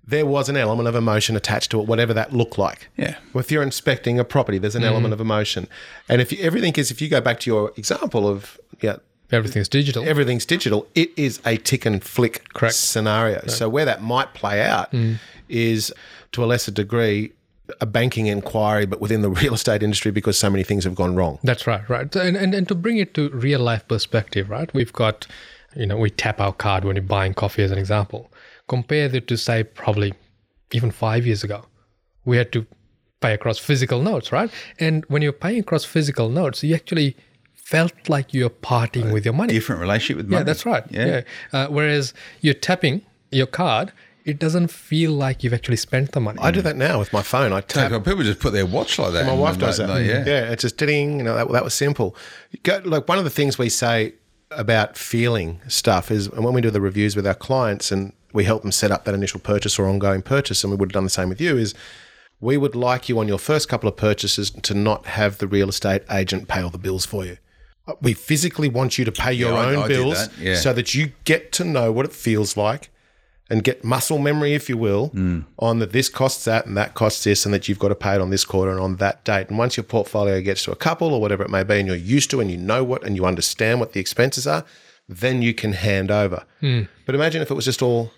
there 0.06 0.26
was 0.26 0.48
an 0.48 0.56
element 0.56 0.88
of 0.88 0.96
emotion 0.96 1.36
attached 1.36 1.70
to 1.70 1.80
it, 1.80 1.86
whatever 1.86 2.12
that 2.12 2.32
looked 2.32 2.58
like. 2.58 2.88
Yeah. 2.96 3.14
If 3.32 3.52
you're 3.52 3.62
inspecting 3.62 4.18
a 4.18 4.24
property, 4.24 4.58
there's 4.58 4.74
an 4.74 4.82
mm-hmm. 4.82 4.90
element 4.90 5.14
of 5.14 5.20
emotion, 5.20 5.68
and 6.08 6.20
if 6.20 6.32
you, 6.32 6.38
everything 6.42 6.72
is, 6.74 6.90
if 6.90 7.00
you 7.00 7.08
go 7.08 7.20
back 7.20 7.38
to 7.40 7.50
your 7.50 7.72
example 7.76 8.26
of 8.26 8.58
yeah, 8.80 8.96
Everything's 9.32 9.68
digital. 9.68 10.08
everything's 10.08 10.44
digital, 10.44 10.86
it 10.94 11.10
is 11.16 11.40
a 11.46 11.56
tick 11.56 11.86
and 11.86 12.02
flick 12.02 12.48
Correct. 12.52 12.74
scenario. 12.74 13.46
So 13.46 13.68
where 13.68 13.84
that 13.84 14.02
might 14.02 14.34
play 14.34 14.62
out 14.62 14.90
mm. 14.92 15.18
is 15.48 15.92
to 16.32 16.44
a 16.44 16.46
lesser 16.46 16.72
degree 16.72 17.32
a 17.80 17.86
banking 17.86 18.26
inquiry, 18.26 18.86
but 18.86 19.00
within 19.00 19.22
the 19.22 19.30
real 19.42 19.54
estate 19.54 19.82
industry 19.82 20.10
because 20.10 20.38
so 20.38 20.50
many 20.50 20.64
things 20.64 20.84
have 20.84 20.94
gone 20.94 21.14
wrong. 21.14 21.38
That's 21.42 21.66
right, 21.66 21.88
right. 21.88 22.14
And, 22.16 22.36
and 22.36 22.54
and 22.54 22.66
to 22.68 22.74
bring 22.74 22.98
it 22.98 23.14
to 23.14 23.28
real 23.30 23.60
life 23.60 23.86
perspective, 23.86 24.50
right? 24.50 24.72
We've 24.74 24.92
got, 24.92 25.26
you 25.76 25.86
know, 25.86 25.96
we 25.96 26.10
tap 26.10 26.40
our 26.40 26.52
card 26.52 26.84
when 26.84 26.96
you're 26.96 27.02
buying 27.02 27.34
coffee, 27.34 27.62
as 27.62 27.70
an 27.70 27.78
example. 27.78 28.32
Compare 28.68 29.08
that 29.08 29.26
to 29.28 29.36
say 29.36 29.64
probably 29.64 30.14
even 30.72 30.90
five 30.90 31.26
years 31.26 31.44
ago, 31.44 31.66
we 32.24 32.36
had 32.36 32.52
to 32.52 32.66
pay 33.20 33.34
across 33.34 33.58
physical 33.58 34.00
notes, 34.00 34.32
right? 34.32 34.50
And 34.78 35.04
when 35.06 35.22
you're 35.22 35.32
paying 35.32 35.60
across 35.60 35.84
physical 35.84 36.28
notes, 36.28 36.62
you 36.62 36.74
actually 36.74 37.16
felt 37.70 38.08
like 38.08 38.34
you're 38.34 38.50
parting 38.50 39.12
with 39.12 39.24
your 39.24 39.32
money. 39.32 39.52
Different 39.52 39.80
relationship 39.80 40.16
with 40.16 40.28
money. 40.28 40.40
Yeah, 40.40 40.44
that's 40.44 40.66
right. 40.66 40.84
Yeah. 40.90 41.06
Yeah. 41.06 41.22
Uh, 41.52 41.66
whereas 41.68 42.12
you're 42.40 42.52
tapping 42.68 43.02
your 43.30 43.46
card, 43.46 43.92
it 44.24 44.40
doesn't 44.40 44.72
feel 44.72 45.12
like 45.12 45.44
you've 45.44 45.54
actually 45.54 45.76
spent 45.76 46.10
the 46.10 46.20
money. 46.20 46.40
I 46.42 46.50
do 46.50 46.62
that 46.62 46.76
now 46.76 46.98
with 46.98 47.12
my 47.12 47.22
phone. 47.22 47.52
I 47.52 47.60
tap 47.60 47.92
People 48.04 48.24
just 48.24 48.40
put 48.40 48.52
their 48.52 48.66
watch 48.66 48.98
like 48.98 49.12
that. 49.12 49.24
My 49.24 49.34
wife 49.34 49.56
does 49.56 49.76
that. 49.76 49.88
like, 49.88 50.04
yeah. 50.04 50.24
yeah, 50.26 50.50
it's 50.50 50.62
just 50.62 50.78
ding. 50.78 51.18
You 51.18 51.22
know, 51.22 51.36
that, 51.36 51.48
that 51.52 51.62
was 51.62 51.72
simple. 51.72 52.16
Go, 52.64 52.82
like 52.84 53.06
one 53.06 53.18
of 53.18 53.24
the 53.24 53.30
things 53.30 53.56
we 53.56 53.68
say 53.68 54.14
about 54.50 54.98
feeling 54.98 55.60
stuff 55.68 56.10
is, 56.10 56.26
and 56.26 56.44
when 56.44 56.52
we 56.52 56.60
do 56.60 56.70
the 56.70 56.80
reviews 56.80 57.14
with 57.14 57.24
our 57.24 57.34
clients 57.34 57.92
and 57.92 58.12
we 58.32 58.42
help 58.42 58.62
them 58.62 58.72
set 58.72 58.90
up 58.90 59.04
that 59.04 59.14
initial 59.14 59.38
purchase 59.38 59.78
or 59.78 59.86
ongoing 59.86 60.22
purchase, 60.22 60.64
and 60.64 60.72
we 60.72 60.76
would 60.76 60.88
have 60.88 60.94
done 60.94 61.04
the 61.04 61.10
same 61.10 61.28
with 61.28 61.40
you, 61.40 61.56
is 61.56 61.72
we 62.40 62.56
would 62.56 62.74
like 62.74 63.08
you 63.08 63.20
on 63.20 63.28
your 63.28 63.38
first 63.38 63.68
couple 63.68 63.88
of 63.88 63.96
purchases 63.96 64.50
to 64.50 64.74
not 64.74 65.06
have 65.06 65.38
the 65.38 65.46
real 65.46 65.68
estate 65.68 66.02
agent 66.10 66.48
pay 66.48 66.60
all 66.62 66.70
the 66.70 66.78
bills 66.78 67.06
for 67.06 67.24
you. 67.24 67.36
We 68.00 68.12
physically 68.14 68.68
want 68.68 68.98
you 68.98 69.04
to 69.04 69.12
pay 69.12 69.32
your 69.32 69.52
Yeah, 69.52 69.66
own 69.66 69.76
I 69.84 69.88
did 69.88 69.94
bills 69.96 70.28
that, 70.28 70.38
yeah. 70.38 70.54
so 70.56 70.72
that 70.72 70.94
you 70.94 71.12
get 71.24 71.52
to 71.52 71.64
know 71.64 71.90
what 71.92 72.04
it 72.06 72.12
feels 72.12 72.56
like 72.56 72.90
and 73.48 73.64
get 73.64 73.82
muscle 73.82 74.18
memory, 74.18 74.54
if 74.54 74.68
you 74.68 74.76
will, 74.76 75.08
Hmm. 75.08 75.40
on 75.58 75.80
that 75.80 75.90
this 75.92 76.08
costs 76.08 76.44
that 76.44 76.66
and 76.66 76.76
that 76.76 76.94
costs 76.94 77.24
this, 77.24 77.44
and 77.44 77.52
that 77.52 77.68
you've 77.68 77.80
got 77.80 77.88
to 77.88 77.94
pay 77.96 78.14
it 78.14 78.20
on 78.20 78.30
this 78.30 78.44
quarter 78.44 78.70
and 78.70 78.80
on 78.80 78.96
that 78.96 79.24
date. 79.24 79.48
And 79.48 79.58
once 79.58 79.76
your 79.76 79.84
portfolio 79.84 80.40
gets 80.40 80.62
to 80.64 80.70
a 80.72 80.76
couple 80.76 81.12
or 81.12 81.20
whatever 81.20 81.42
it 81.42 81.50
may 81.50 81.64
be, 81.64 81.78
and 81.80 81.86
you're 81.88 81.96
used 81.96 82.30
to 82.30 82.40
and 82.40 82.48
you 82.50 82.56
know 82.56 82.84
what 82.84 83.02
and 83.04 83.16
you 83.16 83.26
understand 83.26 83.80
what 83.80 83.92
the 83.92 83.98
expenses 84.00 84.46
are, 84.46 84.64
then 85.08 85.42
you 85.42 85.52
can 85.52 85.72
hand 85.72 86.10
over. 86.12 86.44
But 87.06 87.14
imagine 87.16 87.42
if 87.42 87.50
it 87.50 87.54
was 87.54 87.64
just 87.64 87.82
all 87.82 88.12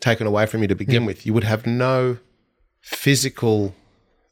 taken 0.00 0.26
away 0.26 0.46
from 0.46 0.62
you 0.62 0.68
to 0.68 0.76
begin 0.76 1.04
with, 1.04 1.26
you 1.26 1.34
would 1.34 1.44
have 1.44 1.66
no 1.66 2.18
physical 2.80 3.74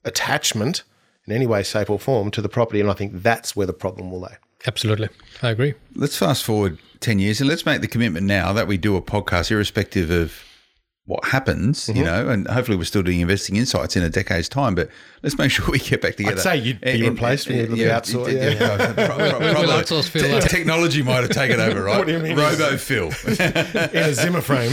attachment 0.05 0.83
in 1.27 1.33
any 1.35 1.47
way, 1.47 1.63
shape, 1.63 1.91
or 1.91 1.99
form 1.99 2.31
to 2.31 2.41
the 2.41 2.49
property. 2.49 2.81
And 2.81 2.89
I 2.91 2.95
think 2.95 3.23
that's 3.23 3.55
where 3.57 3.67
the 3.67 3.73
problem 3.73 4.11
will 4.11 4.21
lay. 4.21 4.37
Absolutely. 4.67 5.09
I 5.43 5.51
agree. 5.51 5.75
Let's 5.95 6.17
fast 6.17 6.45
forward 6.45 6.79
10 7.01 7.19
years 7.19 7.41
and 7.41 7.49
let's 7.49 7.65
make 7.65 7.81
the 7.81 7.89
commitment 7.89 8.27
now 8.27 8.53
that 8.53 8.67
we 8.67 8.77
do 8.77 8.97
a 8.97 9.03
podcast, 9.03 9.51
irrespective 9.51 10.11
of 10.11 10.43
what 11.09 11.25
happens, 11.25 11.87
Mm-hmm. 11.87 11.97
you 11.99 12.05
know, 12.05 12.29
and 12.29 12.47
hopefully 12.49 12.77
we're 12.77 12.85
still 12.85 13.03
doing 13.03 13.21
investing 13.21 13.57
insights 13.57 13.97
in 13.97 14.03
a 14.03 14.11
decade's 14.11 14.47
time. 14.49 14.75
But 14.75 14.91
let's 15.23 15.39
make 15.39 15.51
sure 15.51 15.67
we 15.71 15.79
get 15.79 16.03
back 16.03 16.17
together. 16.17 16.37
I'd 16.37 16.43
say 16.43 16.57
you'd 16.59 16.81
be 16.83 17.09
replaced 17.09 17.49
when 17.49 17.57
you 17.57 17.67
look 17.67 17.79
outsource, 17.79 18.31
yeah, 18.33 18.51
yeah. 18.51 18.77
yeah, 18.77 18.93
pro- 18.93 19.17
pro- 19.17 19.53
probably. 19.53 19.69
outsource 19.69 20.09
Phil. 20.11 20.41
Technology 20.43 21.03
might 21.03 21.23
have 21.23 21.31
taken 21.31 21.61
over, 21.61 21.83
right? 21.85 21.97
What 21.99 22.07
do 22.07 22.13
you 22.13 22.19
mean? 22.19 22.37
Robo 22.37 22.77
Phil. 22.77 23.07
in 23.27 24.03
a 24.05 24.13
Zimmer 24.15 24.43
frame. 24.43 24.71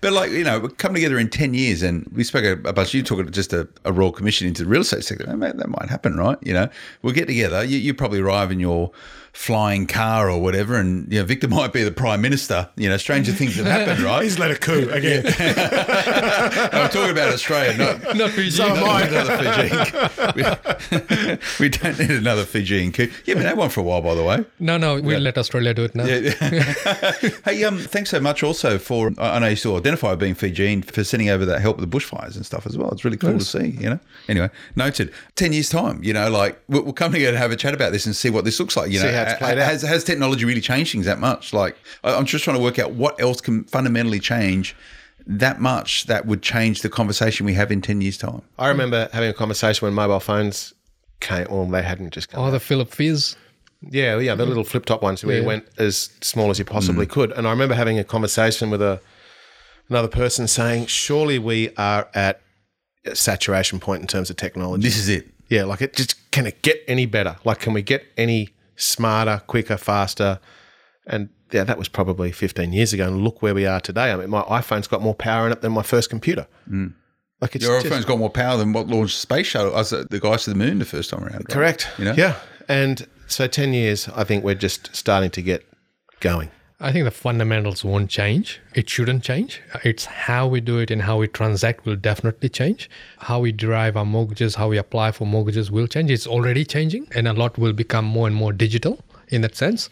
But 0.00 0.12
like 0.12 0.32
you 0.32 0.42
know, 0.44 0.58
we 0.60 0.68
come 0.70 0.94
together 0.94 1.18
in 1.18 1.28
ten 1.30 1.54
years, 1.54 1.82
and 1.82 2.04
we 2.12 2.24
spoke 2.24 2.44
a, 2.44 2.52
a 2.68 2.72
bunch. 2.72 2.92
You 2.94 3.02
took 3.04 3.30
just 3.30 3.52
a, 3.52 3.68
a 3.84 3.92
royal 3.92 4.10
commission 4.12 4.48
into 4.48 4.64
the 4.64 4.68
real 4.68 4.80
estate 4.82 5.04
sector. 5.04 5.24
That 5.24 5.36
might, 5.36 5.56
that 5.56 5.68
might 5.68 5.88
happen, 5.88 6.16
right? 6.16 6.36
You 6.42 6.52
know, 6.54 6.68
we'll 7.02 7.14
get 7.14 7.26
together. 7.28 7.62
You, 7.64 7.78
you 7.78 7.94
probably 7.94 8.18
arrive 8.20 8.50
in 8.50 8.58
your 8.58 8.90
flying 9.32 9.86
car 9.86 10.30
or 10.30 10.40
whatever, 10.40 10.76
and 10.76 11.10
you 11.12 11.18
know, 11.18 11.24
Victor 11.24 11.48
might 11.48 11.72
be 11.72 11.82
the 11.82 11.90
prime 11.90 12.20
minister. 12.20 12.68
You 12.76 12.88
know, 12.88 12.96
stranger 12.96 13.32
things 13.32 13.56
have 13.56 13.66
happened, 13.66 14.00
right? 14.00 14.22
He's 14.22 14.38
led 14.38 14.50
a 14.50 14.56
coup 14.56 14.88
again. 14.90 15.24
I'm 15.26 16.90
talking 16.90 17.10
about 17.10 17.32
Australia, 17.32 17.76
not 17.76 18.16
Not 18.22 18.30
Fiji. 18.30 18.50
So 18.50 18.66
am 18.66 18.84
I. 18.84 19.02
another 19.02 19.36
Fijian. 19.38 21.38
We, 21.58 21.60
we 21.60 21.68
don't 21.68 21.98
need 21.98 22.10
another 22.10 22.44
Fijian 22.44 22.92
coup. 22.92 23.10
Yeah, 23.24 23.36
we 23.36 23.42
had 23.42 23.56
one 23.56 23.70
for 23.70 23.80
a 23.80 23.82
while, 23.82 24.02
by 24.02 24.14
the 24.14 24.22
way. 24.22 24.44
No, 24.60 24.76
no, 24.76 25.00
we'll 25.00 25.20
let 25.20 25.38
Australia 25.38 25.74
do 25.74 25.84
it 25.84 25.94
now. 25.94 26.04
Hey, 26.04 27.64
um, 27.64 27.78
thanks 27.78 28.10
so 28.10 28.20
much 28.20 28.42
also 28.42 28.78
for 28.78 29.12
I 29.18 29.32
I 29.32 29.38
know 29.38 29.48
you 29.48 29.56
still 29.56 29.76
identify 29.76 30.10
with 30.10 30.20
being 30.20 30.34
Fijian 30.34 30.82
for 30.82 31.02
sending 31.04 31.30
over 31.30 31.44
that 31.46 31.60
help 31.60 31.78
with 31.78 31.90
the 31.90 31.98
bushfires 31.98 32.36
and 32.36 32.46
stuff 32.46 32.66
as 32.66 32.76
well. 32.76 32.90
It's 32.90 33.04
really 33.04 33.16
cool 33.16 33.38
to 33.38 33.44
see, 33.44 33.68
you 33.80 33.90
know. 33.90 33.98
Anyway, 34.28 34.50
noted. 34.76 35.12
Ten 35.34 35.52
years 35.52 35.68
time, 35.68 36.02
you 36.04 36.12
know, 36.12 36.30
like 36.30 36.60
we'll, 36.68 36.82
we'll 36.82 36.92
come 36.92 37.12
together 37.12 37.30
and 37.30 37.38
have 37.38 37.50
a 37.50 37.56
chat 37.56 37.74
about 37.74 37.92
this 37.92 38.06
and 38.06 38.14
see 38.14 38.30
what 38.30 38.44
this 38.44 38.60
looks 38.60 38.76
like. 38.76 38.90
You 38.90 38.98
See 38.98 39.06
know, 39.06 39.12
how 39.24 39.32
it's 39.32 39.38
played 39.38 39.58
out. 39.58 39.70
has 39.70 39.82
has 39.82 40.04
technology 40.04 40.44
really 40.44 40.60
changed 40.60 40.92
things 40.92 41.06
that 41.06 41.18
much? 41.18 41.52
Like 41.52 41.76
I- 42.04 42.14
I'm 42.14 42.24
just 42.24 42.44
trying 42.44 42.56
to 42.56 42.62
work 42.62 42.78
out 42.78 42.92
what 42.92 43.20
else 43.20 43.40
can 43.40 43.64
fundamentally 43.64 44.20
change 44.20 44.74
that 45.26 45.60
much 45.60 46.06
that 46.06 46.26
would 46.26 46.42
change 46.42 46.82
the 46.82 46.88
conversation 46.88 47.46
we 47.46 47.54
have 47.54 47.70
in 47.70 47.80
ten 47.80 48.00
years 48.00 48.18
time. 48.18 48.42
I 48.58 48.68
remember 48.68 49.08
having 49.12 49.30
a 49.30 49.34
conversation 49.34 49.86
when 49.86 49.94
mobile 49.94 50.20
phones 50.20 50.74
came. 51.20 51.46
Well, 51.50 51.66
they 51.66 51.82
hadn't 51.82 52.12
just 52.12 52.28
come. 52.28 52.42
Oh, 52.42 52.50
the 52.50 52.60
Philip 52.60 52.90
Fizz. 52.90 53.36
Yeah, 53.90 54.18
yeah, 54.18 54.34
the 54.34 54.44
mm. 54.44 54.48
little 54.48 54.64
flip 54.64 54.84
top 54.84 55.02
ones 55.02 55.24
where 55.24 55.40
you 55.40 55.44
went 55.44 55.64
as 55.76 56.10
small 56.20 56.50
as 56.50 56.58
you 56.58 56.64
possibly 56.64 57.06
mm. 57.06 57.10
could. 57.10 57.32
And 57.32 57.48
I 57.48 57.50
remember 57.50 57.74
having 57.74 57.98
a 57.98 58.04
conversation 58.04 58.70
with 58.70 58.80
a 58.80 59.00
another 59.88 60.08
person 60.08 60.46
saying, 60.46 60.86
"Surely 60.86 61.38
we 61.38 61.70
are 61.76 62.08
at 62.14 62.40
a 63.04 63.16
saturation 63.16 63.80
point 63.80 64.00
in 64.02 64.06
terms 64.06 64.30
of 64.30 64.36
technology." 64.36 64.82
This 64.82 64.96
is 64.96 65.08
it. 65.08 65.28
yeah, 65.48 65.64
like 65.64 65.82
it 65.82 65.96
just 65.96 66.30
can 66.30 66.46
it 66.46 66.62
get 66.62 66.82
any 66.86 67.06
better? 67.06 67.36
Like, 67.44 67.60
can 67.60 67.72
we 67.72 67.82
get 67.82 68.04
any 68.16 68.50
smarter, 68.76 69.42
quicker, 69.46 69.76
faster? 69.76 70.38
And 71.06 71.28
yeah, 71.50 71.64
that 71.64 71.78
was 71.78 71.88
probably 71.88 72.32
15 72.32 72.72
years 72.72 72.92
ago. 72.92 73.06
And 73.08 73.22
look 73.24 73.42
where 73.42 73.54
we 73.54 73.66
are 73.66 73.80
today. 73.80 74.12
I 74.12 74.16
mean, 74.16 74.30
my 74.30 74.42
iPhone's 74.42 74.86
got 74.88 75.02
more 75.02 75.14
power 75.14 75.46
in 75.46 75.52
it 75.52 75.60
than 75.60 75.72
my 75.72 75.82
first 75.82 76.08
computer. 76.10 76.46
Like 77.40 77.56
it's 77.56 77.64
Your 77.64 77.80
just- 77.80 77.92
iPhone's 77.92 78.04
got 78.04 78.18
more 78.18 78.30
power 78.30 78.56
than 78.56 78.72
what 78.72 78.86
launched 78.86 79.16
the 79.16 79.20
space 79.20 79.46
shuttle. 79.48 79.74
Us, 79.74 79.92
uh, 79.92 80.04
the 80.10 80.20
guys 80.20 80.44
to 80.44 80.50
the 80.50 80.56
moon 80.56 80.78
the 80.78 80.84
first 80.84 81.10
time 81.10 81.22
around. 81.24 81.34
right? 81.34 81.48
correct. 81.48 81.88
You 81.98 82.04
know? 82.06 82.14
Yeah, 82.16 82.36
and 82.68 83.06
so 83.26 83.46
10 83.48 83.72
years, 83.74 84.08
I 84.14 84.22
think 84.24 84.44
we're 84.44 84.54
just 84.54 84.94
starting 84.94 85.30
to 85.30 85.42
get 85.42 85.64
going. 86.20 86.50
I 86.82 86.90
think 86.90 87.04
the 87.04 87.12
fundamentals 87.12 87.84
won't 87.84 88.10
change. 88.10 88.60
It 88.74 88.90
shouldn't 88.90 89.22
change. 89.22 89.62
It's 89.84 90.04
how 90.04 90.48
we 90.48 90.60
do 90.60 90.80
it 90.80 90.90
and 90.90 91.02
how 91.02 91.18
we 91.18 91.28
transact 91.28 91.86
will 91.86 91.94
definitely 91.94 92.48
change. 92.48 92.90
How 93.18 93.38
we 93.38 93.52
derive 93.52 93.96
our 93.96 94.04
mortgages, 94.04 94.56
how 94.56 94.68
we 94.68 94.78
apply 94.78 95.12
for 95.12 95.24
mortgages 95.24 95.70
will 95.70 95.86
change. 95.86 96.10
It's 96.10 96.26
already 96.26 96.64
changing, 96.64 97.06
and 97.14 97.28
a 97.28 97.34
lot 97.34 97.56
will 97.56 97.72
become 97.72 98.04
more 98.04 98.26
and 98.26 98.34
more 98.34 98.52
digital 98.52 98.98
in 99.28 99.42
that 99.42 99.54
sense. 99.54 99.90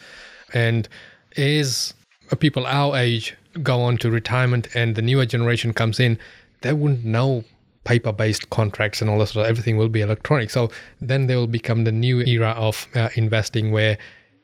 And 0.53 0.88
as 1.36 1.95
people 2.41 2.66
our 2.66 2.97
age 2.97 3.36
go 3.62 3.80
on 3.82 3.97
to 3.99 4.11
retirement 4.11 4.66
and 4.74 4.97
the 4.97 5.03
newer 5.03 5.26
generation 5.26 5.72
comes 5.72 6.01
in, 6.01 6.18
they 6.62 6.72
wouldn't 6.72 7.05
know 7.05 7.45
paper 7.84 8.12
based 8.12 8.51
contracts 8.51 9.01
and 9.01 9.09
all 9.09 9.20
this. 9.20 9.36
Everything 9.36 9.76
will 9.76 9.88
be 9.88 10.01
electronic. 10.01 10.51
So 10.51 10.72
then 11.01 11.28
they 11.28 11.36
will 11.36 11.47
become 11.47 11.84
the 11.84 11.93
new 11.93 12.20
era 12.22 12.51
of 12.51 12.88
uh, 12.97 13.11
investing 13.14 13.70
where 13.70 13.97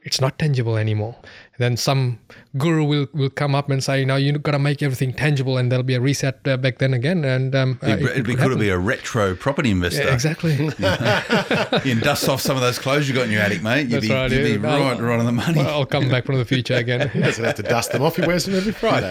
it's 0.06 0.20
not 0.20 0.38
tangible 0.38 0.76
anymore. 0.76 1.16
Then 1.58 1.76
some 1.78 2.18
guru 2.58 2.84
will, 2.84 3.06
will 3.14 3.30
come 3.30 3.54
up 3.54 3.70
and 3.70 3.82
say, 3.82 4.04
"No, 4.04 4.16
you've 4.16 4.42
got 4.42 4.52
to 4.52 4.58
make 4.58 4.82
everything 4.82 5.14
tangible," 5.14 5.56
and 5.56 5.72
there'll 5.72 5.82
be 5.82 5.94
a 5.94 6.00
reset 6.00 6.38
uh, 6.46 6.56
back 6.58 6.78
then 6.78 6.92
again. 6.92 7.24
And 7.24 7.54
um, 7.54 7.78
uh, 7.82 7.86
It'd, 7.88 8.02
it 8.02 8.10
it'd 8.10 8.26
could 8.26 8.26
cool 8.26 8.34
to 8.36 8.42
happen. 8.42 8.58
be 8.58 8.68
a 8.68 8.78
retro 8.78 9.34
property 9.34 9.70
investor. 9.70 10.04
Yeah, 10.04 10.12
exactly. 10.14 10.56
You 11.86 11.94
can 11.94 12.00
dust 12.00 12.28
off 12.28 12.40
some 12.40 12.56
of 12.56 12.62
those 12.62 12.78
clothes 12.78 13.08
you 13.08 13.14
got 13.14 13.24
in 13.26 13.30
your 13.30 13.40
attic, 13.40 13.62
mate. 13.62 13.82
You'd 13.88 13.90
That's 13.92 14.06
be, 14.08 14.12
right, 14.14 14.30
you'd 14.30 14.60
be 14.60 14.66
yeah. 14.66 14.74
I'll- 14.74 14.80
right, 14.82 15.00
right 15.00 15.18
on 15.18 15.26
the 15.26 15.32
money. 15.32 15.58
Well, 15.58 15.68
I'll 15.68 15.86
come 15.86 16.08
back 16.08 16.24
from 16.26 16.36
the 16.36 16.44
future 16.44 16.74
again. 16.74 17.08
He 17.16 17.20
doesn't 17.20 17.44
have 17.44 17.54
to 17.56 17.62
dust 17.62 17.92
them 17.92 18.02
off. 18.02 18.16
He 18.16 18.22
wears 18.26 18.44
them 18.44 18.54
every 18.54 18.72
Friday. 18.72 19.10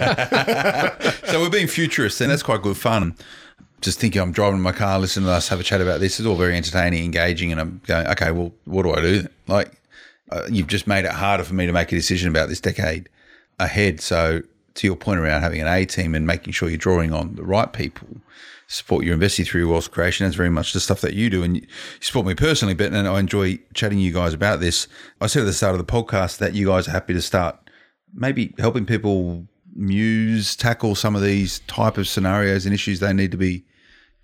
so 1.25 1.41
we're 1.41 1.49
being 1.49 1.67
futurists, 1.67 2.21
and 2.21 2.29
that's 2.31 2.43
quite 2.43 2.61
good 2.61 2.77
fun. 2.77 3.15
Just 3.81 3.99
thinking, 3.99 4.21
I'm 4.21 4.31
driving 4.31 4.61
my 4.61 4.71
car, 4.71 4.99
listening 4.99 5.25
to 5.27 5.31
us 5.31 5.47
have 5.49 5.59
a 5.59 5.63
chat 5.63 5.81
about 5.81 5.99
this. 5.99 6.19
It's 6.19 6.27
all 6.27 6.35
very 6.35 6.55
entertaining, 6.55 7.03
engaging, 7.05 7.51
and 7.51 7.59
I'm 7.61 7.81
going, 7.87 8.07
okay, 8.07 8.31
well, 8.31 8.51
what 8.65 8.83
do 8.83 8.93
I 8.93 9.01
do? 9.01 9.27
Like, 9.47 9.71
uh, 10.31 10.47
you've 10.49 10.67
just 10.67 10.87
made 10.87 11.05
it 11.05 11.11
harder 11.11 11.43
for 11.43 11.53
me 11.53 11.65
to 11.65 11.73
make 11.73 11.91
a 11.91 11.95
decision 11.95 12.29
about 12.29 12.49
this 12.49 12.59
decade 12.59 13.09
ahead. 13.59 14.01
So, 14.01 14.41
to 14.75 14.87
your 14.87 14.95
point 14.95 15.19
around 15.19 15.41
having 15.41 15.61
an 15.61 15.67
A 15.67 15.85
team 15.85 16.15
and 16.15 16.27
making 16.27 16.51
sure 16.53 16.67
you're 16.67 16.77
drawing 16.77 17.13
on 17.13 17.35
the 17.35 17.43
right 17.43 17.71
people, 17.71 18.07
support 18.67 19.05
your 19.05 19.13
investing 19.13 19.45
through 19.45 19.71
wealth 19.71 19.91
creation. 19.91 20.25
That's 20.25 20.35
very 20.35 20.49
much 20.49 20.73
the 20.73 20.79
stuff 20.79 21.01
that 21.01 21.13
you 21.13 21.29
do, 21.29 21.43
and 21.43 21.57
you 21.57 21.67
support 21.99 22.25
me 22.25 22.35
personally. 22.35 22.73
But 22.73 22.93
and 22.93 23.07
I 23.07 23.19
enjoy 23.19 23.59
chatting 23.73 23.99
you 23.99 24.11
guys 24.11 24.33
about 24.33 24.59
this. 24.59 24.87
I 25.21 25.27
said 25.27 25.41
at 25.41 25.45
the 25.45 25.53
start 25.53 25.75
of 25.75 25.85
the 25.85 25.91
podcast 25.91 26.39
that 26.39 26.53
you 26.53 26.67
guys 26.67 26.87
are 26.87 26.91
happy 26.91 27.13
to 27.13 27.21
start 27.21 27.59
maybe 28.15 28.53
helping 28.57 28.85
people 28.85 29.45
muse 29.75 30.55
tackle 30.55 30.95
some 30.95 31.15
of 31.15 31.21
these 31.21 31.59
type 31.61 31.97
of 31.97 32.07
scenarios 32.07 32.65
and 32.65 32.73
issues 32.73 32.99
they 32.99 33.13
need 33.13 33.31
to 33.31 33.37
be 33.37 33.65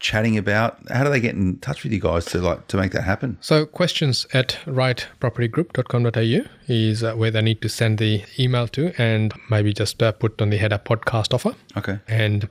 chatting 0.02 0.38
about. 0.38 0.78
How 0.90 1.04
do 1.04 1.10
they 1.10 1.22
get 1.22 1.36
in 1.36 1.58
touch 1.60 1.84
with 1.84 1.94
you 1.94 2.00
guys 2.00 2.26
to 2.26 2.40
like 2.40 2.68
to 2.68 2.78
make 2.78 2.92
that 2.92 3.04
happen? 3.04 3.38
So 3.40 3.66
questions 3.66 4.28
at 4.34 4.58
rightpropertygroup.com.au 4.66 6.50
is 6.68 7.04
uh, 7.04 7.14
where 7.14 7.32
they 7.32 7.42
need 7.42 7.62
to 7.62 7.70
send 7.70 8.00
the 8.00 8.24
email 8.38 8.68
to 8.70 8.94
and 9.02 9.34
maybe 9.50 9.74
just 9.74 10.02
uh, 10.04 10.12
put 10.12 10.42
on 10.42 10.50
the 10.50 10.58
header 10.58 10.80
podcast 10.80 11.34
offer. 11.34 11.56
Okay. 11.78 12.00
And 12.08 12.50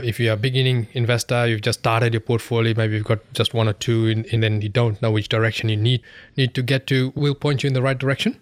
if 0.00 0.20
you're 0.20 0.34
a 0.34 0.36
beginning 0.36 0.88
investor, 0.92 1.46
you've 1.46 1.62
just 1.62 1.80
started 1.80 2.12
your 2.12 2.20
portfolio, 2.20 2.74
maybe 2.76 2.96
you've 2.96 3.04
got 3.04 3.20
just 3.32 3.54
one 3.54 3.68
or 3.68 3.72
two 3.72 4.08
and, 4.08 4.26
and 4.26 4.42
then 4.42 4.60
you 4.60 4.68
don't 4.68 5.00
know 5.00 5.10
which 5.10 5.28
direction 5.28 5.68
you 5.68 5.76
need 5.76 6.02
need 6.36 6.54
to 6.54 6.62
get 6.62 6.86
to, 6.88 7.12
we'll 7.14 7.34
point 7.34 7.62
you 7.62 7.68
in 7.68 7.74
the 7.74 7.82
right 7.82 7.98
direction. 7.98 8.38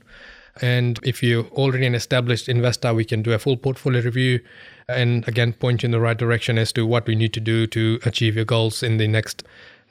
And 0.63 0.99
if 1.03 1.23
you're 1.23 1.45
already 1.49 1.85
an 1.85 1.95
established 1.95 2.49
investor, 2.49 2.95
we 2.95 3.05
can 3.05 3.23
do 3.23 3.33
a 3.33 3.39
full 3.39 3.59
portfolio 3.59 4.01
review 4.01 4.41
and 4.89 5.27
again 5.27 5.53
point 5.53 5.83
you 5.83 5.89
in 5.89 5.91
the 5.91 6.01
right 6.01 6.17
direction 6.17 6.59
as 6.59 6.73
to 6.73 6.87
what 6.87 7.07
we 7.07 7.15
need 7.15 7.33
to 7.33 7.41
do 7.41 7.67
to 7.67 7.99
achieve 8.05 8.37
your 8.37 8.45
goals 8.45 8.83
in 8.83 8.99
the 8.99 9.09
next 9.09 9.43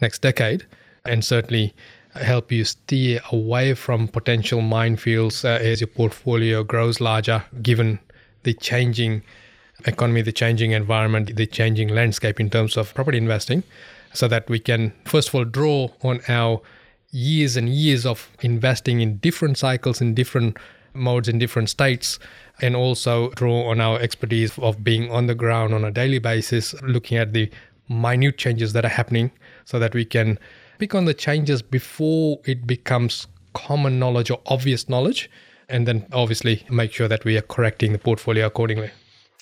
next 0.01 0.21
decade. 0.21 0.65
And 1.05 1.23
certainly 1.23 1.73
help 2.15 2.51
you 2.51 2.63
steer 2.63 3.19
away 3.31 3.73
from 3.73 4.07
potential 4.07 4.61
minefields 4.61 5.45
uh, 5.45 5.61
as 5.63 5.81
your 5.81 5.87
portfolio 5.87 6.63
grows 6.63 6.99
larger, 6.99 7.43
given 7.61 7.99
the 8.43 8.53
changing 8.53 9.21
economy, 9.85 10.21
the 10.21 10.31
changing 10.31 10.71
environment, 10.71 11.35
the 11.35 11.45
changing 11.45 11.89
landscape 11.89 12.39
in 12.39 12.49
terms 12.49 12.77
of 12.77 12.93
property 12.95 13.17
investing, 13.17 13.63
so 14.13 14.27
that 14.27 14.49
we 14.49 14.59
can, 14.59 14.93
first 15.03 15.29
of 15.29 15.35
all, 15.35 15.43
draw 15.43 15.89
on 16.01 16.21
our 16.27 16.61
years 17.11 17.55
and 17.55 17.69
years 17.69 18.05
of 18.05 18.29
investing 18.41 19.01
in 19.01 19.17
different 19.17 19.57
cycles, 19.57 20.01
in 20.01 20.15
different 20.15 20.57
modes, 20.95 21.27
in 21.27 21.37
different 21.39 21.69
states, 21.69 22.19
and 22.61 22.75
also 22.75 23.29
draw 23.31 23.69
on 23.69 23.81
our 23.81 23.99
expertise 23.99 24.57
of 24.59 24.83
being 24.83 25.11
on 25.11 25.27
the 25.27 25.35
ground 25.35 25.73
on 25.73 25.83
a 25.83 25.91
daily 25.91 26.19
basis, 26.19 26.73
looking 26.81 27.17
at 27.17 27.33
the 27.33 27.49
minute 27.89 28.37
changes 28.37 28.73
that 28.73 28.85
are 28.85 28.89
happening, 28.89 29.31
so 29.65 29.79
that 29.79 29.93
we 29.93 30.05
can 30.05 30.39
pick 30.79 30.95
on 30.95 31.05
the 31.05 31.13
changes 31.13 31.61
before 31.61 32.39
it 32.45 32.65
becomes 32.65 33.27
common 33.53 33.99
knowledge 33.99 34.29
or 34.31 34.39
obvious 34.47 34.89
knowledge, 34.89 35.29
and 35.69 35.87
then 35.87 36.05
obviously 36.11 36.65
make 36.69 36.91
sure 36.91 37.07
that 37.07 37.23
we 37.25 37.37
are 37.37 37.41
correcting 37.41 37.91
the 37.91 37.97
portfolio 37.99 38.45
accordingly. 38.45 38.91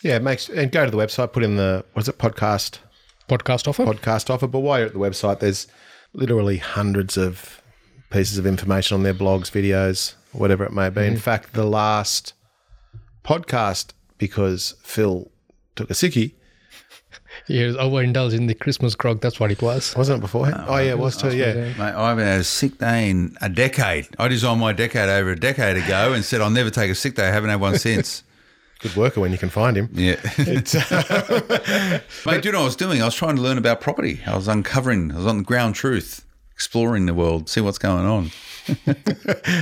yeah, 0.04 0.16
it 0.18 0.22
makes 0.22 0.50
and 0.50 0.72
go 0.72 0.86
to 0.86 0.92
the 0.92 0.98
website, 0.98 1.32
put 1.34 1.44
in 1.44 1.56
the 1.56 1.84
what 1.94 2.02
is 2.04 2.10
it, 2.10 2.18
podcast 2.18 2.80
Podcast 3.30 3.70
offer. 3.70 3.86
podcast 3.86 4.30
offer. 4.30 4.48
But 4.48 4.60
while 4.60 4.80
you're 4.80 4.88
at 4.88 4.94
the 4.94 5.00
website, 5.00 5.40
there's 5.40 5.66
literally 6.12 6.58
hundreds 6.58 7.16
of 7.18 7.62
pieces 8.14 8.38
of 8.38 8.46
information 8.46 8.96
on 8.96 9.04
their 9.04 9.14
blogs, 9.14 9.50
videos, 9.52 10.14
whatever 10.32 10.64
it 10.64 10.72
may 10.72 10.90
be. 10.90 11.06
In 11.06 11.18
fact, 11.18 11.54
the 11.54 11.66
last 11.66 12.34
podcast, 13.26 13.92
because 14.18 14.76
Phil 14.84 15.30
took 15.76 15.90
a 15.90 15.94
sickie, 15.94 16.34
He 17.48 17.64
was 17.64 17.76
overindulged 17.76 18.36
in 18.36 18.46
the 18.48 18.54
Christmas 18.54 18.96
grog. 18.96 19.20
That's 19.22 19.40
what 19.40 19.52
it 19.52 19.62
was. 19.62 19.96
wasn't 19.96 20.20
it 20.20 20.22
beforehand? 20.22 20.64
Oh, 20.68 20.78
yeah, 20.78 20.92
it 20.92 21.00
was 21.00 21.18
too. 21.18 21.36
Yeah. 21.36 21.54
Mate, 21.54 21.80
I 21.80 22.10
haven't 22.10 22.26
had 22.26 22.40
a 22.42 22.44
sick 22.44 22.78
day 22.78 23.10
in 23.10 23.36
a 23.42 23.50
decade. 23.50 24.08
I 24.20 24.28
designed 24.28 24.60
my 24.60 24.72
decade 24.72 25.10
over 25.10 25.32
a 25.32 25.40
decade 25.40 25.78
ago 25.78 26.14
and 26.14 26.24
said 26.24 26.42
I'll 26.42 26.50
never 26.52 26.70
take 26.70 26.92
a 26.92 26.96
sick 26.96 27.16
day. 27.16 27.28
I 27.28 27.32
haven't 27.32 27.50
had 27.50 27.60
one 27.60 27.78
since. 27.78 28.24
Good 28.80 28.96
worker 28.96 29.20
when 29.22 29.32
you 29.32 29.38
can 29.38 29.50
find 29.50 29.76
him. 29.78 29.90
Yeah. 29.94 30.18
Uh, 32.26 32.32
mate, 32.32 32.42
do 32.42 32.50
you 32.50 32.54
know 32.54 32.60
what 32.60 32.64
I 32.64 32.66
was 32.66 32.76
doing? 32.76 33.02
I 33.02 33.06
was 33.06 33.16
trying 33.16 33.36
to 33.36 33.42
learn 33.42 33.58
about 33.58 33.82
property. 33.82 34.22
I 34.28 34.36
was 34.36 34.48
uncovering, 34.48 35.12
I 35.12 35.18
was 35.18 35.26
on 35.26 35.38
the 35.38 35.44
ground 35.44 35.76
truth, 35.76 36.26
exploring 36.54 37.06
the 37.06 37.14
world, 37.14 37.50
see 37.50 37.62
what's 37.62 37.78
going 37.78 38.06
on. 38.06 38.32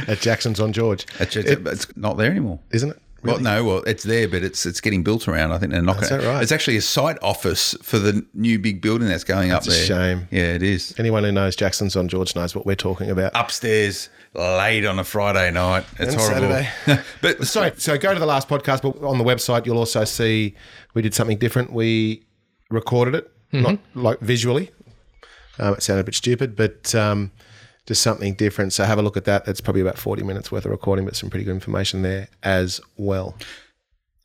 At 0.07 0.19
Jackson's 0.19 0.59
on 0.59 0.73
George, 0.73 1.05
It's, 1.19 1.35
it's, 1.35 1.49
it's 1.49 1.97
not 1.97 2.17
there 2.17 2.29
anymore. 2.29 2.59
isn't 2.71 2.91
it? 2.91 3.01
Well, 3.23 3.39
no, 3.39 3.63
well, 3.63 3.77
it's 3.83 4.03
there, 4.03 4.27
but 4.27 4.43
it's 4.43 4.65
it's 4.65 4.81
getting 4.81 5.03
built 5.03 5.27
around. 5.27 5.51
I 5.51 5.59
think 5.59 5.71
they're 5.71 5.83
going. 5.83 5.99
that 5.99 6.23
right? 6.23 6.41
It's 6.41 6.51
actually 6.51 6.77
a 6.77 6.81
site 6.81 7.19
office 7.21 7.75
for 7.83 7.99
the 7.99 8.25
new 8.33 8.57
big 8.57 8.81
building 8.81 9.07
that's 9.07 9.23
going 9.23 9.51
up 9.51 9.63
a 9.63 9.69
there. 9.69 9.85
shame. 9.85 10.27
Yeah, 10.31 10.53
it 10.55 10.63
is. 10.63 10.95
Anyone 10.97 11.23
who 11.23 11.31
knows 11.31 11.55
Jackson's 11.55 11.95
on 11.95 12.07
George 12.07 12.35
knows 12.35 12.55
what 12.55 12.65
we're 12.65 12.75
talking 12.75 13.11
about. 13.11 13.31
Upstairs, 13.35 14.09
late 14.33 14.85
on 14.85 14.97
a 14.97 15.03
Friday 15.03 15.51
night. 15.51 15.85
It's 15.99 16.13
And 16.13 16.21
horrible. 16.21 16.49
Saturday. 16.49 17.01
but 17.21 17.45
Sorry, 17.45 17.71
so 17.77 17.95
go 17.97 18.11
to 18.13 18.19
the 18.19 18.25
last 18.25 18.49
podcast, 18.49 18.81
but 18.81 19.05
on 19.05 19.19
the 19.19 19.23
website 19.23 19.67
you'll 19.67 19.77
also 19.77 20.03
see 20.03 20.55
we 20.95 21.03
did 21.03 21.13
something 21.13 21.37
different. 21.37 21.71
We 21.71 22.25
recorded 22.71 23.13
it, 23.13 23.31
not 23.51 23.75
mm-hmm. 23.75 24.01
like 24.01 24.19
visually. 24.19 24.71
Um, 25.61 25.73
it 25.75 25.83
sounded 25.83 26.01
a 26.01 26.03
bit 26.03 26.15
stupid, 26.15 26.55
but 26.55 26.93
um, 26.95 27.31
just 27.85 28.01
something 28.01 28.33
different. 28.33 28.73
So 28.73 28.83
have 28.83 28.97
a 28.99 29.01
look 29.01 29.15
at 29.17 29.25
that. 29.25 29.45
That's 29.45 29.61
probably 29.61 29.81
about 29.81 29.97
forty 29.97 30.23
minutes 30.23 30.51
worth 30.51 30.65
of 30.65 30.71
recording, 30.71 31.05
but 31.05 31.15
some 31.15 31.29
pretty 31.29 31.45
good 31.45 31.53
information 31.55 32.01
there 32.01 32.27
as 32.43 32.81
well. 32.97 33.35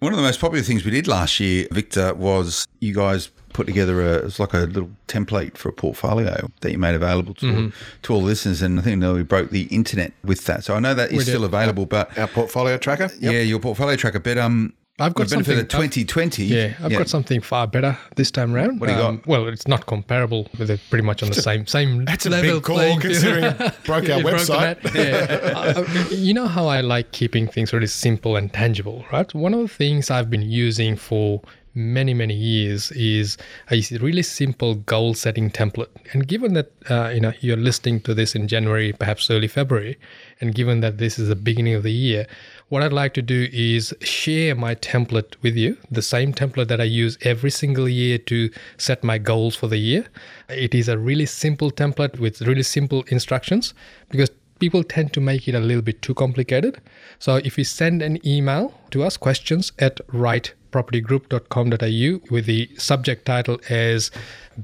One 0.01 0.13
of 0.13 0.19
the 0.19 0.23
most 0.25 0.41
popular 0.41 0.63
things 0.63 0.85
we 0.85 0.91
did 0.91 1.09
last 1.09 1.41
year, 1.41 1.67
Victor, 1.71 2.13
was 2.15 2.67
you 2.81 2.93
guys 2.93 3.31
put 3.55 3.67
together 3.67 4.03
a 4.03 4.27
it's 4.27 4.39
like 4.39 4.53
a 4.53 4.59
little 4.59 4.91
template 5.09 5.57
for 5.57 5.71
a 5.71 5.73
portfolio 5.73 6.51
that 6.61 6.71
you 6.71 6.77
made 6.77 6.95
available 6.95 7.33
to 7.33 7.47
Mm-hmm. 7.47 7.69
to 8.03 8.13
all 8.13 8.21
the 8.21 8.27
listeners, 8.27 8.61
and 8.61 8.79
I 8.79 8.83
think 8.83 9.01
that 9.01 9.15
we 9.15 9.23
broke 9.23 9.49
the 9.51 9.63
internet 9.65 10.13
with 10.23 10.45
that. 10.45 10.65
So 10.65 10.75
I 10.75 10.81
know 10.81 10.93
that 10.93 11.13
is 11.13 11.23
still 11.23 11.45
available, 11.45 11.87
but 11.87 12.17
Our 12.19 12.27
portfolio 12.29 12.77
tracker. 12.77 13.11
yeah, 13.19 13.41
your 13.41 13.59
portfolio 13.59 13.97
tracker. 13.97 14.21
But 14.21 14.37
um, 14.37 14.75
I've 14.99 15.13
got 15.13 15.29
the 15.29 15.37
benefit 15.37 15.53
of 15.53 15.59
something- 15.71 15.79
I've- 15.83 15.89
2020. 15.91 16.45
Yeah, 16.45 16.75
I've 16.83 16.91
got 16.93 17.09
something 17.09 17.41
far 17.43 17.67
better 17.67 17.99
this 18.17 18.31
time 18.31 18.55
around. 18.55 18.81
What 18.81 18.87
do 18.87 18.93
you 18.95 18.99
got? 18.99 19.27
Well, 19.27 19.47
it's 19.49 19.69
not 19.69 19.85
comparable, 19.87 20.49
but 20.57 20.69
they're 20.69 20.81
pretty 20.89 21.05
much 21.05 21.23
on 21.23 21.29
the 21.29 21.35
same 21.43 21.67
same 21.67 22.05
That's 22.07 22.25
a 22.25 22.31
level 22.31 22.55
big 22.55 22.63
call 22.63 22.77
playing 22.77 23.01
considering 23.01 23.43
broke 23.85 24.09
our 24.09 24.21
website. 24.21 24.79
Yeah. 24.95 25.53
Uh, 25.55 25.85
uh, 25.87 26.05
you 26.11 26.33
know 26.33 26.47
how 26.47 26.67
I 26.69 26.81
like 26.81 27.13
keeping 27.13 27.47
things 27.47 27.73
really 27.75 27.87
simple 27.89 28.37
and 28.37 28.51
tangible, 28.53 29.05
right? 29.13 29.33
One 29.35 29.53
of 29.53 29.61
the 29.61 29.69
things 29.69 30.11
I've 30.11 30.31
been 30.31 30.43
using 30.51 30.97
for 30.97 31.43
many 31.79 32.15
many 32.15 32.33
years 32.33 32.91
is 32.93 33.37
a 33.71 33.83
really 34.01 34.23
simple 34.23 34.77
goal 34.77 35.13
setting 35.13 35.51
template 35.51 35.89
and 36.15 36.27
given 36.27 36.55
that 36.55 36.73
uh, 36.89 37.11
you 37.13 37.21
know 37.21 37.35
you're 37.41 37.55
listening 37.59 38.01
to 38.01 38.15
this 38.15 38.35
in 38.35 38.49
january 38.49 38.95
perhaps 38.95 39.31
early 39.31 39.47
february 39.47 39.99
and 40.41 40.55
given 40.55 40.81
that 40.81 40.97
this 40.97 41.19
is 41.19 41.29
the 41.29 41.37
beginning 41.37 41.75
of 41.75 41.83
the 41.83 41.93
year 41.93 42.27
what 42.69 42.83
i'd 42.83 42.93
like 42.93 43.15
to 43.15 43.23
do 43.23 43.49
is 43.53 43.95
share 44.01 44.55
my 44.55 44.75
template 44.75 45.35
with 45.43 45.57
you 45.57 45.77
the 45.91 46.03
same 46.03 46.33
template 46.33 46.69
that 46.69 46.81
i 46.81 46.85
use 46.85 47.17
every 47.23 47.51
single 47.51 47.89
year 47.89 48.19
to 48.19 48.51
set 48.77 49.05
my 49.05 49.19
goals 49.19 49.55
for 49.55 49.69
the 49.69 49.79
year 49.79 50.07
it 50.49 50.75
is 50.75 50.89
a 50.89 50.99
really 50.99 51.27
simple 51.27 51.71
template 51.71 52.19
with 52.19 52.43
really 52.43 52.63
simple 52.63 53.05
instructions 53.09 53.75
because 54.11 54.31
people 54.59 54.83
tend 54.83 55.13
to 55.13 55.21
make 55.21 55.47
it 55.49 55.55
a 55.55 55.61
little 55.61 55.83
bit 55.83 56.01
too 56.03 56.15
complicated. 56.15 56.81
So 57.19 57.37
if 57.37 57.57
you 57.59 57.65
send 57.65 58.01
an 58.03 58.19
email 58.27 58.73
to 58.91 59.03
us, 59.03 59.17
questions 59.17 59.73
at 59.79 60.07
rightpropertygroup.com.au 60.09 62.21
with 62.31 62.47
the 62.47 62.69
subject 62.77 63.25
title 63.27 63.59
as 63.69 64.11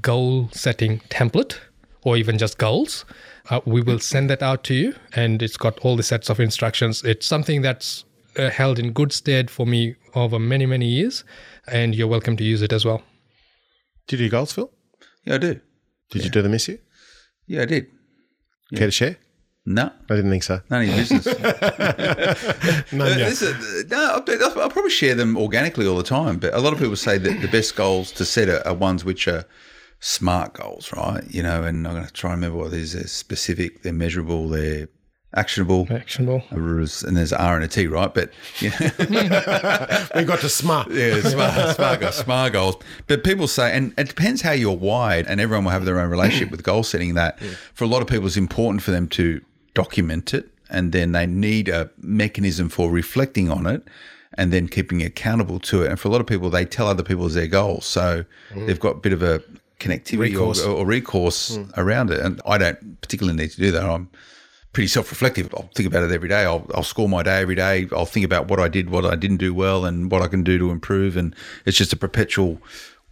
goal 0.01 0.49
setting 0.51 0.99
template 1.09 1.59
or 2.03 2.17
even 2.17 2.37
just 2.37 2.57
goals, 2.57 3.05
uh, 3.49 3.59
we 3.65 3.81
will 3.81 3.99
send 3.99 4.29
that 4.29 4.41
out 4.41 4.63
to 4.65 4.73
you 4.73 4.93
and 5.15 5.41
it's 5.41 5.57
got 5.57 5.77
all 5.79 5.95
the 5.95 6.03
sets 6.03 6.29
of 6.29 6.39
instructions. 6.39 7.03
It's 7.03 7.25
something 7.27 7.61
that's 7.61 8.05
uh, 8.37 8.49
held 8.49 8.79
in 8.79 8.91
good 8.93 9.11
stead 9.11 9.49
for 9.51 9.65
me 9.65 9.95
over 10.15 10.39
many, 10.39 10.65
many 10.65 10.87
years 10.87 11.23
and 11.67 11.93
you're 11.95 12.07
welcome 12.07 12.37
to 12.37 12.43
use 12.43 12.61
it 12.61 12.73
as 12.73 12.85
well. 12.85 13.01
Did 14.07 14.19
you 14.19 14.27
do 14.27 14.31
goals, 14.31 14.53
Phil? 14.53 14.71
yeah, 15.25 15.35
I 15.35 15.37
do. 15.37 15.59
Did 16.11 16.23
you 16.25 16.29
do 16.29 16.41
the 16.41 16.49
miss 16.49 16.67
you? 16.67 16.79
Yeah, 17.47 17.61
I 17.63 17.65
did. 17.65 17.87
Care 18.75 18.87
to 18.87 18.91
share? 18.91 19.17
No, 19.65 19.91
I 20.09 20.15
didn't 20.15 20.29
think 20.31 20.43
so. 20.43 20.59
none 20.69 20.81
of 20.81 20.87
your 20.87 20.97
business. 20.97 21.25
No, 22.91 23.05
Uh, 23.05 23.09
yeah. 23.09 23.29
this 23.29 23.41
is- 23.41 23.89
no, 23.89 23.97
I'll, 24.27 24.61
I'll 24.61 24.69
probably 24.69 24.89
share 24.91 25.15
them 25.15 25.37
organically 25.37 25.87
all 25.87 25.95
the 25.97 26.03
time, 26.03 26.37
but 26.37 26.53
a 26.53 26.59
lot 26.59 26.73
of 26.73 26.79
people 26.79 26.95
say 26.97 27.17
that 27.17 27.41
the 27.41 27.47
best 27.47 27.75
goals 27.75 28.11
to 28.13 28.25
set 28.25 28.49
are, 28.49 28.65
are 28.67 28.73
ones 28.73 29.05
which 29.05 29.27
are 29.27 29.45
smart 30.03 30.51
goals, 30.51 30.91
right? 30.91 31.23
You 31.29 31.41
know, 31.41 31.63
and 31.63 31.87
I'm 31.87 31.93
going 31.93 32.05
to 32.05 32.11
try 32.11 32.33
and 32.33 32.41
remember 32.41 32.61
what 32.61 32.71
these 32.71 32.93
are 32.93 33.07
specific, 33.07 33.83
they're 33.83 33.93
measurable, 33.93 34.49
they're 34.49 34.89
actionable, 35.33 35.87
Actionable. 35.89 36.43
and 36.51 37.17
there's 37.17 37.31
R 37.31 37.55
and 37.55 37.63
a 37.63 37.69
T, 37.69 37.87
right? 37.87 38.13
But 38.13 38.31
you 38.59 38.69
know, 38.69 38.89
we 40.15 40.25
got 40.25 40.41
to 40.41 40.49
smart. 40.49 40.91
yeah, 40.91 41.21
smart, 41.21 41.75
smart 41.75 41.99
goals, 42.01 42.15
smart 42.17 42.53
goals. 42.53 42.75
But 43.07 43.23
people 43.23 43.47
say, 43.47 43.71
and 43.71 43.93
it 43.97 44.09
depends 44.09 44.41
how 44.41 44.51
you're 44.51 44.75
wired, 44.75 45.25
and 45.27 45.39
everyone 45.39 45.63
will 45.63 45.71
have 45.71 45.85
their 45.85 45.99
own 45.99 46.09
relationship 46.09 46.51
with 46.51 46.63
goal 46.63 46.83
setting. 46.83 47.13
That 47.13 47.39
for 47.73 47.85
a 47.85 47.87
lot 47.87 48.01
of 48.01 48.09
people, 48.09 48.27
it's 48.27 48.35
important 48.35 48.83
for 48.83 48.91
them 48.91 49.07
to 49.09 49.39
document 49.73 50.33
it, 50.33 50.49
and 50.69 50.91
then 50.91 51.13
they 51.13 51.25
need 51.25 51.69
a 51.69 51.89
mechanism 51.97 52.67
for 52.67 52.91
reflecting 52.91 53.49
on 53.49 53.65
it, 53.67 53.87
and 54.33 54.51
then 54.51 54.67
keeping 54.67 55.01
accountable 55.01 55.59
to 55.61 55.83
it. 55.83 55.89
And 55.89 55.97
for 55.97 56.09
a 56.09 56.11
lot 56.11 56.19
of 56.19 56.27
people, 56.27 56.49
they 56.49 56.65
tell 56.65 56.87
other 56.87 57.03
people 57.03 57.25
as 57.25 57.35
their 57.35 57.47
goals, 57.47 57.85
so 57.85 58.25
mm. 58.51 58.67
they've 58.67 58.79
got 58.79 58.97
a 58.97 58.99
bit 58.99 59.13
of 59.13 59.23
a 59.23 59.41
connectivity 59.79 60.19
Recourse. 60.19 60.63
or, 60.63 60.77
or 60.77 60.85
recourse 60.85 61.55
hmm. 61.55 61.63
around 61.77 62.11
it. 62.11 62.19
And 62.19 62.41
I 62.45 62.57
don't 62.57 63.01
particularly 63.01 63.37
need 63.37 63.51
to 63.51 63.57
do 63.57 63.71
that. 63.71 63.83
I'm 63.83 64.09
pretty 64.71 64.87
self-reflective. 64.87 65.53
I'll 65.55 65.69
think 65.75 65.87
about 65.87 66.03
it 66.03 66.11
every 66.11 66.29
day. 66.29 66.43
I'll, 66.43 66.65
I'll 66.73 66.83
score 66.83 67.07
my 67.07 67.23
day 67.23 67.41
every 67.41 67.55
day. 67.55 67.87
I'll 67.91 68.05
think 68.05 68.25
about 68.25 68.47
what 68.47 68.59
I 68.59 68.67
did, 68.67 68.89
what 68.89 69.05
I 69.05 69.15
didn't 69.15 69.37
do 69.37 69.53
well, 69.53 69.85
and 69.85 70.11
what 70.11 70.21
I 70.21 70.27
can 70.27 70.43
do 70.43 70.57
to 70.57 70.71
improve. 70.71 71.15
And 71.15 71.35
it's 71.65 71.77
just 71.77 71.93
a 71.93 71.97
perpetual 71.97 72.59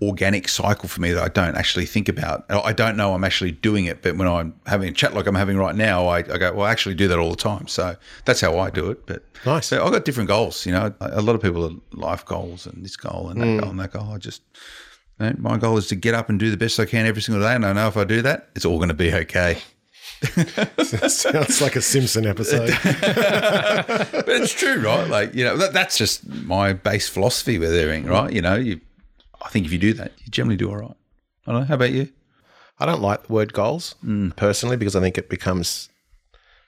organic 0.01 0.47
cycle 0.47 0.89
for 0.89 0.99
me 0.99 1.11
that 1.11 1.21
I 1.21 1.27
don't 1.27 1.55
actually 1.55 1.85
think 1.85 2.09
about. 2.09 2.45
I 2.49 2.73
don't 2.73 2.97
know 2.97 3.13
I'm 3.13 3.23
actually 3.23 3.51
doing 3.51 3.85
it, 3.85 4.01
but 4.01 4.17
when 4.17 4.27
I'm 4.27 4.55
having 4.65 4.89
a 4.89 4.91
chat 4.91 5.13
like 5.13 5.27
I'm 5.27 5.35
having 5.35 5.57
right 5.57 5.75
now, 5.75 6.07
I, 6.07 6.19
I 6.19 6.37
go, 6.39 6.53
well, 6.53 6.65
I 6.65 6.71
actually 6.71 6.95
do 6.95 7.07
that 7.07 7.19
all 7.19 7.29
the 7.29 7.35
time. 7.35 7.67
So 7.67 7.95
that's 8.25 8.41
how 8.41 8.57
I 8.57 8.71
do 8.71 8.89
it. 8.89 9.05
But 9.05 9.23
Nice. 9.45 9.67
So 9.67 9.85
I've 9.85 9.91
got 9.91 10.05
different 10.05 10.27
goals. 10.27 10.65
You 10.65 10.71
know, 10.71 10.93
a 10.99 11.21
lot 11.21 11.35
of 11.35 11.41
people 11.41 11.65
are 11.65 11.75
life 11.93 12.25
goals 12.25 12.65
and 12.65 12.83
this 12.83 12.95
goal 12.95 13.29
and 13.29 13.39
that 13.41 13.45
hmm. 13.45 13.57
goal 13.59 13.69
and 13.69 13.79
that 13.79 13.91
goal. 13.91 14.11
I 14.11 14.17
just, 14.17 14.41
you 15.21 15.29
know, 15.29 15.35
my 15.37 15.57
goal 15.57 15.77
is 15.77 15.87
to 15.87 15.95
get 15.95 16.13
up 16.13 16.29
and 16.29 16.39
do 16.39 16.49
the 16.49 16.57
best 16.57 16.79
I 16.79 16.85
can 16.85 17.05
every 17.05 17.21
single 17.21 17.43
day. 17.43 17.53
And 17.53 17.65
I 17.65 17.73
know 17.73 17.87
if 17.87 17.97
I 17.97 18.03
do 18.03 18.21
that, 18.23 18.49
it's 18.55 18.65
all 18.65 18.77
going 18.77 18.89
to 18.89 18.95
be 18.95 19.13
okay. 19.13 19.57
Sounds 20.83 21.61
like 21.61 21.75
a 21.75 21.81
Simpson 21.81 22.25
episode. 22.25 22.69
but 22.83 24.29
it's 24.29 24.53
true, 24.53 24.81
right? 24.81 25.07
Like 25.07 25.33
you 25.33 25.43
know, 25.43 25.57
that, 25.57 25.73
that's 25.73 25.97
just 25.97 26.27
my 26.27 26.73
base 26.73 27.09
philosophy 27.09 27.57
with 27.57 27.73
everything, 27.73 28.05
right? 28.05 28.31
You 28.31 28.41
know, 28.41 28.55
you, 28.55 28.81
I 29.43 29.49
think 29.49 29.65
if 29.65 29.71
you 29.71 29.79
do 29.79 29.93
that, 29.93 30.11
you 30.23 30.29
generally 30.29 30.57
do 30.57 30.69
all 30.69 30.77
right. 30.77 30.95
I 31.47 31.51
don't 31.51 31.61
know. 31.61 31.67
How 31.67 31.75
about 31.75 31.91
you? 31.91 32.09
I 32.79 32.85
don't 32.85 33.01
like 33.01 33.27
the 33.27 33.33
word 33.33 33.53
goals 33.53 33.95
personally 34.35 34.77
because 34.77 34.95
I 34.95 35.01
think 35.01 35.17
it 35.17 35.29
becomes 35.29 35.89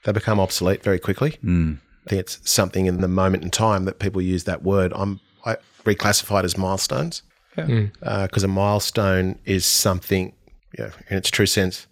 they 0.03 0.11
become 0.11 0.39
obsolete 0.39 0.83
very 0.83 0.99
quickly. 0.99 1.37
Mm. 1.43 1.79
I 2.05 2.09
think 2.09 2.19
it's 2.19 2.39
something 2.49 2.87
in 2.87 3.01
the 3.01 3.07
moment 3.07 3.43
in 3.43 3.51
time 3.51 3.85
that 3.85 3.99
people 3.99 4.21
use 4.21 4.43
that 4.45 4.63
word. 4.63 4.93
I'm 4.95 5.19
I 5.45 5.57
reclassify 5.85 6.39
it 6.39 6.45
as 6.45 6.57
milestones 6.57 7.21
because 7.55 7.69
mm. 7.69 7.91
uh, 8.01 8.45
a 8.45 8.47
milestone 8.47 9.39
is 9.45 9.65
something, 9.65 10.33
you 10.77 10.85
know, 10.85 10.91
in 11.09 11.17
its 11.17 11.29
true 11.29 11.45
sense, 11.45 11.87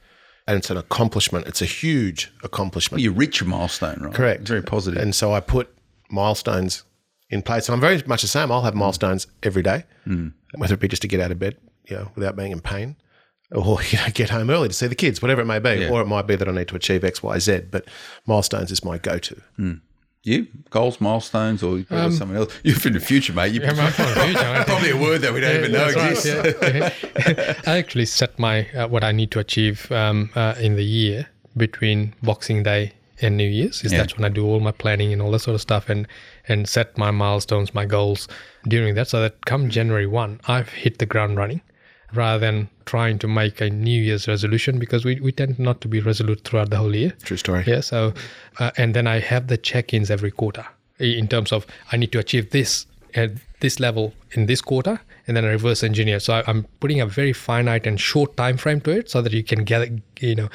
and 0.47 0.57
it's 0.57 0.69
an 0.69 0.77
accomplishment. 0.77 1.47
It's 1.47 1.61
a 1.61 1.65
huge 1.65 2.31
accomplishment. 2.43 3.01
You 3.01 3.11
reach 3.11 3.41
a 3.41 3.45
milestone, 3.45 3.99
right? 4.01 4.13
Correct. 4.13 4.47
Very 4.47 4.63
positive. 4.63 5.01
And 5.01 5.13
so 5.13 5.33
I 5.33 5.39
put 5.39 5.73
milestones 6.09 6.83
in 7.29 7.41
place. 7.41 7.67
And 7.67 7.75
I'm 7.75 7.81
very 7.81 8.01
much 8.05 8.21
the 8.21 8.27
same. 8.27 8.51
I'll 8.51 8.63
have 8.63 8.73
mm. 8.73 8.77
milestones 8.77 9.27
every 9.43 9.63
day, 9.63 9.85
mm. 10.05 10.33
whether 10.55 10.73
it 10.73 10.79
be 10.79 10.87
just 10.87 11.01
to 11.03 11.07
get 11.07 11.19
out 11.19 11.31
of 11.31 11.39
bed, 11.39 11.57
you 11.87 11.95
know, 11.95 12.11
without 12.15 12.35
being 12.35 12.51
in 12.51 12.59
pain, 12.59 12.97
or 13.51 13.81
you 13.89 13.97
know, 13.97 14.07
get 14.13 14.29
home 14.29 14.49
early 14.49 14.67
to 14.67 14.73
see 14.73 14.87
the 14.87 14.95
kids, 14.95 15.21
whatever 15.21 15.41
it 15.41 15.45
may 15.45 15.59
be. 15.59 15.87
Or 15.87 16.01
it 16.01 16.07
might 16.07 16.27
be 16.27 16.35
that 16.35 16.47
I 16.47 16.51
need 16.51 16.67
to 16.67 16.75
achieve 16.75 17.03
X, 17.03 17.23
Y, 17.23 17.39
Z. 17.39 17.61
But 17.71 17.85
milestones 18.25 18.71
is 18.71 18.83
my 18.83 18.97
go-to. 18.97 19.41
You 20.23 20.47
goals, 20.69 21.01
milestones, 21.01 21.63
or 21.63 21.77
you 21.79 21.83
got 21.83 22.13
something 22.13 22.37
else. 22.37 22.53
You're 22.63 22.77
in 22.85 22.93
the 22.93 22.99
future, 22.99 23.33
mate. 23.33 23.53
You 23.53 23.61
Um, 23.61 23.75
Yeah, 23.77 24.59
of 24.61 24.67
probably 24.67 24.91
a 24.91 24.97
word 24.97 25.21
that 25.21 25.33
we 25.33 25.39
don't 25.41 25.55
even 25.57 25.71
know 25.71 25.91
That's 25.91 26.25
right, 26.25 26.53
exists. 26.53 27.05
yeah. 27.43 27.53
I 27.73 27.77
actually 27.77 28.05
set 28.05 28.37
my 28.37 28.67
uh, 28.71 28.87
what 28.87 29.03
I 29.03 29.11
need 29.11 29.31
to 29.31 29.39
achieve 29.39 29.91
um, 29.91 30.29
uh, 30.35 30.55
in 30.59 30.75
the 30.75 30.85
year 30.85 31.27
between 31.57 32.13
Boxing 32.21 32.63
Day 32.63 32.93
and 33.21 33.35
New 33.37 33.47
Year's. 33.49 33.83
Is 33.83 33.91
Yeah. 33.91 33.99
that's 33.99 34.15
when 34.15 34.25
I 34.25 34.29
do 34.29 34.45
all 34.45 34.59
my 34.59 34.71
planning 34.71 35.11
and 35.11 35.21
all 35.21 35.31
that 35.31 35.39
sort 35.39 35.55
of 35.55 35.61
stuff, 35.61 35.89
and 35.89 36.07
and 36.47 36.67
set 36.69 36.97
my 36.97 37.11
milestones, 37.11 37.73
my 37.73 37.85
goals 37.85 38.27
during 38.67 38.93
that, 38.95 39.07
so 39.07 39.21
that 39.21 39.45
come 39.45 39.69
January 39.69 40.07
one, 40.07 40.39
I've 40.47 40.69
hit 40.69 40.99
the 40.99 41.05
ground 41.07 41.37
running, 41.37 41.61
rather 42.13 42.39
than 42.39 42.69
trying 42.85 43.19
to 43.19 43.27
make 43.27 43.61
a 43.61 43.69
New 43.69 44.01
Year's 44.01 44.27
resolution 44.27 44.79
because 44.79 45.05
we, 45.05 45.19
we 45.19 45.31
tend 45.31 45.59
not 45.59 45.81
to 45.81 45.87
be 45.87 45.99
resolute 45.99 46.43
throughout 46.43 46.69
the 46.69 46.77
whole 46.77 46.95
year. 46.95 47.13
True 47.23 47.37
story. 47.37 47.63
Yeah. 47.65 47.81
So, 47.81 48.13
uh, 48.59 48.71
and 48.77 48.93
then 48.93 49.07
I 49.07 49.19
have 49.19 49.47
the 49.47 49.57
check-ins 49.57 50.11
every 50.11 50.31
quarter 50.31 50.65
in 50.99 51.27
terms 51.27 51.51
of 51.51 51.65
I 51.91 51.97
need 51.97 52.11
to 52.11 52.19
achieve 52.19 52.51
this 52.51 52.85
at 53.15 53.31
this 53.59 53.79
level 53.79 54.13
in 54.31 54.45
this 54.45 54.61
quarter, 54.61 55.01
and 55.31 55.37
then 55.37 55.45
reverse 55.45 55.81
engineer. 55.81 56.19
So 56.19 56.33
I, 56.33 56.43
I'm 56.45 56.65
putting 56.81 56.99
a 56.99 57.05
very 57.05 57.31
finite 57.31 57.87
and 57.87 57.99
short 57.99 58.35
time 58.35 58.57
frame 58.57 58.81
to 58.81 58.91
it, 58.91 59.09
so 59.09 59.21
that 59.21 59.31
you 59.31 59.43
can 59.43 59.63
gather, 59.63 59.87
you 60.19 60.35
know, 60.35 60.49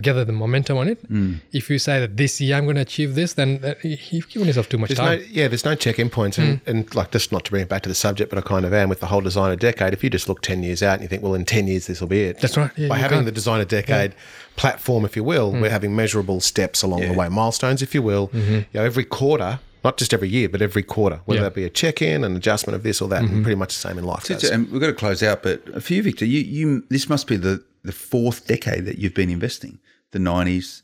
gather 0.00 0.24
the 0.24 0.32
momentum 0.32 0.78
on 0.78 0.88
it. 0.88 1.00
Hmm. 1.02 1.34
If 1.52 1.68
you 1.68 1.78
say 1.78 2.00
that 2.00 2.16
this 2.16 2.40
year 2.40 2.56
I'm 2.56 2.64
going 2.64 2.76
to 2.76 2.82
achieve 2.82 3.14
this, 3.14 3.34
then 3.34 3.60
uh, 3.62 3.74
you've 3.82 4.28
given 4.28 4.48
yourself 4.48 4.68
too 4.70 4.78
much 4.78 4.88
There's 4.88 4.98
time. 4.98 5.18
no, 5.18 5.24
yeah, 5.28 5.48
there's 5.48 5.66
no 5.66 5.74
check-in 5.74 6.08
points, 6.08 6.38
and, 6.38 6.60
hmm. 6.60 6.70
and 6.70 6.94
like 6.94 7.10
just 7.10 7.30
not 7.30 7.44
to 7.44 7.50
bring 7.50 7.62
it 7.62 7.68
back 7.68 7.82
to 7.82 7.90
the 7.90 7.94
subject, 7.94 8.30
but 8.30 8.38
I 8.38 8.42
kind 8.42 8.64
of 8.64 8.72
am 8.72 8.88
with 8.88 9.00
the 9.00 9.06
whole 9.06 9.20
designer 9.20 9.56
decade. 9.56 9.92
If 9.92 10.02
you 10.02 10.08
just 10.08 10.28
look 10.28 10.40
ten 10.40 10.62
years 10.62 10.82
out 10.82 10.94
and 10.94 11.02
you 11.02 11.08
think, 11.08 11.22
well, 11.22 11.34
in 11.34 11.44
ten 11.44 11.66
years 11.66 11.86
this 11.88 12.00
will 12.00 12.08
be 12.08 12.22
it. 12.22 12.40
That's 12.40 12.56
right, 12.56 12.70
yeah, 12.76 12.88
By 12.88 12.96
having 12.96 13.18
can't- 13.18 13.26
the 13.26 13.32
designer 13.32 13.66
decade 13.66 14.14
platform, 14.56 15.04
if 15.04 15.14
you 15.14 15.24
will, 15.24 15.52
we're 15.52 15.58
hmm. 15.58 15.64
having 15.66 15.94
measurable 15.94 16.40
steps 16.40 16.82
along 16.82 17.02
the 17.02 17.12
way, 17.12 17.28
milestones, 17.28 17.82
if 17.82 17.94
you 17.94 18.02
will. 18.02 18.28
Mm-hmm. 18.28 18.52
You 18.54 18.64
know, 18.74 18.84
every 18.84 19.04
quarter 19.04 19.60
not 19.84 19.96
just 19.96 20.14
every 20.14 20.28
year, 20.28 20.48
but 20.48 20.62
every 20.62 20.82
quarter, 20.82 21.20
whether 21.24 21.40
Yeah. 21.40 21.44
that 21.44 21.54
be 21.54 21.64
a 21.64 21.70
check 21.70 22.00
in, 22.00 22.24
an 22.24 22.36
adjustment 22.36 22.76
of 22.76 22.82
this 22.82 23.00
or 23.00 23.08
that. 23.08 23.24
Pretty 23.42 23.56
much 23.56 23.74
the 23.74 23.88
same 23.88 23.98
in 23.98 24.04
life. 24.04 24.30
It's- 24.30 24.50
and 24.50 24.70
we've 24.70 24.80
got 24.80 24.88
to 24.88 24.92
close 24.92 25.22
out, 25.22 25.42
but 25.42 25.82
for 25.82 25.94
you, 25.94 26.02
Victor, 26.02 26.24
you, 26.24 26.40
you 26.40 26.84
this 26.88 27.08
must 27.08 27.26
be 27.26 27.36
the, 27.36 27.64
the 27.82 27.92
fourth 27.92 28.46
decade 28.46 28.84
that 28.84 28.98
you've 28.98 29.14
been 29.14 29.30
investing. 29.30 29.78
The 30.12 30.18
nineties, 30.18 30.82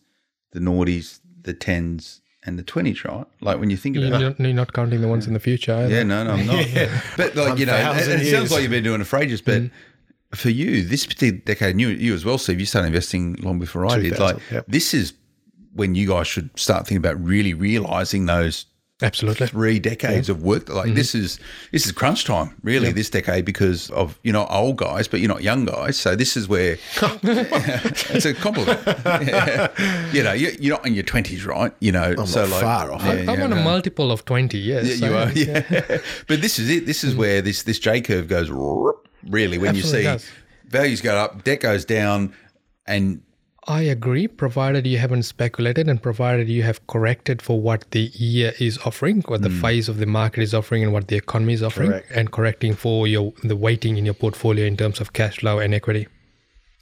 the 0.52 0.60
noughties, 0.60 1.20
the 1.42 1.52
tens, 1.52 2.22
and 2.44 2.58
the 2.58 2.62
twenties, 2.62 3.04
right? 3.04 3.26
Like 3.40 3.60
when 3.60 3.70
you 3.70 3.76
think 3.76 3.96
about 3.96 4.20
You're 4.20 4.30
it. 4.30 4.38
not, 4.38 4.46
you're 4.46 4.54
not 4.54 4.72
counting 4.72 5.00
the 5.00 5.08
ones 5.08 5.26
in 5.26 5.34
the 5.34 5.40
future. 5.40 5.74
Either. 5.74 5.94
Yeah, 5.94 6.02
no, 6.02 6.24
no, 6.24 6.32
I'm 6.32 6.46
not. 6.46 6.66
But 7.16 7.36
like 7.36 7.58
you 7.58 7.66
know, 7.66 7.76
it, 7.76 8.08
it 8.08 8.30
sounds 8.30 8.50
like 8.50 8.62
you've 8.62 8.70
been 8.70 8.84
doing 8.84 9.00
it 9.00 9.04
for 9.04 9.18
ages. 9.18 9.42
But 9.42 9.62
mm. 9.62 9.70
for 10.34 10.50
you, 10.50 10.82
this 10.82 11.06
particular 11.06 11.42
decade, 11.44 11.72
and 11.72 11.80
you, 11.80 11.88
you 11.88 12.14
as 12.14 12.24
well, 12.24 12.38
Steve, 12.38 12.58
you 12.60 12.66
started 12.66 12.88
investing 12.88 13.34
long 13.34 13.58
before 13.58 13.86
I 13.86 13.98
did. 13.98 14.18
Like 14.18 14.38
yep. 14.50 14.64
this 14.66 14.94
is 14.94 15.12
when 15.74 15.94
you 15.94 16.08
guys 16.08 16.26
should 16.26 16.50
start 16.58 16.86
thinking 16.86 16.96
about 16.96 17.22
really 17.22 17.54
realizing 17.54 18.26
those 18.26 18.66
Absolutely. 19.00 19.46
three 19.46 19.78
decades 19.78 20.28
of 20.28 20.42
work. 20.42 20.68
Like 20.68 20.86
mm-hmm. 20.86 20.94
this 20.94 21.14
is 21.14 21.38
this 21.70 21.86
is 21.86 21.92
crunch 21.92 22.24
time, 22.24 22.56
really, 22.62 22.90
this 22.90 23.08
decade 23.08 23.44
because 23.44 23.90
of 23.90 24.18
you're 24.24 24.32
not 24.32 24.50
old 24.50 24.76
guys, 24.76 25.06
but 25.06 25.20
you're 25.20 25.28
not 25.28 25.42
young 25.42 25.66
guys. 25.66 25.96
So 25.96 26.16
this 26.16 26.36
is 26.36 26.48
where 26.48 26.78
it's 27.22 28.24
a 28.24 28.34
compliment. 28.34 28.80
Yeah. 28.86 30.10
You 30.12 30.22
know, 30.24 30.32
you're, 30.32 30.52
you're 30.52 30.76
not 30.76 30.84
in 30.84 30.94
your 30.94 31.04
twenties, 31.04 31.46
right? 31.46 31.72
You 31.78 31.92
know, 31.92 32.16
so 32.24 32.40
not 32.42 32.50
like 32.50 32.62
far 32.62 32.92
off. 32.92 33.02
Yeah, 33.04 33.12
I'm 33.12 33.38
yeah, 33.38 33.44
on 33.44 33.52
a 33.52 33.62
multiple 33.62 34.10
of 34.10 34.24
20 34.24 34.58
years. 34.58 35.00
Yeah, 35.00 35.06
you 35.06 35.12
so- 35.12 35.18
are. 35.18 35.32
Yeah. 35.32 35.98
but 36.26 36.40
this 36.40 36.58
is 36.58 36.68
it. 36.68 36.86
This 36.86 37.04
is 37.04 37.14
mm. 37.14 37.18
where 37.18 37.40
this 37.40 37.62
this 37.62 37.78
J 37.78 38.00
curve 38.00 38.26
goes. 38.26 38.50
Really, 38.50 39.58
when 39.58 39.76
Absolutely 39.76 40.00
you 40.00 40.04
does. 40.06 40.24
see 40.24 40.30
values 40.66 41.00
go 41.00 41.16
up, 41.16 41.44
debt 41.44 41.60
goes 41.60 41.84
down, 41.84 42.34
and 42.86 43.22
I 43.66 43.82
agree, 43.82 44.28
provided 44.28 44.86
you 44.86 44.98
haven't 44.98 45.24
speculated 45.24 45.88
and 45.88 46.02
provided 46.02 46.48
you 46.48 46.62
have 46.62 46.86
corrected 46.86 47.42
for 47.42 47.60
what 47.60 47.90
the 47.90 48.10
year 48.14 48.52
is 48.58 48.78
offering, 48.86 49.22
what 49.22 49.42
the 49.42 49.50
hmm. 49.50 49.60
phase 49.60 49.88
of 49.88 49.98
the 49.98 50.06
market 50.06 50.42
is 50.42 50.54
offering, 50.54 50.84
and 50.84 50.92
what 50.92 51.08
the 51.08 51.16
economy 51.16 51.54
is 51.54 51.62
offering, 51.62 51.90
Correct. 51.90 52.10
and 52.12 52.32
correcting 52.32 52.74
for 52.74 53.06
your 53.06 53.32
the 53.42 53.56
weighting 53.56 53.98
in 53.98 54.04
your 54.04 54.14
portfolio 54.14 54.64
in 54.64 54.76
terms 54.76 55.00
of 55.00 55.12
cash 55.12 55.40
flow 55.40 55.58
and 55.58 55.74
equity. 55.74 56.06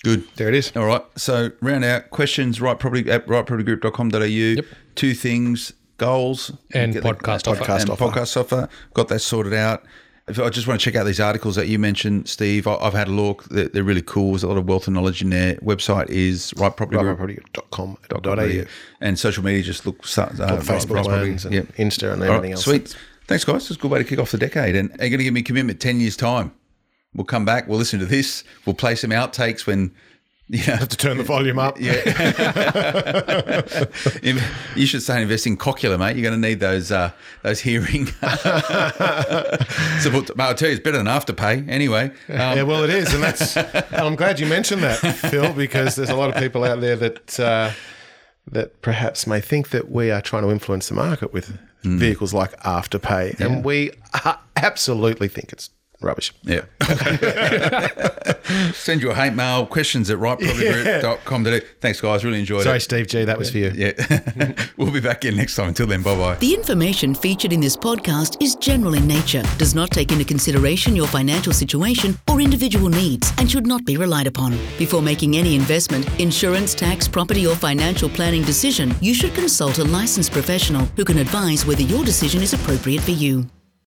good. 0.05 0.25
there 0.37 0.49
it 0.49 0.55
is. 0.55 0.71
All 0.77 0.87
right. 0.87 1.03
So 1.17 1.51
round 1.61 1.85
out 1.85 2.11
questions. 2.11 2.61
Right 2.61 2.79
property 2.79 3.11
at 3.11 3.27
rightpropertygroup.com.au. 3.27 4.19
Yep. 4.25 4.67
Two 4.95 5.15
things: 5.15 5.73
goals 5.99 6.53
And 6.73 6.93
Get 6.93 7.03
the- 7.03 7.09
podcast 7.09 7.49
offer. 7.49 7.65
Podcast 7.65 7.81
and 7.81 7.91
offer. 7.91 8.05
podcast 8.05 8.37
offer. 8.37 8.69
Got 8.95 9.09
that 9.09 9.21
sorted 9.21 9.55
out. 9.55 9.83
I 10.29 10.51
just 10.51 10.67
want 10.67 10.81
to 10.81 10.85
check 10.85 10.97
out 10.97 11.07
these 11.07 11.21
articles 11.21 11.55
that 11.55 11.69
you 11.69 11.79
mentioned, 11.79 12.29
Steve. 12.29 12.67
I've 12.67 12.95
had 12.95 13.07
a 13.07 13.13
look. 13.13 13.45
They're, 13.45 13.69
they're 13.69 13.85
really 13.85 14.03
cool. 14.03 14.33
There's 14.33 14.43
a 14.43 14.49
lot 14.49 14.57
of 14.57 14.67
wealth 14.67 14.89
and 14.89 14.95
knowledge 14.95 15.23
in 15.23 15.31
there. 15.31 15.55
Website 15.57 16.11
is 16.11 16.53
right 16.57 16.77
property 16.77 16.99
group. 16.99 17.17
Property.com.au. 17.17 18.65
And 19.01 19.19
social 19.19 19.45
media 19.45 19.63
just 19.63 19.87
look 19.87 20.01
uh, 20.01 20.27
Facebook 20.63 21.07
ones 21.07 21.45
and 21.45 21.55
Insta 21.77 22.13
and 22.13 22.23
right, 22.23 22.31
everything 22.31 22.53
else. 22.53 22.65
Sweet. 22.65 22.97
Thanks, 23.29 23.45
guys. 23.45 23.71
It's 23.71 23.79
a 23.79 23.81
good 23.81 23.91
way 23.91 23.99
to 23.99 24.05
kick 24.05 24.19
off 24.19 24.33
the 24.33 24.39
decade. 24.39 24.75
And 24.75 24.91
you're 24.99 25.11
going 25.11 25.19
to 25.19 25.25
give 25.25 25.35
me 25.35 25.43
commitment 25.43 25.81
10 25.81 26.01
years' 26.01 26.17
time? 26.17 26.53
We'll 27.15 27.25
come 27.25 27.45
back. 27.45 27.69
We'll 27.69 27.79
listen 27.79 28.01
to 28.01 28.07
this. 28.07 28.43
We'll 28.67 28.75
play 28.75 28.97
some 28.97 29.11
outtakes 29.11 29.65
when, 29.65 29.95
you 30.49 30.59
have 30.59 30.89
To 30.89 30.97
turn 30.97 31.17
the 31.19 31.25
volume 31.25 31.59
up. 31.59 31.81
yeah. 31.81 31.97
you 34.77 34.87
should 34.87 35.03
start 35.03 35.21
investing 35.23 35.55
in 35.55 35.59
Cochlear, 35.59 35.99
mate. 35.99 36.17
You're 36.17 36.29
going 36.31 36.41
to 36.41 36.49
need 36.49 36.61
those 36.61 36.93
uh, 36.93 37.11
those 37.43 37.61
hearing. 37.61 38.07
support. 40.01 40.31
But 40.37 40.41
I'll 40.41 40.55
tell 40.55 40.69
you, 40.69 40.75
it's 40.75 40.81
better 40.85 40.99
than 40.99 41.07
Afterpay. 41.07 41.69
Anyway, 41.69 42.05
um, 42.05 42.13
yeah, 42.29 42.63
well, 42.63 42.85
it 42.85 42.91
is, 42.91 43.13
and 43.13 43.23
that's. 43.23 43.57
I'm 43.93 44.15
glad 44.17 44.39
you 44.39 44.47
mentioned 44.47 44.83
that, 44.83 44.99
Phil, 44.99 45.53
because 45.53 45.97
there's 45.97 46.11
a 46.11 46.17
lot 46.17 46.31
of 46.31 46.37
people 46.37 46.65
out 46.65 46.81
there 46.81 46.97
that 46.97 47.41
uh, 47.41 47.73
that 48.53 48.81
perhaps 48.83 49.27
may 49.27 49.41
think 49.41 49.71
that 49.71 49.91
we 49.91 50.11
are 50.11 50.21
trying 50.23 50.43
to 50.45 50.51
influence 50.51 50.89
the 50.89 50.95
market 50.95 51.33
with 51.33 51.59
vehicles 51.83 52.33
like 52.35 52.53
Afterpay, 52.63 53.39
and 53.41 53.65
we 53.65 53.91
absolutely 54.57 55.29
think 55.29 55.53
it's 55.53 55.71
rubbish. 56.01 56.33
Yeah. 56.43 56.63
Send 58.73 59.03
your 59.03 59.15
hate 59.15 59.35
mail, 59.35 59.67
questions 59.67 60.11
at 60.11 60.19
rightpropertygroup.com. 60.19 61.47
Thanks, 61.81 62.01
guys. 62.01 62.25
Really 62.25 62.41
enjoyed 62.41 62.65
Sorry, 62.65 62.77
it. 62.77 62.81
Steve 62.81 63.07
G, 63.07 63.25
that 63.25 63.39
was 63.39 63.51
for 63.51 63.59
you. 63.59 63.73
Yeah. 63.75 63.93
we'll 64.77 64.93
be 64.93 65.01
back 65.01 65.25
in 65.25 65.37
next 65.37 65.57
time. 65.57 65.69
Until 65.69 65.87
then, 65.87 66.03
bye 66.03 66.17
bye. 66.17 66.37
The 66.37 66.55
information 66.55 67.15
featured 67.15 67.53
in 67.53 67.61
this 67.61 67.77
podcast 67.77 68.43
is 68.43 68.55
general 68.57 68.95
in 68.95 69.07
nature, 69.07 69.43
does 69.59 69.75
not 69.75 69.91
take 69.91 70.13
into 70.13 70.25
consideration 70.25 70.95
your 70.95 71.07
financial 71.07 71.53
situation 71.53 72.19
or 72.29 72.41
individual 72.41 72.89
needs, 72.89 73.33
and 73.39 73.51
should 73.51 73.67
not 73.67 73.85
be 73.85 73.97
relied 73.97 74.27
upon. 74.27 74.53
Before 74.79 75.03
making 75.03 75.37
any 75.37 75.55
investment, 75.55 76.09
insurance, 76.21 76.75
tax, 76.75 77.09
property, 77.09 77.47
or 77.47 77.57
financial 77.57 78.09
planning 78.09 78.43
decision, 78.43 78.95
you 79.01 79.15
should 79.15 79.35
consult 79.35 79.79
a 79.79 79.85
licensed 79.85 80.33
professional 80.33 80.87
who 80.97 81.05
can 81.05 81.19
advise 81.19 81.67
whether 81.67 81.83
your 81.83 82.05
decision 82.05 82.43
is 82.43 82.53
appropriate 82.53 83.03
for 83.03 83.13
you. 83.13 83.47